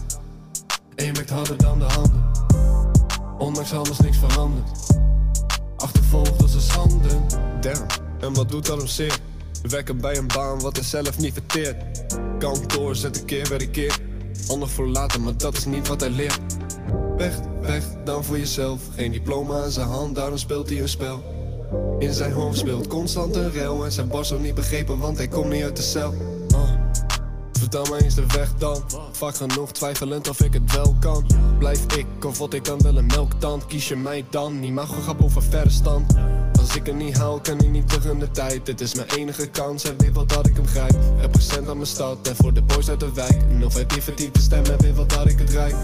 Eén 0.97 1.13
werkt 1.13 1.29
harder 1.29 1.57
dan 1.57 1.79
de 1.79 1.85
handen. 1.85 2.31
Ondanks 3.37 3.73
alles 3.73 3.99
niks 3.99 4.17
veranderd. 4.17 4.69
Achtervolgd 5.77 6.41
als 6.41 6.53
een 6.53 6.61
schande. 6.61 7.07
Damn, 7.61 7.85
en 8.19 8.33
wat 8.33 8.49
doet 8.49 8.65
dat 8.65 8.77
hem 8.77 8.87
zeer? 8.87 9.19
Werken 9.61 9.97
bij 9.97 10.17
een 10.17 10.27
baan 10.27 10.59
wat 10.59 10.75
hij 10.75 10.85
zelf 10.85 11.17
niet 11.17 11.33
verteert. 11.33 12.05
Kantoor 12.39 12.95
zet 12.95 13.19
een 13.19 13.25
keer 13.25 13.47
weer 13.49 13.61
een 13.61 13.71
keer. 13.71 13.97
Ander 14.47 14.69
voor 14.69 14.87
later, 14.87 15.21
maar 15.21 15.37
dat 15.37 15.57
is 15.57 15.65
niet 15.65 15.87
wat 15.87 15.99
hij 15.99 16.09
leert. 16.09 16.39
Weg, 17.17 17.39
weg, 17.61 17.83
dan 18.05 18.23
voor 18.23 18.37
jezelf. 18.37 18.81
Geen 18.95 19.11
diploma 19.11 19.63
in 19.63 19.71
zijn 19.71 19.87
hand, 19.87 20.15
daarom 20.15 20.37
speelt 20.37 20.69
hij 20.69 20.81
een 20.81 20.89
spel. 20.89 21.23
In 21.99 22.13
zijn 22.13 22.31
hoofd 22.31 22.57
speelt 22.57 22.87
constant 22.87 23.35
een 23.35 23.51
rel. 23.51 23.85
En 23.85 23.91
zijn 23.91 24.07
borst 24.07 24.31
ook 24.31 24.41
niet 24.41 24.55
begrepen, 24.55 24.97
want 24.97 25.17
hij 25.17 25.27
komt 25.27 25.49
niet 25.49 25.63
uit 25.63 25.75
de 25.75 25.81
cel. 25.81 26.13
Vertel 27.69 27.95
me 27.95 28.03
eens 28.03 28.15
de 28.15 28.25
weg 28.25 28.53
dan. 28.57 28.83
Vaak 29.11 29.35
genoeg 29.35 29.71
twijfelend 29.71 30.29
of 30.29 30.41
ik 30.41 30.53
het 30.53 30.73
wel 30.73 30.95
kan. 30.99 31.25
Blijf 31.57 31.85
ik 31.95 32.25
of 32.25 32.37
wat 32.37 32.53
ik 32.53 32.65
dan 32.65 32.81
wel 32.81 32.97
een 32.97 33.05
melktand? 33.05 33.65
Kies 33.65 33.87
je 33.87 33.95
mij 33.95 34.25
dan? 34.29 34.59
Niet 34.59 34.73
mag 34.73 35.01
grap 35.01 35.23
over 35.23 35.43
verstand. 35.43 36.13
Als 36.59 36.75
ik 36.75 36.85
het 36.85 36.95
niet 36.95 37.17
haal, 37.17 37.39
kan 37.39 37.59
ik 37.59 37.69
niet 37.69 37.89
terug 37.89 38.05
in 38.05 38.19
de 38.19 38.31
tijd. 38.31 38.65
Dit 38.65 38.81
is 38.81 38.95
mijn 38.95 39.07
enige 39.09 39.47
kans, 39.47 39.83
hij 39.83 39.93
weet 39.97 40.13
wel 40.13 40.25
dat 40.25 40.47
ik 40.47 40.55
hem 40.55 40.67
grijp. 40.67 40.95
Represent 41.19 41.69
aan 41.69 41.75
mijn 41.75 41.87
stad 41.87 42.27
en 42.27 42.35
voor 42.35 42.53
de 42.53 42.61
boys 42.61 42.89
uit 42.89 42.99
de 42.99 43.13
wijk. 43.13 43.41
En 43.49 43.85
die 43.87 44.01
verdient 44.01 44.33
te 44.33 44.41
stemmen, 44.41 44.67
hij 44.67 44.77
weet 44.77 44.95
wel 44.95 45.07
dat 45.07 45.29
ik 45.29 45.39
het 45.39 45.49
rijk. 45.49 45.75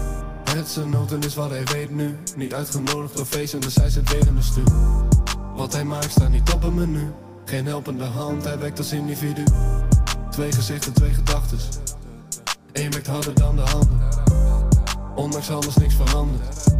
Het 0.44 0.68
zijn 0.68 0.90
noten 0.90 1.22
is 1.22 1.34
wat 1.34 1.50
hij 1.50 1.64
weet 1.64 1.90
nu. 1.90 2.16
Niet 2.36 2.54
uitgenodigd 2.54 3.16
door 3.16 3.26
feesten, 3.26 3.60
dus 3.60 3.74
hij 3.74 3.90
zit 3.90 4.10
weer 4.10 4.26
in 4.26 4.34
de 4.34 4.42
stuur. 4.42 4.72
Wat 5.56 5.72
hij 5.72 5.84
maakt 5.84 6.10
staat 6.10 6.30
niet 6.30 6.52
op 6.52 6.62
een 6.62 6.74
menu. 6.74 7.12
Geen 7.44 7.66
helpende 7.66 8.04
hand, 8.04 8.44
hij 8.44 8.58
werkt 8.58 8.78
als 8.78 8.92
individu. 8.92 9.44
Twee 10.34 10.52
gezichten, 10.52 10.92
twee 10.92 11.10
gedachtes. 11.10 11.68
Eén 12.72 12.90
werkt 12.90 13.06
harder 13.06 13.34
dan 13.34 13.56
de 13.56 13.62
handen. 13.62 14.08
Ondanks 15.14 15.50
alles 15.50 15.76
niks 15.76 15.94
veranderd. 15.94 16.76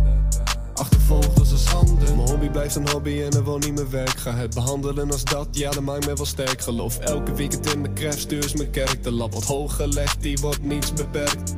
Achtervolgd 0.75 1.39
als 1.39 1.51
een 1.51 1.59
schande. 1.59 2.15
Mijn 2.17 2.29
hobby 2.29 2.49
blijft 2.49 2.77
een 2.77 2.89
hobby 2.89 3.23
en 3.23 3.31
er 3.31 3.45
wordt 3.45 3.65
niet 3.65 3.75
meer 3.75 3.91
werk. 3.91 4.19
Ga 4.19 4.35
het 4.35 4.55
behandelen 4.55 5.11
als 5.11 5.25
dat, 5.25 5.47
ja, 5.51 5.71
dat 5.71 5.83
maakt 5.83 6.07
me 6.07 6.15
wel 6.15 6.27
sterk. 6.27 6.61
Geloof 6.61 6.99
elke 6.99 7.35
weekend 7.35 7.73
in 7.73 7.81
mijn 7.81 7.95
craft, 7.95 8.33
eens 8.33 8.55
mijn 8.55 8.71
kerk. 8.71 9.03
De 9.03 9.13
lap 9.13 9.33
wordt 9.33 9.47
hoog 9.47 9.77
gelegd, 9.77 10.23
die 10.23 10.39
wordt 10.41 10.63
niets 10.63 10.93
beperkt. 10.93 11.55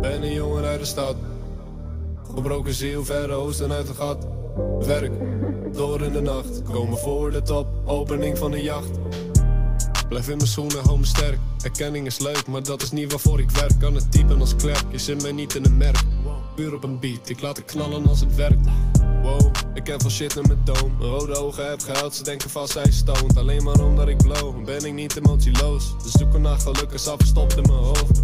Ben 0.00 0.22
een 0.22 0.32
jongen 0.32 0.64
uit 0.64 0.80
de 0.80 0.86
stad. 0.86 1.16
Gebroken 2.34 2.74
ziel, 2.74 3.04
verre 3.04 3.32
oosten 3.32 3.72
uit 3.72 3.88
het 3.88 3.96
gat. 3.96 4.26
Werk, 4.78 5.12
door 5.72 6.02
in 6.02 6.12
de 6.12 6.20
nacht. 6.20 6.62
Komen 6.62 6.98
voor 6.98 7.30
de 7.30 7.42
top, 7.42 7.66
opening 7.84 8.38
van 8.38 8.50
de 8.50 8.62
jacht. 8.62 8.98
Blijf 10.12 10.28
in 10.28 10.36
mijn 10.36 10.48
schoenen, 10.48 10.84
hou 10.84 10.98
me 10.98 11.04
sterk. 11.04 11.38
Erkenning 11.62 12.06
is 12.06 12.18
leuk, 12.18 12.46
maar 12.46 12.62
dat 12.62 12.82
is 12.82 12.90
niet 12.90 13.10
waarvoor 13.10 13.40
ik 13.40 13.50
werk. 13.50 13.72
Kan 13.78 13.94
het 13.94 14.12
typen 14.12 14.40
als 14.40 14.56
klerk, 14.56 14.84
je 14.90 14.98
zit 14.98 15.22
mij 15.22 15.32
niet 15.32 15.54
in 15.54 15.64
een 15.64 15.76
merk. 15.76 16.02
Puur 16.54 16.74
op 16.74 16.84
een 16.84 16.98
beat, 16.98 17.28
ik 17.28 17.40
laat 17.40 17.56
het 17.56 17.66
knallen 17.66 18.06
als 18.06 18.20
het 18.20 18.34
werkt. 18.34 18.66
Wow, 19.22 19.50
ik 19.74 19.86
heb 19.86 20.00
veel 20.00 20.10
shit 20.10 20.36
in 20.36 20.42
mijn 20.46 20.60
doom. 20.64 20.96
Mijn 20.98 21.10
rode 21.10 21.36
ogen 21.36 21.68
heb 21.70 21.80
gehuild, 21.80 22.14
ze 22.14 22.22
denken 22.22 22.50
vast 22.50 22.72
zij 22.72 22.90
stoned. 22.90 23.36
Alleen 23.36 23.62
maar 23.62 23.80
omdat 23.80 24.08
ik 24.08 24.16
blow, 24.16 24.64
ben 24.64 24.84
ik 24.84 24.92
niet 24.92 25.16
emotieloos. 25.16 25.94
De 26.02 26.18
zoeken 26.18 26.40
naar 26.40 26.58
geluk 26.58 26.90
is 26.90 27.06
al 27.06 27.16
verstopt 27.16 27.56
in 27.56 27.62
mijn 27.62 27.84
hoofd. 27.84 28.22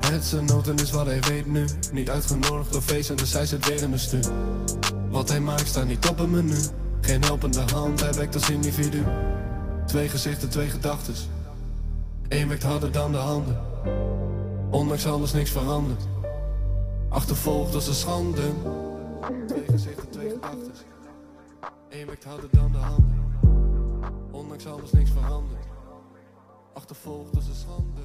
Het 0.00 0.24
zijn 0.24 0.44
noten 0.44 0.76
is 0.76 0.90
wat 0.90 1.06
hij 1.06 1.20
weet 1.20 1.46
nu. 1.46 1.64
Niet 1.92 2.10
uitgenodigd 2.10 2.72
door 2.72 2.82
feesten, 2.82 3.16
dus 3.16 3.32
hij 3.32 3.46
zit 3.46 3.66
weer 3.66 3.82
in 3.82 3.90
de 3.90 3.98
stuur. 3.98 4.28
Wat 5.10 5.28
hij 5.28 5.40
maakt 5.40 5.66
staat 5.66 5.86
niet 5.86 6.08
op 6.08 6.18
een 6.18 6.30
menu. 6.30 6.58
Geen 7.00 7.22
helpende 7.22 7.60
hand, 7.72 8.00
hij 8.00 8.12
werkt 8.12 8.34
als 8.34 8.50
individu. 8.50 9.04
Twee 9.90 10.08
gezichten, 10.08 10.48
twee 10.48 10.68
gedachtes. 10.68 11.28
Eén 12.28 12.48
werkt 12.48 12.62
harder 12.62 12.92
dan 12.92 13.12
de 13.12 13.18
handen. 13.18 13.60
Ondanks 14.70 15.06
alles 15.06 15.32
niks 15.32 15.50
veranderd. 15.50 16.02
Achtervolgd 17.08 17.74
als 17.74 17.88
een 17.88 17.94
schande. 17.94 18.42
Twee 19.46 19.64
gezichten, 19.64 20.10
twee 20.10 20.30
gedachtes. 20.30 20.78
Eén 21.88 22.06
werkt 22.06 22.24
harder 22.24 22.48
dan 22.50 22.72
de 22.72 22.78
handen. 22.78 23.24
Ondanks 24.30 24.66
alles 24.66 24.92
niks 24.92 25.10
veranderd. 25.10 25.66
Achtervolgd 26.72 27.36
als 27.36 27.48
een 27.48 27.54
schande. 27.54 28.00